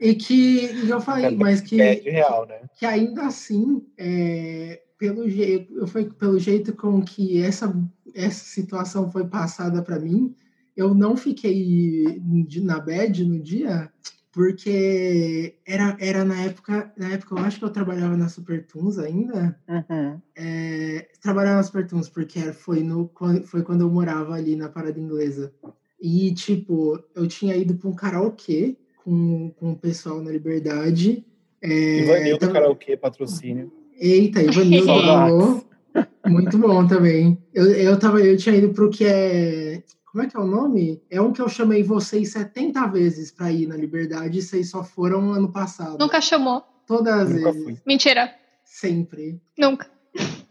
[0.00, 2.62] E que e eu falei, mas que, É real, né?
[2.76, 7.72] que ainda assim, é, pelo jeito, eu foi pelo jeito com que essa,
[8.14, 10.34] essa situação foi passada para mim,
[10.76, 13.90] eu não fiquei de- na bad no dia,
[14.32, 19.58] porque era, era na época, na época eu acho que eu trabalhava na Supertunes ainda,
[19.68, 20.20] Uhum.
[20.36, 23.10] é, trabalhava na Supertunes, porque foi, no,
[23.44, 25.52] foi quando eu morava ali na Parada Inglesa.
[26.00, 31.24] E, tipo, eu tinha ido para um karaokê com, com o pessoal na Liberdade.
[31.60, 33.72] É, Ivanildo tava- Karaokê, patrocínio.
[33.98, 35.64] Eita, Ivanildo.
[36.26, 37.42] Muito bom também.
[37.52, 39.82] Eu, eu, tava, eu tinha ido pro que é.
[40.10, 41.02] Como é que é o nome?
[41.10, 44.82] É um que eu chamei vocês 70 vezes para ir na Liberdade e vocês só
[44.82, 45.98] foram ano passado.
[45.98, 46.62] Nunca chamou.
[46.86, 47.64] Todas as Nunca vezes.
[47.64, 47.76] fui.
[47.86, 48.34] Mentira.
[48.64, 49.40] Sempre.
[49.58, 49.86] Nunca.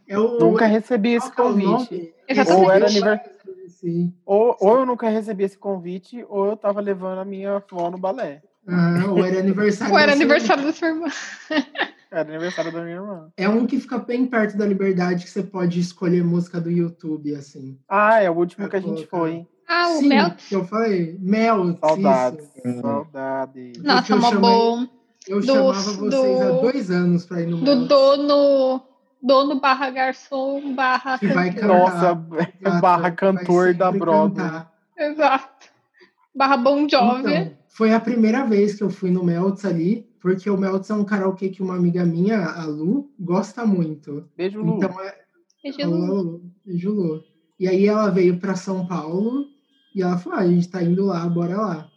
[0.09, 2.13] O, Nunca recebi esse é convite.
[2.49, 3.31] Ou era aniversário.
[3.67, 4.13] Sim.
[4.25, 7.97] Ou, ou eu nunca recebi esse convite, ou eu tava levando a minha avó no
[7.97, 8.41] balé.
[8.67, 9.93] Ah, ou era aniversário.
[9.93, 11.07] Ou era aniversário da sua irmã.
[12.11, 13.29] Era aniversário da minha irmã.
[13.35, 17.35] É um que fica bem perto da Liberdade que você pode escolher música do YouTube,
[17.35, 17.77] assim.
[17.87, 19.17] Ah, é o último Pra que a gente colocar.
[19.17, 19.47] foi.
[19.67, 20.31] Ah, o Sim, Mel.
[20.37, 21.17] que eu falei.
[21.19, 21.77] Mel.
[21.77, 22.49] Saudades.
[22.63, 22.81] isso.
[22.81, 23.83] Saudades.
[23.83, 24.89] Nossa, eu uma chamei- boa.
[25.27, 28.81] Eu Do- chamava vocês há do- dois anos para ir no Do dono.
[29.21, 31.89] Dono barra garçom barra Que vai cantor.
[31.91, 32.15] cantar.
[32.15, 34.61] Nossa, Exato, barra cantor da Broadway.
[34.97, 35.67] Exato.
[36.33, 37.19] Barra Bon Jovi.
[37.33, 40.93] Então, foi a primeira vez que eu fui no Melts ali, porque o Melts é
[40.93, 44.27] um karaokê que uma amiga minha, a Lu, gosta muito.
[44.35, 44.77] Beijo, Lu.
[44.77, 45.15] Então é.
[45.83, 47.23] Alô, alô, beijo, Lu.
[47.59, 49.45] E aí ela veio para São Paulo
[49.95, 51.89] e ela falou: ah, a gente tá indo lá, bora lá.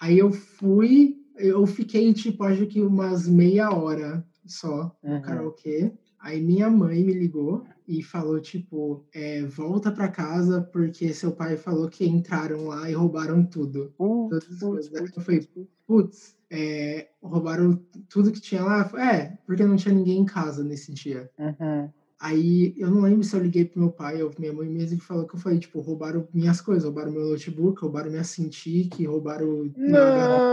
[0.00, 5.22] Aí eu fui, eu fiquei tipo, acho que umas meia hora só no Uhum.
[5.22, 5.92] karaokê.
[6.20, 11.56] Aí minha mãe me ligou e falou, tipo, é, volta pra casa porque seu pai
[11.56, 13.92] falou que entraram lá e roubaram tudo.
[13.98, 15.10] Uh, Todas as putz, coisas.
[15.10, 15.48] putz, Eu falei,
[15.86, 18.82] putz, é, roubaram tudo que tinha lá?
[19.00, 21.30] É, porque não tinha ninguém em casa nesse dia.
[21.38, 21.88] Uhum.
[22.20, 24.98] Aí eu não lembro se eu liguei pro meu pai ou pra minha mãe mesmo
[24.98, 29.04] que falou que eu falei, tipo, roubaram minhas coisas, roubaram meu notebook, roubaram minha Cintiq,
[29.06, 30.46] roubaram Não.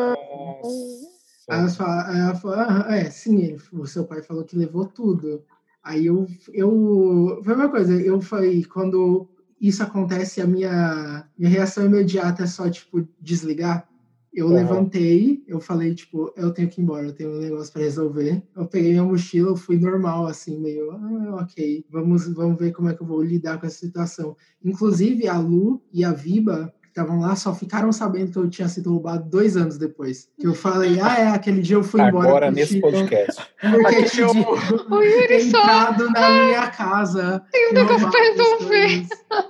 [1.49, 4.55] Aí ela fala, aí ela fala "Ah, é, sim, ele- o seu pai falou que
[4.57, 5.43] levou tudo.
[5.83, 9.27] Aí eu, eu, foi uma coisa, eu falei, quando
[9.59, 13.88] isso acontece, a minha, minha reação imediata é só, tipo, desligar.
[14.33, 14.53] Eu Uhum.
[14.53, 18.41] levantei, eu falei, tipo, eu tenho que ir embora, eu tenho um negócio para resolver.
[18.55, 22.89] Eu peguei minha mochila, eu fui normal, assim, meio, ah, ok, vamos, vamos ver como
[22.89, 24.35] é que eu vou lidar com essa situação.
[24.63, 28.67] Inclusive, a Lu e a Viba, que estavam lá, só ficaram sabendo que eu tinha
[28.67, 30.29] sido roubado dois anos depois.
[30.39, 32.27] Que eu falei, ah, é, aquele dia eu fui embora.
[32.29, 33.41] Agora, nesse contigo, podcast.
[33.59, 35.59] Porque tinha O Yuri só.
[35.59, 37.41] entrado na minha casa.
[37.51, 39.07] Tem um negócio pra resolver.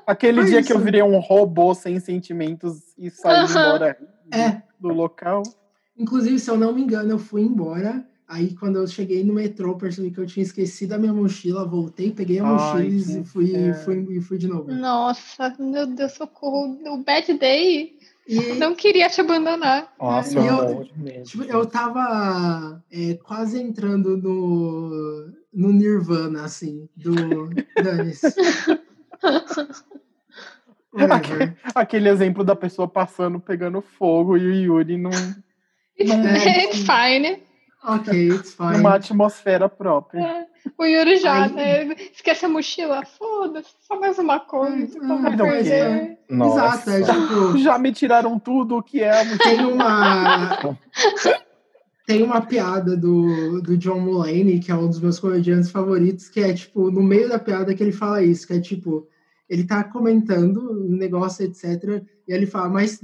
[0.07, 0.85] Aquele Foi dia que eu isso.
[0.85, 3.97] virei um robô sem sentimentos e saí embora
[4.31, 5.43] É, do local.
[5.97, 8.05] inclusive, se eu não me engano, eu fui embora.
[8.27, 12.11] Aí, quando eu cheguei no metrô, percebi que eu tinha esquecido a minha mochila, voltei,
[12.11, 14.05] peguei a Ai, mochila que e fui, inferno.
[14.05, 14.71] fui, e fui de novo.
[14.71, 16.77] Nossa, meu Deus, socorro.
[16.93, 17.97] O Bad Day
[18.27, 19.91] E não queria te abandonar.
[19.99, 27.49] Nossa, E eu eu- tipo, eu tava é, quase entrando no, no Nirvana, assim, do
[27.81, 28.21] Danis.
[31.07, 31.55] Whatever.
[31.75, 35.09] Aquele exemplo da pessoa passando, pegando fogo e o Yuri num,
[35.99, 36.25] It's, Não.
[36.25, 37.41] it's fine.
[37.83, 38.77] Ok, it's fine.
[38.77, 40.21] numa atmosfera própria.
[40.21, 40.45] É.
[40.77, 41.93] O Yuri já, né?
[42.13, 43.03] Esquece a mochila.
[43.05, 44.97] Foda-se, só mais uma coisa.
[44.99, 46.17] Hum, então, perder.
[46.29, 49.37] Exato, é tipo, Já me tiraram tudo o que é a mochila.
[49.43, 50.77] tem uma
[52.05, 56.39] tem uma piada do, do John Mulaney, que é um dos meus comediantes favoritos, que
[56.39, 59.07] é tipo, no meio da piada que ele fala isso, que é tipo,
[59.49, 62.03] ele tá comentando um negócio, etc.
[62.27, 62.99] E ele fala, mas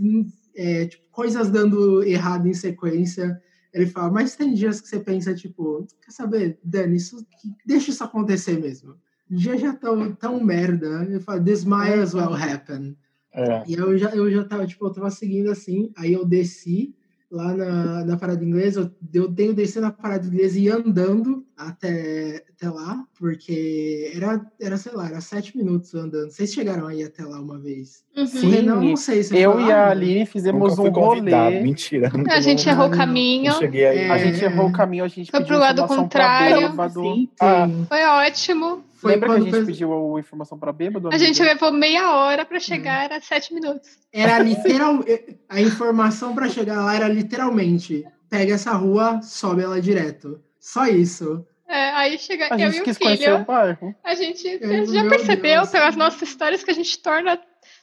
[0.55, 3.41] é, tipo, coisas dando errado em sequência.
[3.73, 7.25] Ele fala, mas tem dias que você pensa, tipo, quer saber, Dani, isso,
[7.65, 8.95] deixa isso acontecer mesmo.
[9.29, 11.03] Dia já tão, tão merda.
[11.03, 12.95] Ele fala, this might as well happen.
[13.33, 13.63] É.
[13.67, 16.95] E eu já, eu já tava, tipo, eu tava seguindo assim, aí eu desci
[17.35, 21.45] lá na, na parada inglesa, eu, eu tenho descer na parada inglesa e ir andando
[21.57, 26.31] até, até lá, porque era, era, sei lá, era sete minutos andando.
[26.31, 28.03] Vocês chegaram aí até lá uma vez?
[28.15, 28.25] Uhum.
[28.25, 29.89] Sim, Renan, não sei se Eu foi e a?
[29.89, 31.61] Aline fizemos um rolê.
[31.61, 32.11] Mentira.
[32.29, 33.47] A gente errou o caminho.
[33.51, 34.09] Eu cheguei aí.
[34.11, 34.19] A É.
[34.19, 36.69] gente errou o caminho, a gente Foi pro lado pra contrário.
[36.69, 37.01] bêbado.
[37.01, 37.85] Sim, Ah, sim.
[37.89, 38.83] Foi ótimo.
[39.05, 41.09] Foi Lembra que a gente fez- pediu a informação pra bêbado?
[41.13, 43.87] A gente levou meia hora pra chegar, era sete minutos.
[44.11, 44.99] Era literal.
[45.47, 50.41] A informação para chegar lá era literalmente: pega essa rua, sobe ela direto.
[50.59, 51.45] Só isso.
[51.67, 53.45] É, aí chega A eu gente e o filho.
[53.47, 53.95] o.
[54.03, 55.69] A gente Eu- já percebeu Deus.
[55.69, 57.39] pelas nossas histórias que a gente torna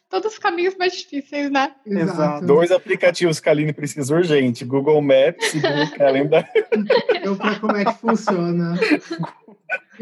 [0.09, 1.73] todos os caminhos mais difíceis, né?
[1.86, 2.44] Exato.
[2.47, 6.49] Dois aplicativos que a Aline precisa urgente: Google Maps e Google Calendar.
[7.24, 8.74] Eu pra como é que funciona.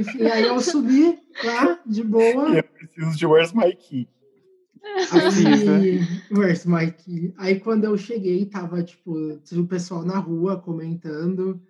[0.01, 2.51] Enfim, aí eu subi lá, de boa.
[2.51, 4.09] E eu preciso de Where's My Key?
[4.83, 6.01] Aí,
[6.31, 7.35] where's my key?
[7.37, 9.15] Aí quando eu cheguei, tava, tipo,
[9.53, 11.61] o pessoal na rua comentando.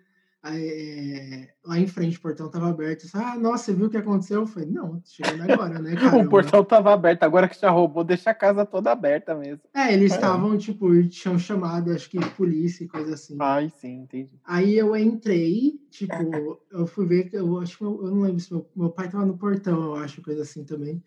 [0.43, 3.03] É, lá em frente, o portão tava aberto.
[3.03, 4.41] Disse, ah, nossa, você viu o que aconteceu?
[4.41, 6.17] Eu falei, não, chegando agora, né, cara?
[6.17, 9.61] O portão tava aberto, agora que já roubou, deixa a casa toda aberta mesmo.
[9.71, 13.37] É, eles estavam, tipo, tinham chamado, acho que polícia e coisa assim.
[13.39, 14.31] Ai, sim, entendi.
[14.43, 18.51] Aí eu entrei, tipo, eu fui ver eu acho que eu, eu não lembro se
[18.51, 21.03] meu, meu pai tava no portão, eu acho, coisa assim também.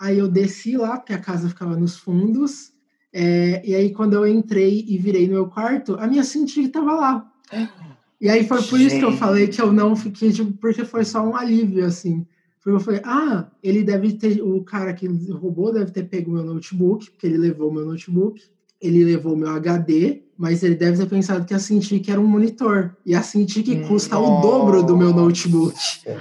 [0.00, 2.72] Aí eu desci lá, porque a casa ficava nos fundos.
[3.12, 6.94] é, e aí, quando eu entrei e virei no meu quarto, a minha cintilha tava
[6.94, 7.32] lá.
[8.20, 9.20] E aí foi por isso que eu Gente.
[9.20, 12.26] falei que eu não fiquei, tipo, porque foi só um alívio, assim.
[12.62, 16.42] Porque eu falei, ah, ele deve ter, o cara que roubou deve ter pego meu
[16.42, 18.42] notebook, porque ele levou meu notebook,
[18.80, 22.96] ele levou meu HD, mas ele deve ter pensado que a Cintiq era um monitor.
[23.06, 25.76] E a Cintiq custa o dobro do meu notebook.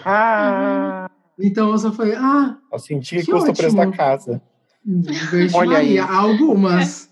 [0.05, 1.09] Ah,
[1.39, 2.57] Então eu só falei, ah,
[2.87, 4.41] que Que custa o preço da casa.
[5.53, 5.97] Olha aí.
[5.99, 7.06] Algumas.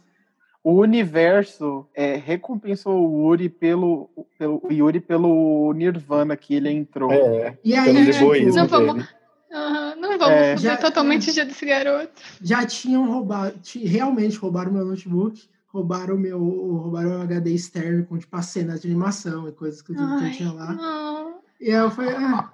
[0.68, 7.12] O universo é, recompensou o Yuri pelo, pelo, o Yuri pelo Nirvana que ele entrou.
[7.12, 9.08] É, E aí, egoísmo tipo, Não vamos-.
[9.54, 10.58] Aham, não vamos É.
[10.58, 12.12] Já- totalmente o dia desse garoto.
[12.42, 18.36] já tinham roubado, realmente roubaram meu notebook, roubaram meu, roubaram o HD externo com tipo
[18.36, 20.74] as cenas de animação e coisas que, eu- que eu Ai, tinha lá.
[20.74, 21.36] não.
[21.62, 22.52] E aí eu falei, ah,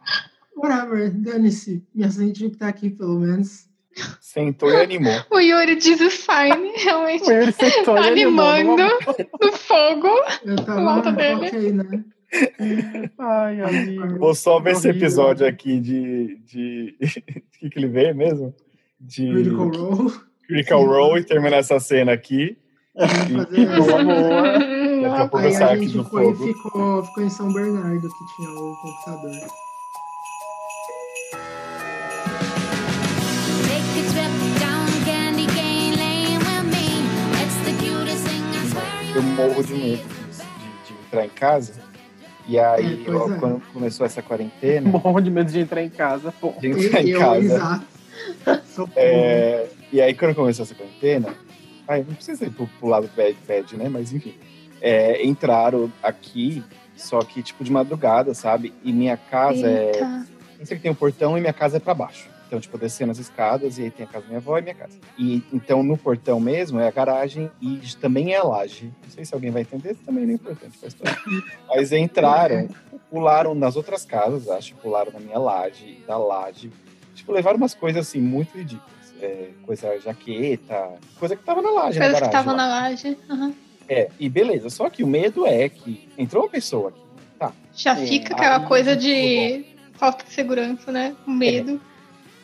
[0.56, 1.82] whatever, dane-se.
[1.96, 3.68] Minha Cintiq tá aqui pelo menos.
[4.20, 5.14] Sentou e animou.
[5.30, 8.84] O Yuri diz fine, realmente O Yuri sentou e ele animando
[9.42, 10.08] no fogo.
[10.46, 11.48] Eu tava, Volta dele.
[11.48, 12.04] ok, né?
[13.20, 14.20] Ai, amigo.
[14.20, 16.38] Vou só ver esse episódio aqui de.
[16.46, 16.96] de...
[17.02, 17.08] O
[17.60, 18.56] que, que ele vê mesmo?
[19.00, 20.12] De Critical Role.
[20.48, 22.58] Critical Role e terminar essa cena aqui.
[22.96, 24.42] Boa, boa.
[25.02, 26.48] Daqui a pouco aqui gente do foi, fogo.
[26.48, 29.48] ficou, ficou em São Bernardo, que tinha o computador.
[39.32, 41.74] Morro de medo de, de entrar em casa.
[42.48, 43.38] E aí, É, ó, é.
[43.38, 46.34] quando começou essa quarentena, Morro de medo de entrar em casa.
[46.40, 46.54] Pô.
[46.60, 47.40] de entrar em Eu, casa.
[47.40, 47.86] exato.
[48.96, 51.30] É, e aí, quando começou essa quarentena,
[51.88, 53.90] ai, não precisa ir pro, pro lado bad, bad, né?
[53.90, 54.36] Mas enfim,
[54.82, 56.64] é, entraram aqui,
[56.96, 58.74] só que tipo de madrugada, sabe?
[58.84, 59.92] E minha casa é.
[59.94, 60.26] Eita.
[60.58, 62.30] Pensa que tem um portão e minha casa é pra baixo.
[62.52, 64.76] Então, tipo, descendo as escadas e aí tem a casa da minha avó e minha
[64.76, 65.00] casa.
[65.18, 68.92] E então no portão mesmo é a garagem e também é a laje.
[69.06, 71.18] Não sei se alguém vai entender, isso também não é importante pra história.
[71.74, 72.68] Mas entraram,
[73.10, 76.70] pularam nas outras casas, acho, pularam na minha laje, da laje.
[77.16, 78.92] Tipo, levaram umas coisas assim muito ridículas.
[79.22, 82.28] É, coisa jaqueta, coisa que tava na laje, na Coisas que garagem.
[82.28, 82.68] estavam lá.
[82.68, 83.18] na laje.
[83.30, 83.54] Aham.
[83.88, 84.70] É, e beleza.
[84.70, 87.00] Só que o medo é que entrou uma pessoa aqui.
[87.40, 87.54] Tá.
[87.74, 89.64] Já Sim, fica aquela coisa de
[89.94, 91.16] falta de segurança, né?
[91.24, 91.80] Com medo.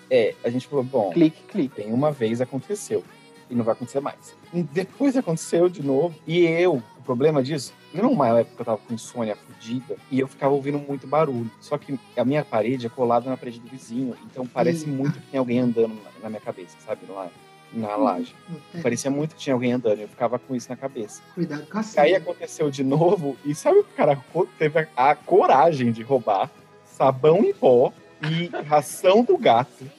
[0.10, 1.76] É, a gente falou, bom, Clique, clique.
[1.76, 3.04] tem uma vez aconteceu
[3.50, 4.36] e não vai acontecer mais.
[4.54, 6.14] E depois aconteceu de novo.
[6.26, 10.20] E eu, o problema disso, não uma época que eu tava com insônia fodida e
[10.20, 11.50] eu ficava ouvindo muito barulho.
[11.62, 15.28] Só que a minha parede é colada na parede do vizinho, então parece muito que
[15.28, 17.02] tem alguém andando na, minha cabeça, sabe?
[17.10, 17.30] Lá
[17.74, 18.34] na laje.
[18.74, 21.22] É, Parecia muito que tinha alguém andando, eu ficava com isso na cabeça.
[21.36, 22.18] Cuidado com a Aí senha.
[22.18, 24.18] aconteceu de novo, e sabe o que o cara
[24.58, 26.50] teve a, a coragem de roubar?
[26.86, 27.92] Sabão em pó
[28.22, 29.90] e ração do gato.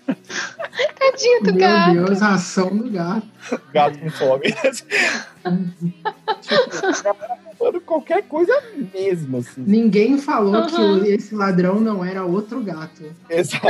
[0.98, 1.92] Tadinho do Meu gato.
[1.92, 3.26] Deus, a ação do gato.
[3.72, 4.52] Gato com fome.
[6.40, 8.52] tipo, qualquer coisa
[8.92, 9.62] mesmo, assim.
[9.66, 10.98] Ninguém falou que Aham.
[11.00, 13.14] o- esse ladrão não era outro gato.
[13.30, 13.66] Exato.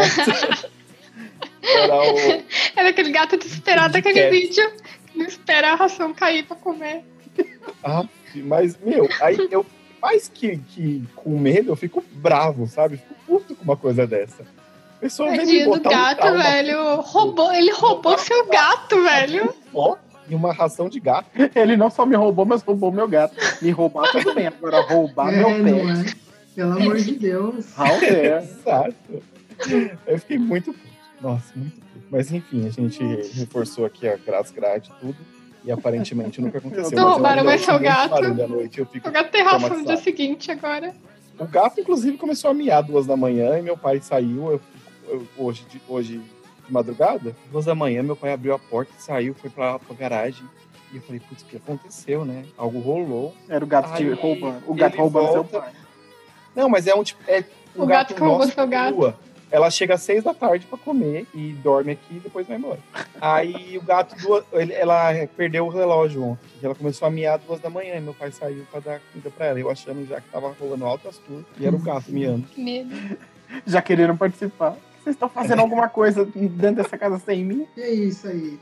[1.62, 2.45] Era o.
[2.77, 4.70] Era aquele gato desesperado De daquele vídeo.
[5.07, 7.03] Que não espera a ração cair pra comer.
[7.85, 8.05] Ah,
[8.45, 9.65] mas, meu, aí eu,
[10.01, 12.97] mais que, que com medo, eu fico bravo, sabe?
[12.97, 14.43] Fico puto com uma coisa dessa.
[14.97, 17.01] A pessoa vem me Tadinho do botar um gato, trauma velho.
[17.01, 19.55] Roubou, ele roubou seu gato, velho.
[19.73, 19.97] Ó,
[20.29, 21.31] e uma ração de gato.
[21.55, 23.35] Ele não só me roubou, mas roubou meu gato.
[23.62, 25.70] Me roubar tudo bem, agora roubar meu É, pé.
[25.70, 26.05] não é?
[26.55, 27.66] Pelo amor de Deus.
[27.77, 28.07] Dare.
[28.45, 29.23] Exato.
[30.07, 30.89] Eu fiquei muito puto.
[31.20, 32.07] Nossa, muito puto.
[32.11, 33.03] Mas enfim, a gente
[33.39, 35.16] reforçou aqui a as grades e tudo.
[35.69, 36.97] E aparentemente nunca aconteceu.
[36.97, 38.23] Não roubaram mais seu gato?
[38.49, 40.95] noite, eu fico O gato tem ração no dia seguinte agora.
[41.39, 44.53] O gato, inclusive, começou a miar duas da manhã e meu pai saiu.
[44.53, 44.61] Eu,
[45.07, 46.23] eu- hoje, de, hoje
[46.66, 49.95] de madrugada, duas da manhã, meu pai abriu a porta e saiu, foi pra, pra
[49.95, 50.43] garagem.
[50.90, 52.47] E eu falei, putz, o que aconteceu, né?
[52.57, 53.35] Algo rolou.
[53.47, 54.62] Era o gato Aí, roubando.
[54.66, 55.61] O gato roubando seu volta.
[55.61, 55.73] pai.
[56.57, 57.20] Não, mas é um tipo.
[57.28, 57.45] É
[57.77, 58.95] um O gato que roubou seu gato.
[58.97, 59.19] rua.
[59.51, 62.79] Ela chega às seis da tarde pra comer e dorme aqui e depois vai embora.
[63.20, 66.47] Aí o gato, duas, ele- ela perdeu o relógio ontem.
[66.62, 69.47] Ela começou a miar duas da manhã e meu pai saiu pra dar comida pra
[69.47, 69.59] ela.
[69.59, 72.47] Eu achando já que tava rolando altas tours e era o gato miando.
[72.49, 73.19] Que medo.
[73.66, 74.77] Já querendo participar.
[75.03, 77.66] Vocês estão fazendo alguma coisa dentro dessa casa sem mim?
[77.75, 78.59] Que isso aí?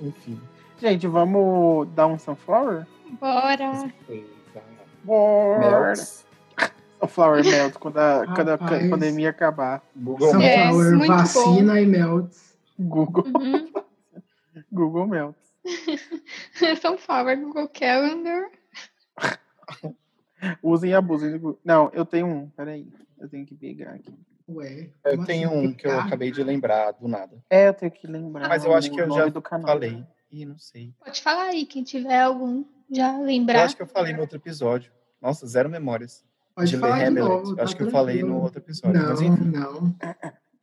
[0.00, 0.40] Enfim.
[0.80, 2.86] Gente, vamos dar um sunflower?
[3.20, 3.90] Bora.
[5.02, 5.86] Bora!
[5.88, 6.24] Melts.
[7.00, 9.82] Sunflower melt quando a, quando a pandemia acabar.
[9.96, 12.56] Google Sunflower, muito vacina e melts.
[12.78, 13.72] Google, Uhum.
[14.72, 15.36] Google melt.
[16.80, 18.50] Sunflower, Google Calendar.
[20.62, 21.60] Usem e abusem do Google.
[21.64, 22.48] Não, eu tenho um.
[22.50, 22.86] Peraí.
[23.18, 24.14] Eu tenho que pegar aqui.
[24.48, 24.90] Ué.
[25.04, 25.58] Eu tenho assim?
[25.66, 27.36] um que eu Ah, acabei de lembrar do nada.
[27.50, 28.48] É, eu tenho que lembrar.
[28.48, 29.66] Mas eu acho que o eu já do canal.
[29.66, 30.04] Falei.
[30.30, 30.94] Ih, não sei.
[31.04, 33.64] Pode falar aí, quem tiver algum já Eu lembrar.
[33.64, 34.92] acho que eu falei no outro episódio.
[35.20, 36.24] Nossa, zero memórias.
[36.58, 37.28] Pode de falar de Hamlet.
[37.28, 37.56] novo.
[37.56, 39.00] tá acho que eu falei no outro episódio.
[39.00, 39.44] Mas Não, enfim.
[39.44, 39.96] não.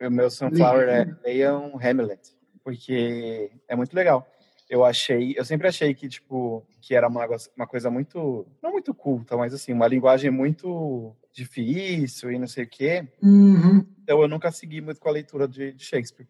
[0.08, 4.28] O meu Sunflower é leiam Hamlet, porque é muito legal.
[4.70, 8.94] Eu achei, eu sempre achei que tipo que era uma, uma coisa muito, não muito
[8.94, 13.08] culta, mas assim, uma linguagem muito difícil e não sei o quê.
[13.22, 13.86] Uhum.
[14.04, 16.28] Então eu nunca segui muito com a leitura de, de Shakespeare.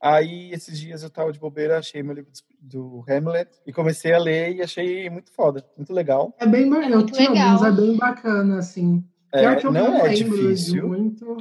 [0.00, 2.30] Aí esses dias eu tava de bobeira, achei meu livro
[2.60, 6.34] do Hamlet e comecei a ler e achei muito foda, muito legal.
[6.38, 7.48] É bem É eu muito tinha legal.
[7.54, 9.04] alguns, é bem bacana, assim.
[9.32, 10.88] É, Pior que eu não é lembro de difícil.
[10.88, 11.36] Muito.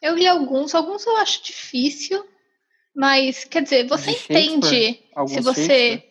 [0.00, 2.24] Eu li alguns, alguns eu acho difícil,
[2.94, 6.02] mas quer dizer, você entende se você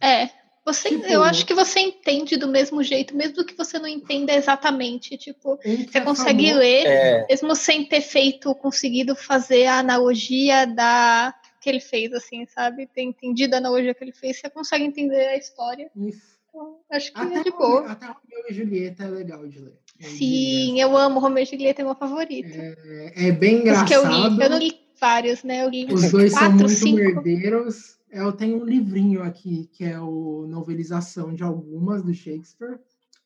[0.00, 0.22] É.
[0.22, 0.30] é,
[0.66, 4.34] você, Tipo- eu acho que você entende do mesmo jeito, mesmo que você não entenda
[4.34, 9.78] exatamente, tipo, você é consegue famoso- ler, É, mesmo sem ter feito, conseguido fazer a
[9.78, 12.86] analogia da que ele fez, assim, sabe?
[12.86, 15.90] Ter entendido a analogia que ele fez, você consegue entender a história.
[15.96, 16.36] Isso.
[16.48, 17.86] Então, acho que Até, é de o- boa.
[17.90, 19.72] até Romeu e Julieta é legal de ler.
[20.00, 22.56] Eu Sim, eu amo Romeu e Julieta, é meu favorito.
[22.56, 23.88] É, é bem Os engraçado.
[23.88, 25.64] que eu li, eu não li vários, né?
[25.64, 26.96] Eu li Os uns dois são quatro, muito cinco.
[26.96, 27.95] merdeiros.
[28.16, 32.80] Eu tenho um livrinho aqui, que é o novelização de algumas do Shakespeare.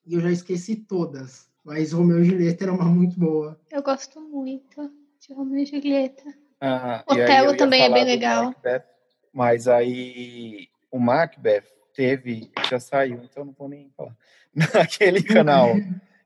[0.04, 1.48] E eu já esqueci todas.
[1.64, 3.56] Mas Romeu e Julieta era uma muito boa.
[3.70, 4.90] Eu gosto muito
[5.20, 6.24] de Romeu e Julieta.
[6.60, 8.46] Ah, Otelo também é bem legal.
[8.46, 8.84] Macbeth,
[9.32, 14.16] mas aí o Macbeth teve, já saiu, então não vou nem falar.
[14.52, 15.68] Naquele canal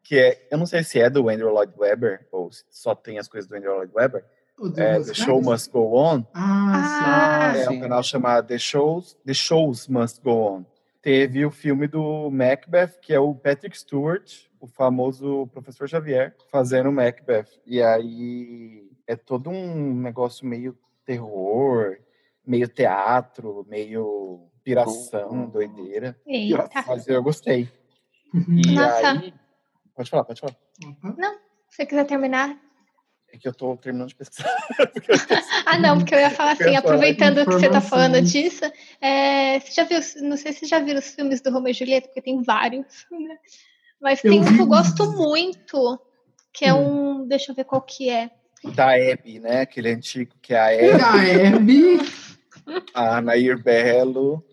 [0.03, 3.19] que é, eu não sei se é do Andrew Lloyd Webber ou se só tem
[3.19, 4.25] as coisas do Andrew Lloyd Webber,
[4.59, 5.43] O do é The Show?
[5.43, 6.25] Must Go On.
[6.33, 7.77] Ah, Ah, É sim.
[7.77, 10.65] um canal chamado The Shows, The Shows Must Go On.
[11.03, 16.89] Teve o filme do Macbeth, que é o Patrick Stewart, o famoso professor Xavier, fazendo
[16.89, 17.47] o Macbeth.
[17.67, 21.99] E aí é todo um negócio meio terror,
[22.47, 25.51] meio teatro, meio piração, Oh.
[25.51, 26.17] doideira.
[26.27, 26.71] Eita.
[26.87, 27.69] Mas eu gostei.
[28.33, 28.61] Uhum.
[28.67, 29.11] E Nossa.
[29.11, 29.35] aí.
[29.95, 30.57] Pode falar, pode falar.
[30.87, 31.35] Opa.
[31.69, 32.59] Se você quiser terminar.
[33.35, 34.49] É que eu tô terminando de pesquisar.
[34.95, 35.27] Esqueci.
[35.67, 38.65] Ah, não, porque eu ia falar assim, aproveitando que você tá falando disso,
[39.01, 41.75] é, você já viu, não sei se você já viram os filmes do Romeu e
[41.75, 43.37] Julieta, porque tem vários, né?
[44.01, 46.01] Mas Eu tem um vi que eu gosto muito,
[46.53, 47.23] que é Hum.
[47.23, 48.31] um, deixa eu ver qual que é.
[48.73, 49.63] da Abby, né?
[49.63, 51.99] Aquele antigo que é a Abby, Da Hebe.
[52.95, 54.45] a Nair Belo.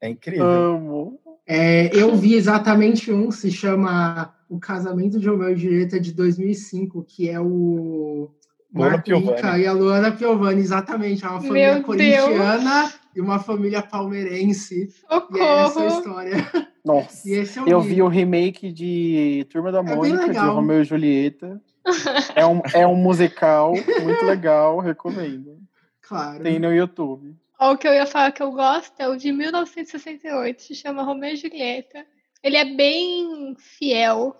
[0.00, 0.44] É incrível.
[0.44, 1.20] Amo.
[1.46, 7.02] É, eu vi exatamente um, se chama O Casamento de Romeu e Julieta de 2005,
[7.04, 8.30] que é o
[8.72, 11.24] Marco e a Luana Piovani, exatamente.
[11.24, 14.88] É uma família Meu corintiana e uma família palmeirense.
[15.32, 15.98] E é essa a Socorro!
[15.98, 16.68] história.
[16.84, 17.28] Nossa.
[17.28, 17.94] E esse eu, Eu vi.
[17.94, 20.38] vi o remake de Turma da É Mônica, de.
[20.38, 21.60] Romeu e Julieta.
[22.34, 23.72] É um, é um musical
[24.02, 25.58] muito legal, recomendo.
[26.00, 26.42] Claro.
[26.42, 27.36] Tem no YouTube.
[27.60, 31.30] O que eu ia falar que eu gosto é o de 1968, se chama Romeu
[31.32, 32.04] e Julieta.
[32.44, 34.36] Ele é bem fiel.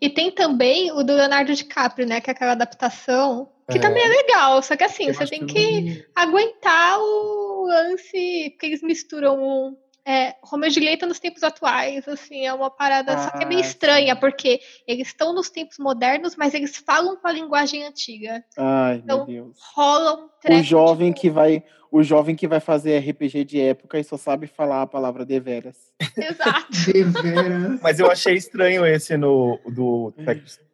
[0.00, 2.20] E tem também o do Leonardo DiCaprio, né?
[2.20, 3.48] Que é aquela adaptação.
[3.70, 3.80] Que É.
[3.80, 8.66] também é legal, só que assim, Eu você tem que que aguentar o lance, porque
[8.66, 9.76] eles misturam um-
[10.06, 13.60] é, Romeu e Julieta nos tempos atuais, assim, é uma parada, só que é meio
[13.60, 14.20] Ah, estranha, sim.
[14.20, 18.44] porque eles estão nos tempos modernos, mas eles falam com a linguagem antiga.
[18.56, 19.58] Ai, Então, meu Deus.
[19.74, 20.14] Rola
[20.48, 24.04] um O jovem tipo, que vai, o jovem que vai fazer RPG de época e
[24.04, 25.76] só sabe falar a palavra deveras.
[26.16, 26.68] Exato.
[26.92, 27.80] Deveras.
[27.82, 30.14] Mas eu achei estranho esse no, do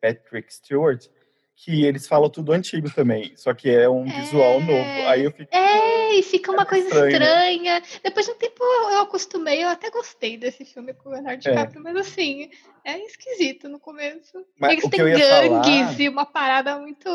[0.00, 1.06] Patrick Stewart,
[1.64, 4.60] que eles falam tudo antigo também, só que é um visual É.
[4.60, 5.08] novo.
[5.08, 5.54] Aí eu fico.
[5.54, 7.52] É, e fica uma coisa estranho, né?
[7.52, 7.82] estranha.
[8.02, 11.80] Depois de um tempo eu acostumei, eu até gostei desse filme com o Leonardo DiCaprio,
[11.80, 12.50] mas assim,
[12.84, 14.44] é esquisito no começo.
[14.58, 17.08] Mas Eles o que têm eu ia gangues falar- e uma parada muito.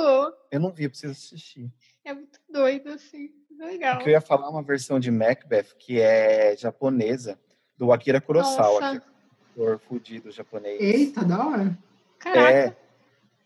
[0.49, 1.69] Eu não vi, eu preciso assistir.
[2.05, 3.29] É muito doido, assim.
[3.59, 3.95] Legal.
[3.99, 7.37] O que eu ia falar é uma versão de Macbeth que é japonesa,
[7.77, 8.99] do Akira Kurosawa, Nossa.
[9.01, 10.79] que é um ator fudido japonês.
[10.79, 11.77] Eita, da hora.
[12.19, 12.49] Caraca.
[12.49, 12.75] É,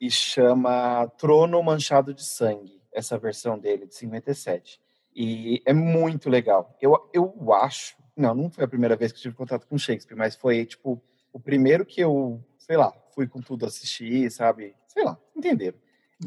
[0.02, 4.82] e chama Trono Manchado de Sangue, essa versão dele, de 57.
[5.16, 6.76] E é muito legal.
[6.82, 10.36] Eu, eu acho, não, não foi a primeira vez que tive contato com Shakespeare, mas
[10.36, 11.00] foi, tipo,
[11.32, 14.76] o primeiro que eu, sei lá, fui com tudo assistir, sabe?
[14.88, 15.78] Sei lá, entenderam.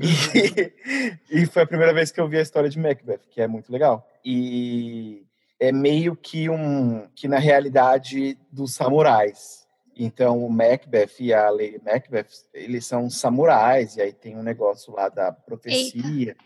[0.01, 0.73] E,
[1.43, 3.73] e foi a primeira vez que eu vi a história de Macbeth, que é muito
[3.73, 4.09] legal.
[4.25, 5.27] E
[5.59, 9.64] é meio que um, que na realidade dos samurais.
[9.97, 14.93] Então, o Macbeth e a Lady Macbeth, eles são samurais, e aí tem um negócio
[14.93, 16.37] lá da profecia,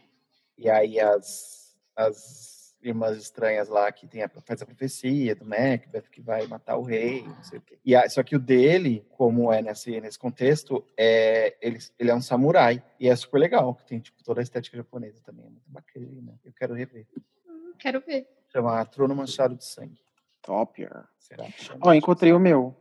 [0.56, 6.02] e aí as, as irmãs estranhas lá que tem a, faz a profecia do Macbeth,
[6.12, 7.78] que vai matar o rei, não sei o quê.
[7.84, 12.14] E a- só que o dele, como é nesse, nesse contexto, é, ele, ele é
[12.14, 15.50] um samurai, e é super legal, que tem tipo, toda a estética japonesa também, é
[15.50, 17.06] muito bacana, eu quero rever.
[17.48, 18.28] Hum, Quero ver.
[18.52, 20.00] Chama Trono Manchado de Sangue.
[20.42, 21.04] Topier.
[21.18, 21.80] Será que chama?
[21.82, 22.74] Ó, encontrei o meu.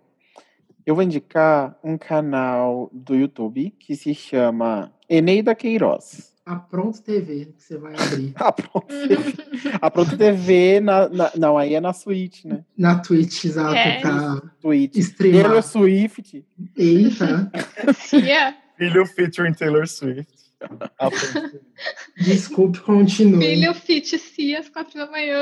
[0.88, 6.34] Eu vou indicar um canal do YouTube que se chama Eneida Queiroz.
[6.46, 8.32] A Pronto TV que você vai abrir.
[8.40, 9.34] A Pronto TV,
[9.82, 12.64] a Pronto TV na, na- não, aí é na Switch, né?
[12.78, 14.00] Na Twitch, exato, É.
[14.00, 14.96] pra Twitch.
[14.96, 15.42] streamar.
[15.44, 16.46] Taylor Swift.
[16.78, 17.52] Eita,
[17.94, 20.32] Cia, Filho featuring Taylor Swift.
[22.18, 23.42] Desculpe, continue.
[23.46, 25.42] filho fit Cia às quatro da manhã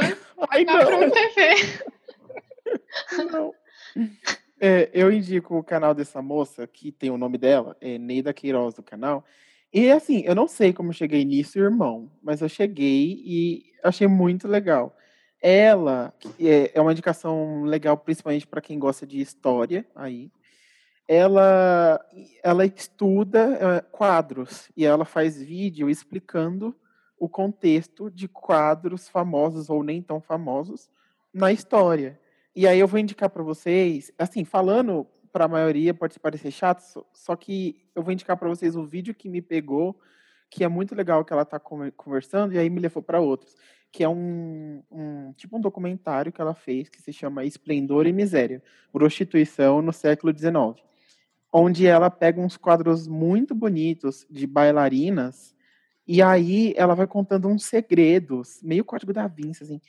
[0.50, 1.56] Ai, na Pro não, TV.
[3.32, 3.54] não.
[4.68, 8.74] É, eu indico o canal dessa moça, que tem o nome dela, é Neida Queiroz
[8.74, 9.24] do canal.
[9.72, 14.48] E assim, eu não sei como cheguei nisso, irmão, mas eu cheguei e achei muito
[14.48, 14.98] legal.
[15.40, 20.32] Ela é, é uma indicação legal, principalmente para quem gosta de história aí.
[21.08, 22.04] Ela,
[22.42, 26.76] ela estuda eh, quadros e ela faz vídeo explicando
[27.20, 30.90] o contexto de quadros famosos ou nem tão famosos
[31.32, 32.20] na história.
[32.56, 37.06] E aí eu vou indicar para vocês, assim, falando para a maioria pode parecer chato,
[37.14, 40.00] só- que eu vou indicar para vocês o vídeo que me pegou,
[40.50, 43.54] que é muito legal que ela está conversando e aí me levou para outros,
[43.92, 48.14] que é um, um tipo um documentário que ela fez que se chama Esplendor e
[48.14, 48.64] Miséria,
[48.94, 50.82] prostituição no século XIX,
[51.52, 55.54] onde ela pega uns quadros muito bonitos de bailarinas
[56.08, 59.82] e aí ela vai contando uns segredos, meio código da Vinci, assim.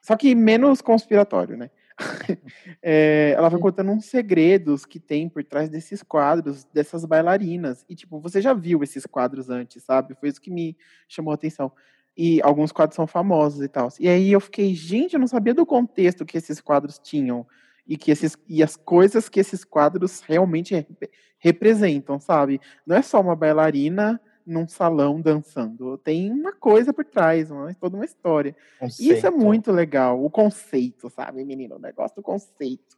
[0.00, 1.70] Só que menos conspiratório, né?
[2.82, 7.84] É, ela vai contando uns segredos que tem por trás desses quadros, dessas bailarinas.
[7.88, 10.14] E, tipo, você já viu esses quadros antes, sabe?
[10.14, 10.76] Foi isso que me
[11.08, 11.72] chamou a atenção.
[12.16, 13.88] E alguns quadros são famosos e tal.
[13.98, 17.46] E aí eu fiquei, gente, eu não sabia do contexto que esses quadros tinham.
[17.86, 22.60] E, que esses, e as coisas que esses quadros realmente rep- representam, sabe?
[22.86, 25.96] Não é só uma bailarina num salão dançando.
[25.98, 28.54] Tem uma coisa por trás, uma, toda uma história.
[28.82, 29.38] Isso é Conceito.
[29.38, 31.76] muito legal, o conceito, sabe, menino?
[31.76, 32.96] O negócio do conceito.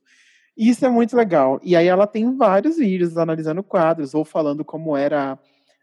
[0.57, 1.61] Isso é muito legal.
[1.63, 5.39] E aí ela tem vários vídeos analisando quadros ou falando como era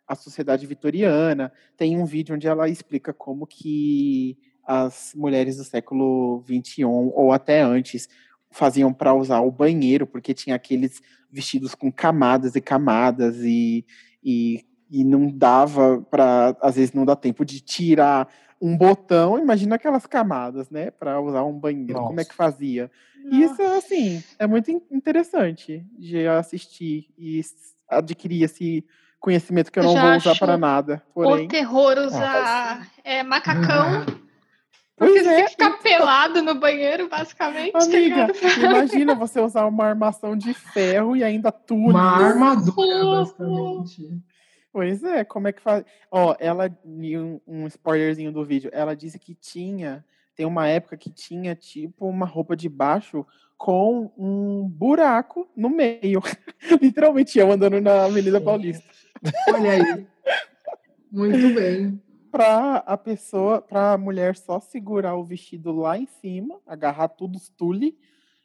[0.08, 1.52] a sociedade vitoriana.
[1.78, 7.62] Tem um vídeo onde ela explica como que as mulheres do século XXI ou até
[7.62, 8.10] antes
[8.50, 13.86] faziam para usar o banheiro, porque tinha aqueles vestidos com camadas e camadas e,
[14.24, 18.30] e, e não dava para, às vezes não dá tempo de tirar
[18.62, 22.52] um botão, imagina aquelas camadas, né, para usar um banheiro, como é que Nossa.
[22.52, 22.92] fazia?
[23.32, 27.42] Isso, assim, é muito in- interessante de assistir e
[27.90, 28.86] adquirir esse
[29.20, 31.46] conhecimento que eu não Já vou usar para nada, porém...
[31.46, 34.06] O terror usar é, macacão.
[34.96, 38.34] Pois Porque você é, tem que ficar pelado no banheiro, basicamente, tá Amiga, ligado?
[38.64, 41.90] imagina você usar uma armação de ferro e ainda tudo.
[41.90, 44.22] Uma armadura, basicamente.
[44.74, 45.86] Pois é, como é que faz?
[46.10, 50.04] Ó, ela, um, um spoilerzinho do vídeo, ela disse que tinha,
[50.36, 53.24] tem uma época que tinha tipo uma roupa de baixo
[53.56, 56.24] com um buraco no meio.
[56.82, 58.84] Literalmente eu andando na Avenida Paulista.
[59.50, 60.08] Olha aí.
[61.12, 62.02] Muito bem.
[62.32, 67.48] Pra a pessoa, pra mulher só segurar o vestido lá em cima, agarrar tudo os
[67.48, 67.96] tule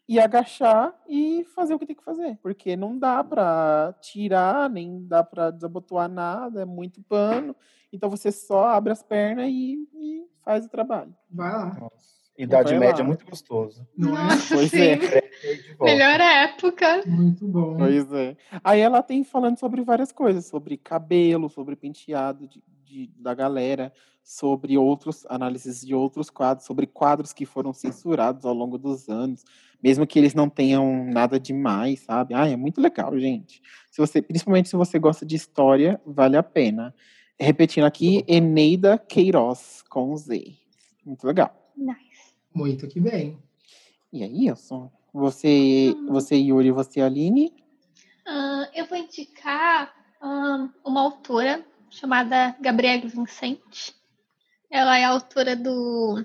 [0.09, 2.39] e agachar e fazer o que tem que fazer.
[2.43, 7.55] Porque não dá pra tirar, nem dá pra desabotoar nada, é muito pano.
[7.93, 11.15] Então você só abre as pernas e, e faz o trabalho.
[11.31, 11.77] Vai lá.
[11.79, 12.19] Nossa.
[12.39, 13.05] Idade Vai média lá.
[13.05, 13.85] é muito gostoso.
[13.97, 14.23] Não é?
[14.25, 14.79] Nossa, Pois sim.
[14.79, 14.97] é.
[14.97, 15.93] De volta.
[15.93, 17.03] Melhor época.
[17.05, 17.77] Muito bom.
[17.77, 18.37] Pois é.
[18.63, 23.93] Aí ela tem falando sobre várias coisas, sobre cabelo, sobre penteado de, de- da galera,
[24.29, 29.43] sobre outros análises de outros quadros, sobre quadros que foram censurados ao longo dos anos,
[29.83, 32.35] mesmo que eles não tenham nada demais, sabe?
[32.35, 33.63] Ah, é muito legal, gente.
[33.91, 36.95] Se você, principalmente se você gosta de história, vale a pena.
[37.41, 40.55] Repetindo aqui, Eneida Queiroz com Z.
[41.07, 41.73] Muito legal.
[41.75, 42.35] Nice.
[42.55, 43.39] Muito que bem.
[44.13, 44.91] E é isso.
[45.11, 47.51] Você, você Yuri, você Aline?
[48.27, 49.91] Ah, eu vou indicar
[50.85, 53.97] uma autora chamada Gabrielle Vincent.
[54.71, 56.25] Ela é autora do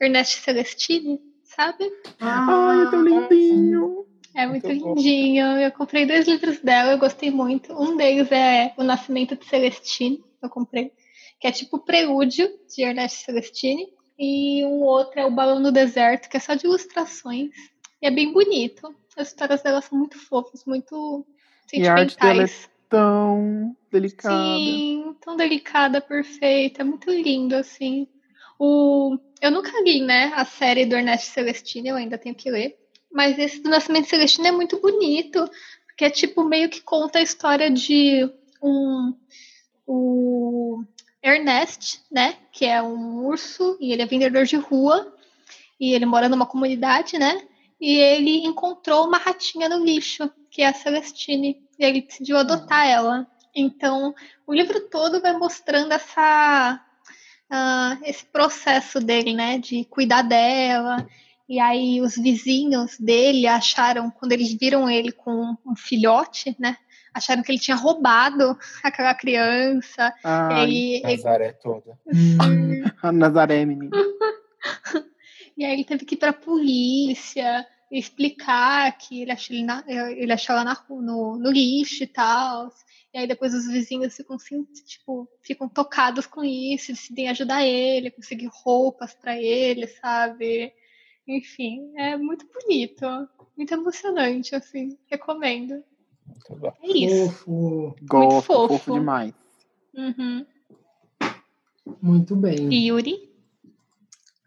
[0.00, 1.90] Ernest Celestine, sabe?
[2.20, 4.06] Ai, é tão lindinho.
[4.34, 4.94] É muito Muito bom.
[4.94, 5.44] lindinho.
[5.58, 7.72] Eu comprei dois livros dela, eu gostei muito.
[7.72, 10.92] Um deles é O Nascimento de Celestine, eu comprei,
[11.40, 13.88] que é tipo o prelúdio de Ernest Celestine.
[14.18, 17.50] E um outro é O Balão do Deserto, que é só de ilustrações.
[18.00, 18.94] E é bem bonito.
[19.16, 21.26] As histórias dela são muito fofas, muito
[21.72, 22.70] E a arte dela é sentimentais.
[22.90, 24.34] Tão delicada.
[24.34, 28.06] Sim, tão delicada, perfeita, é muito lindo, assim.
[28.58, 29.18] O...
[29.40, 32.78] Eu nunca li, né, a série do Ernesto Celestino, eu ainda tenho que ler.
[33.12, 35.48] Mas esse do Nascimento Celestino é muito bonito,
[35.86, 38.30] porque é tipo meio que conta a história de
[38.62, 39.14] um.
[39.86, 40.84] O
[41.22, 45.12] Ernest, né, que é um urso e ele é vendedor de rua
[45.80, 47.42] e ele mora numa comunidade, né?
[47.80, 52.86] E ele encontrou uma ratinha no lixo, que é a Celestine, e ele decidiu adotar
[52.86, 53.26] ela.
[53.54, 54.14] Então,
[54.46, 56.80] o livro todo vai mostrando essa,
[57.50, 60.96] ah, esse processo dele, né, de cuidar dela.
[61.48, 66.76] E aí os vizinhos dele acharam, quando eles viram ele com um filhote, né,
[67.12, 70.12] acharam que ele tinha roubado aquela criança.
[70.22, 71.98] Ai, Ele, ele- Nazaré toda.
[72.06, 73.90] Hum, a Nazaré, menina.
[75.56, 79.84] E aí ele teve que ir pra polícia e explicar que ele achou, ele na-
[79.86, 82.72] ele achou ela na no, no lixo e tal.
[83.12, 88.10] E aí depois os vizinhos ficam, assim, tipo, ficam tocados com isso, decidem ajudar ele,
[88.10, 90.72] conseguir roupas pra ele, sabe?
[91.26, 93.04] Enfim, é muito bonito,
[93.56, 95.82] muito emocionante, assim, recomendo.
[96.26, 96.66] Muito.
[96.82, 97.30] É isso.
[97.32, 97.96] fofo.
[98.02, 98.68] Gosto, fofo.
[98.68, 99.34] fofo demais.
[99.94, 100.46] Uhum.
[102.00, 102.72] Muito bem.
[102.72, 103.28] E Yuri?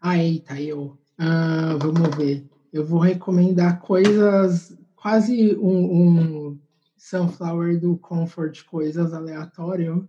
[0.00, 0.98] Ah, eita, eu.
[1.18, 2.44] Ah, vamos ver.
[2.72, 6.58] Eu vou recomendar coisas, quase um, um
[7.08, 10.08] Sunflower do Comfort, coisas aleatório.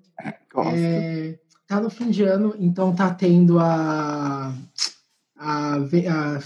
[0.53, 0.76] Gosto.
[0.77, 4.55] É, tá no fim de ano, então tá tendo a.
[5.35, 6.39] a, a-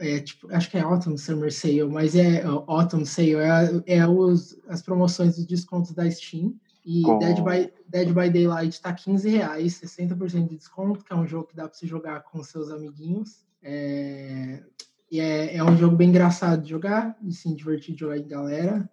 [0.00, 4.08] é, tipo, acho que é Autumn Summer Sale, mas é ó, Autumn Sale, é, é
[4.08, 6.54] os, as promoções dos descontos da Steam.
[6.84, 7.02] E.
[7.20, 11.46] Dead by, Dead by Daylight tá 15 reais, 60% de desconto, que é um jogo
[11.46, 13.44] que dá pra você jogar com seus amiguinhos.
[13.62, 14.60] É,
[15.10, 18.26] e é, é um jogo bem engraçado de jogar, e sim, divertido de jogar em
[18.26, 18.90] galera.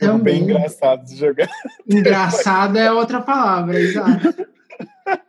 [0.00, 0.42] Jogo bem Também.
[0.42, 1.48] engraçado de jogar.
[1.86, 4.34] Engraçado é outra palavra, exato.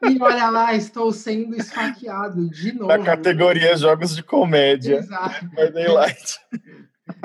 [0.10, 2.88] E olha lá, estou sendo esfaqueado de novo.
[2.88, 4.98] Na categoria Jogos de Comédia.
[4.98, 5.46] Exato.
[5.50, 6.40] By Daylight.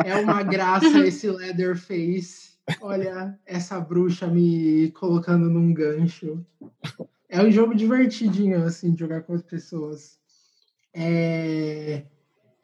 [0.04, 2.50] É uma graça esse Leatherface.
[2.80, 6.44] Olha, essa bruxa me colocando num gancho.
[7.28, 10.18] É um jogo divertidinho, assim, de jogar com as pessoas.
[10.94, 12.02] É,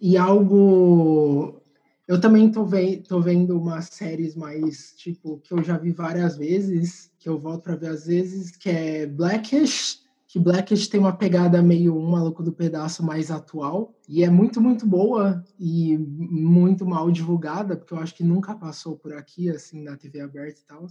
[0.01, 1.62] E algo.
[2.07, 2.99] Eu também tô, ve...
[2.99, 7.65] tô vendo umas séries mais, tipo, que eu já vi várias vezes, que eu volto
[7.65, 12.45] pra ver às vezes, que é Blackish, que Blackish tem uma pegada meio um maluco
[12.45, 17.99] do pedaço mais atual, e é muito, muito boa e muito mal divulgada, porque eu
[17.99, 20.87] acho que nunca passou por aqui, assim, na TV aberta e tal.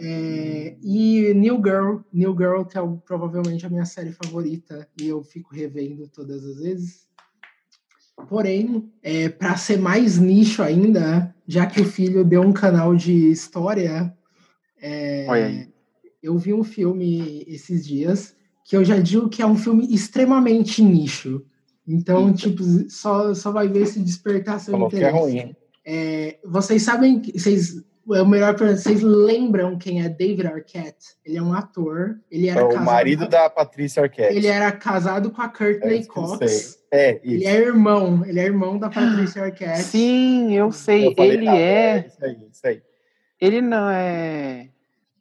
[0.00, 5.22] É, e New Girl, New Girl, que é provavelmente a minha série favorita, e eu
[5.22, 7.06] fico revendo todas as vezes.
[8.28, 13.30] Porém, é, para ser mais nicho ainda, já que o filho deu um canal de
[13.30, 14.12] história,
[14.80, 15.68] é, Olha aí.
[16.22, 18.34] eu vi um filme esses dias
[18.64, 21.44] que eu já digo que é um filme extremamente nicho.
[21.86, 25.18] Então, tipo, só, só vai ver se despertar seu Falou que é interesse.
[25.18, 25.54] ruim.
[25.86, 27.82] É, vocês sabem, que- vocês,
[28.12, 31.14] é o melhor pergunta, vocês lembram quem é David Arquette?
[31.24, 34.36] Ele é um ator, ele era É o casado marido com, da Patrícia Arquette.
[34.36, 36.78] ele era casado com a É Courtney eu Cox.
[36.90, 37.48] É, Ele isso.
[37.48, 39.82] é irmão, ele é irmão da Patrícia Arquette.
[39.82, 41.08] Sim, eu sei.
[41.08, 42.06] Eu falei ele errado, é.
[42.06, 42.82] Isso aí, isso aí.
[43.40, 44.68] Ele não é.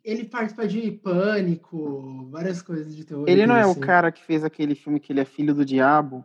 [0.04, 3.26] Ele participa de Pânico, várias coisas de terror.
[3.28, 6.24] Ele não é o cara que fez aquele filme que ele é filho do diabo?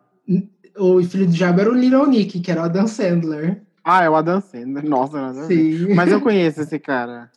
[0.77, 3.63] O filho do diabo era o Little Nick, que era o Adam Sandler.
[3.91, 4.85] Ah, é o Adam Sandler.
[4.87, 5.79] Nossa, nada ver.
[5.79, 5.95] Sim.
[5.95, 7.33] Mas eu conheço esse cara.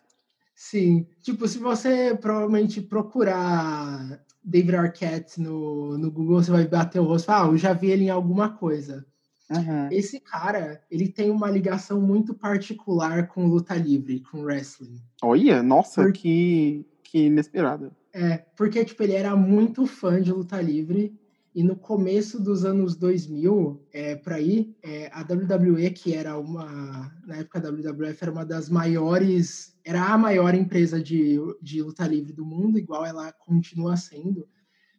[0.54, 1.08] Sim.
[1.22, 7.24] Tipo, se você provavelmente procurar David Arquette no, no Google, você vai bater o rosto
[7.24, 9.06] e falar, ah, eu já vi ele em alguma coisa.
[9.50, 9.88] Uhum.
[9.92, 15.02] Esse cara, ele tem uma ligação muito particular com luta livre, com wrestling.
[15.24, 17.94] Olha, nossa, Por- que, que inesperado.
[18.14, 21.18] É, porque, tipo, ele era muito fã de luta livre.
[21.54, 27.14] E no começo dos anos 2000, é, por aí, é, a WWE, que era uma.
[27.26, 29.78] Na época a WWF era uma das maiores.
[29.84, 34.48] Era a maior empresa de, de luta livre do mundo, igual ela continua sendo.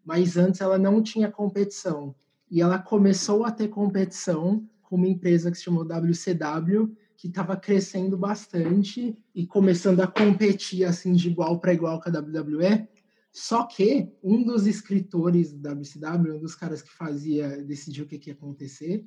[0.04, 2.14] Mas antes ela não tinha competição.
[2.50, 7.56] E ela começou a ter competição com uma empresa que se chamou WCW, que estava
[7.56, 12.86] crescendo bastante e começando a competir assim de igual para igual com a WWE.
[13.32, 18.18] Só que um dos escritores da WCW, um dos caras que fazia, decidiu o que,
[18.18, 19.06] que ia acontecer,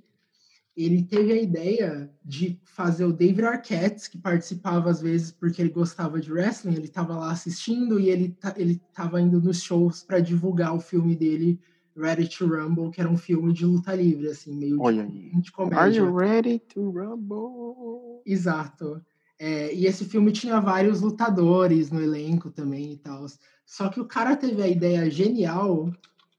[0.75, 5.69] ele teve a ideia de fazer o David Arquette, que participava às vezes porque ele
[5.69, 10.19] gostava de wrestling, ele estava lá assistindo e ele ele estava indo nos shows para
[10.19, 11.59] divulgar o filme dele,
[11.95, 15.41] Ready to Rumble, que era um filme de luta livre, assim, meio Olha de, aí.
[15.41, 15.79] de comédia.
[15.79, 18.21] Are you ready to rumble?
[18.25, 19.01] Exato.
[19.37, 23.25] É, e esse filme tinha vários lutadores no elenco também e tal.
[23.65, 25.91] Só que o cara teve a ideia genial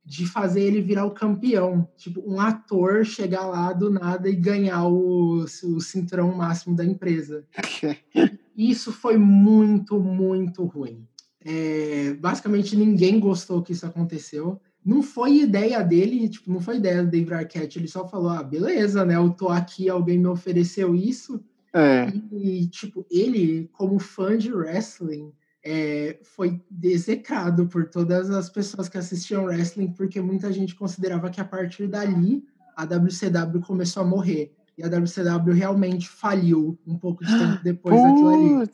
[0.05, 1.89] de fazer ele virar o campeão.
[1.97, 7.45] Tipo, um ator chegar lá do nada e ganhar o, o cinturão máximo da empresa.
[8.57, 11.07] Isso foi muito, muito ruim.
[11.45, 14.59] É, basicamente, ninguém gostou que isso aconteceu.
[14.85, 17.79] Não foi ideia dele, tipo, não foi ideia do Dave Arquette.
[17.79, 19.17] Ele só falou, ah, beleza, né?
[19.17, 21.45] Eu tô aqui, alguém me ofereceu isso.
[21.77, 25.31] É, E, tipo, ele, como fã de wrestling,
[25.63, 31.41] é, foi desecrado por todas as pessoas que assistiam wrestling, porque muita gente considerava que
[31.41, 32.43] a partir dali
[32.77, 34.55] a WCW começou a morrer.
[34.79, 38.71] E a WCW realmente faliu um pouco de tempo depois daquilo ali.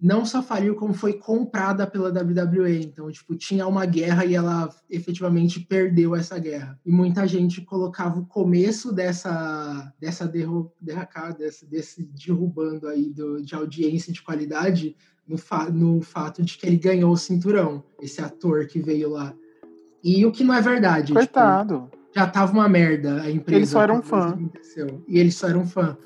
[0.00, 2.80] Não só faliu, como foi comprada pela WWE.
[2.80, 6.78] Então, tipo, tinha uma guerra e ela efetivamente perdeu essa guerra.
[6.86, 10.26] E muita gente colocava o começo dessa, dessa
[10.80, 14.96] derracada, desse, desse derrubando aí do, de audiência de qualidade
[15.28, 19.34] no, fa no fato de que ele ganhou o cinturão, esse ator que veio lá.
[20.02, 21.08] E o que não é verdade.
[21.08, 21.90] tipo, Coitado.
[22.14, 23.58] já tava uma merda a empresa.
[23.58, 24.38] Ele só era um fã.
[25.06, 25.96] E ele só era um fã.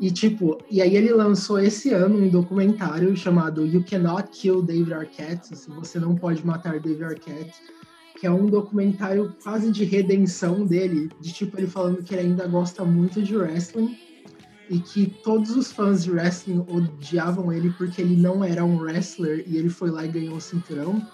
[0.00, 4.94] E tipo, e aí ele lançou esse ano um documentário chamado You Cannot Kill David
[4.94, 7.54] Arquette, se você não pode matar David Arquette,
[8.18, 12.46] que é um documentário quase de redenção dele, de tipo ele falando que ele ainda
[12.46, 13.96] gosta muito de wrestling
[14.70, 19.44] e que todos os fãs de wrestling odiavam ele porque ele não era um wrestler
[19.46, 21.04] e ele foi lá e ganhou o cinturão.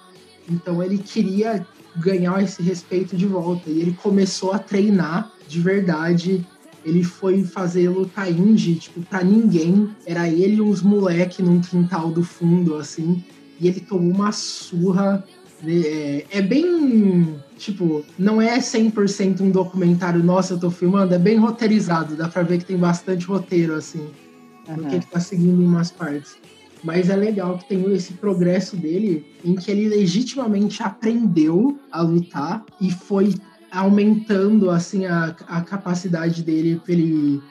[0.48, 1.66] Então ele queria
[1.97, 3.70] ganhar esse respeito de volta.
[3.70, 6.47] E ele começou a treinar de verdade.
[6.85, 9.89] Ele foi fazer luta indie, tipo, pra ninguém.
[10.06, 13.24] Era ele e uns moleque num quintal do fundo, assim.
[13.61, 15.24] E ele tomou uma surra.
[15.62, 15.73] né?
[15.81, 17.36] É, é bem.
[17.56, 21.15] Tipo, não é 100% um documentário, nossa, eu tô filmando.
[21.15, 22.16] É bem roteirizado.
[22.16, 24.06] Dá pra ver que tem bastante roteiro, assim
[24.65, 24.94] porque Uhum.
[24.94, 26.36] ele tá seguindo em umas partes.
[26.82, 32.65] Mas é legal que tem esse progresso dele em que ele legitimamente aprendeu a lutar
[32.81, 33.35] e foi
[33.74, 37.42] aumentando assim a, a capacidade dele para ele,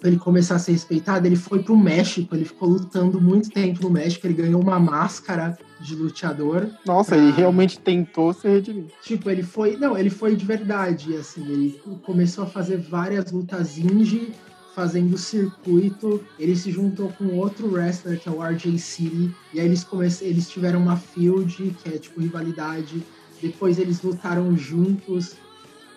[0.00, 1.26] pra ele começar a ser respeitado.
[1.26, 5.58] Ele foi pro México, ele ficou lutando muito tempo no México, ele ganhou uma máscara
[5.80, 6.68] de luteador.
[6.86, 8.86] Nossa, pra- ele realmente tentou se redimir.
[9.02, 9.76] Tipo, ele foi.
[9.76, 11.42] Não, ele foi de verdade, assim.
[11.48, 14.32] Ele começou a fazer várias lutas indie,
[14.76, 16.22] fazendo circuito.
[16.38, 19.34] Ele se juntou com outro wrestler, que é o RJ City.
[19.52, 20.06] E aí eles, come...
[20.20, 23.02] eles tiveram uma field, que é tipo rivalidade.
[23.42, 25.34] Depois eles lutaram juntos.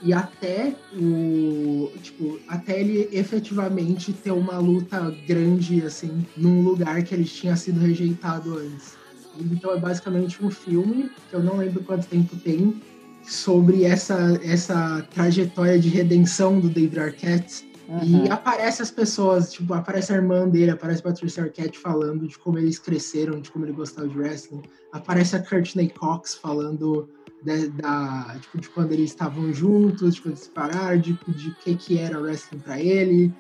[0.06, 1.92] E até o.
[2.04, 7.80] Tipo, até ele efetivamente ter uma luta grande, assim, num lugar que ele tinha sido
[7.80, 8.96] rejeitado antes.
[9.40, 12.80] Então é basicamente um filme, que eu não lembro quanto tempo tem,
[13.24, 17.68] sobre essa, essa trajetória de redenção do David Arquette.
[17.88, 18.26] Uhum.
[18.26, 22.60] E aparece as pessoas, tipo, aparece a irmã dele, aparece Patricia Arquette falando de como
[22.60, 24.62] eles cresceram, de como ele gostava de wrestling.
[24.92, 27.10] Aparece a Courtney Cox falando
[27.46, 31.52] de, da, tipo, de quando eles estavam juntos, de quando eles se pararam, de, de
[31.64, 33.32] que que era wrestling pra ele.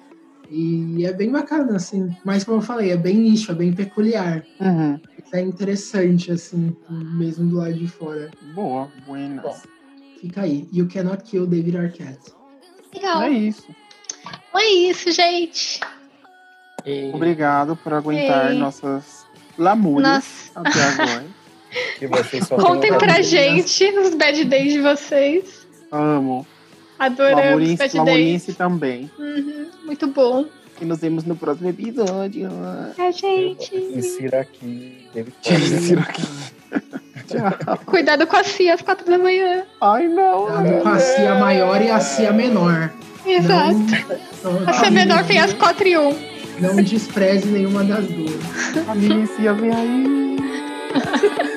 [0.49, 2.15] E é bem bacana, assim.
[2.23, 4.45] Mas como eu falei, é bem nicho, é bem peculiar.
[4.60, 4.99] Uhum.
[5.34, 6.76] É interessante, assim,
[7.18, 8.30] mesmo do lado de fora.
[8.53, 9.44] Boa, buenas.
[9.44, 9.56] Bom.
[10.22, 10.69] Fica aí.
[10.72, 12.32] You cannot kill David Arquette.
[12.94, 13.23] Legal.
[13.23, 13.76] É isso.
[14.53, 15.80] É isso, gente.
[16.86, 18.60] E Obrigado por aguentar Ei.
[18.60, 19.26] nossas
[19.57, 20.69] lamúrias Nossa.
[20.69, 21.26] até agora.
[21.99, 25.65] Que vocês só Contem pra gente os bad days de vocês.
[25.91, 26.45] Amo.
[26.97, 28.57] Adoramos Fat Lamuriense Date.
[28.57, 29.11] também.
[29.19, 30.45] Uhum, muito bom.
[30.81, 32.49] E nos vemos no próximo episódio.
[32.97, 33.76] É, gente.
[33.76, 35.07] Insira aqui.
[35.15, 36.81] Insira Bowie.
[37.27, 37.77] Tchau.
[37.85, 39.64] Cuidado com a Cia às quatro da manhã.
[39.81, 40.45] Ai, não.
[40.47, 42.91] Cuidado com a cia maior e a cia menor.
[43.26, 43.73] Exato.
[44.43, 46.15] Não, não, a Cia menor tem as quatro e um.
[46.60, 48.88] não despreze nenhuma das duas.
[48.88, 50.35] A Milicia vem aí.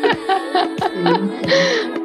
[0.98, 1.97] Eita.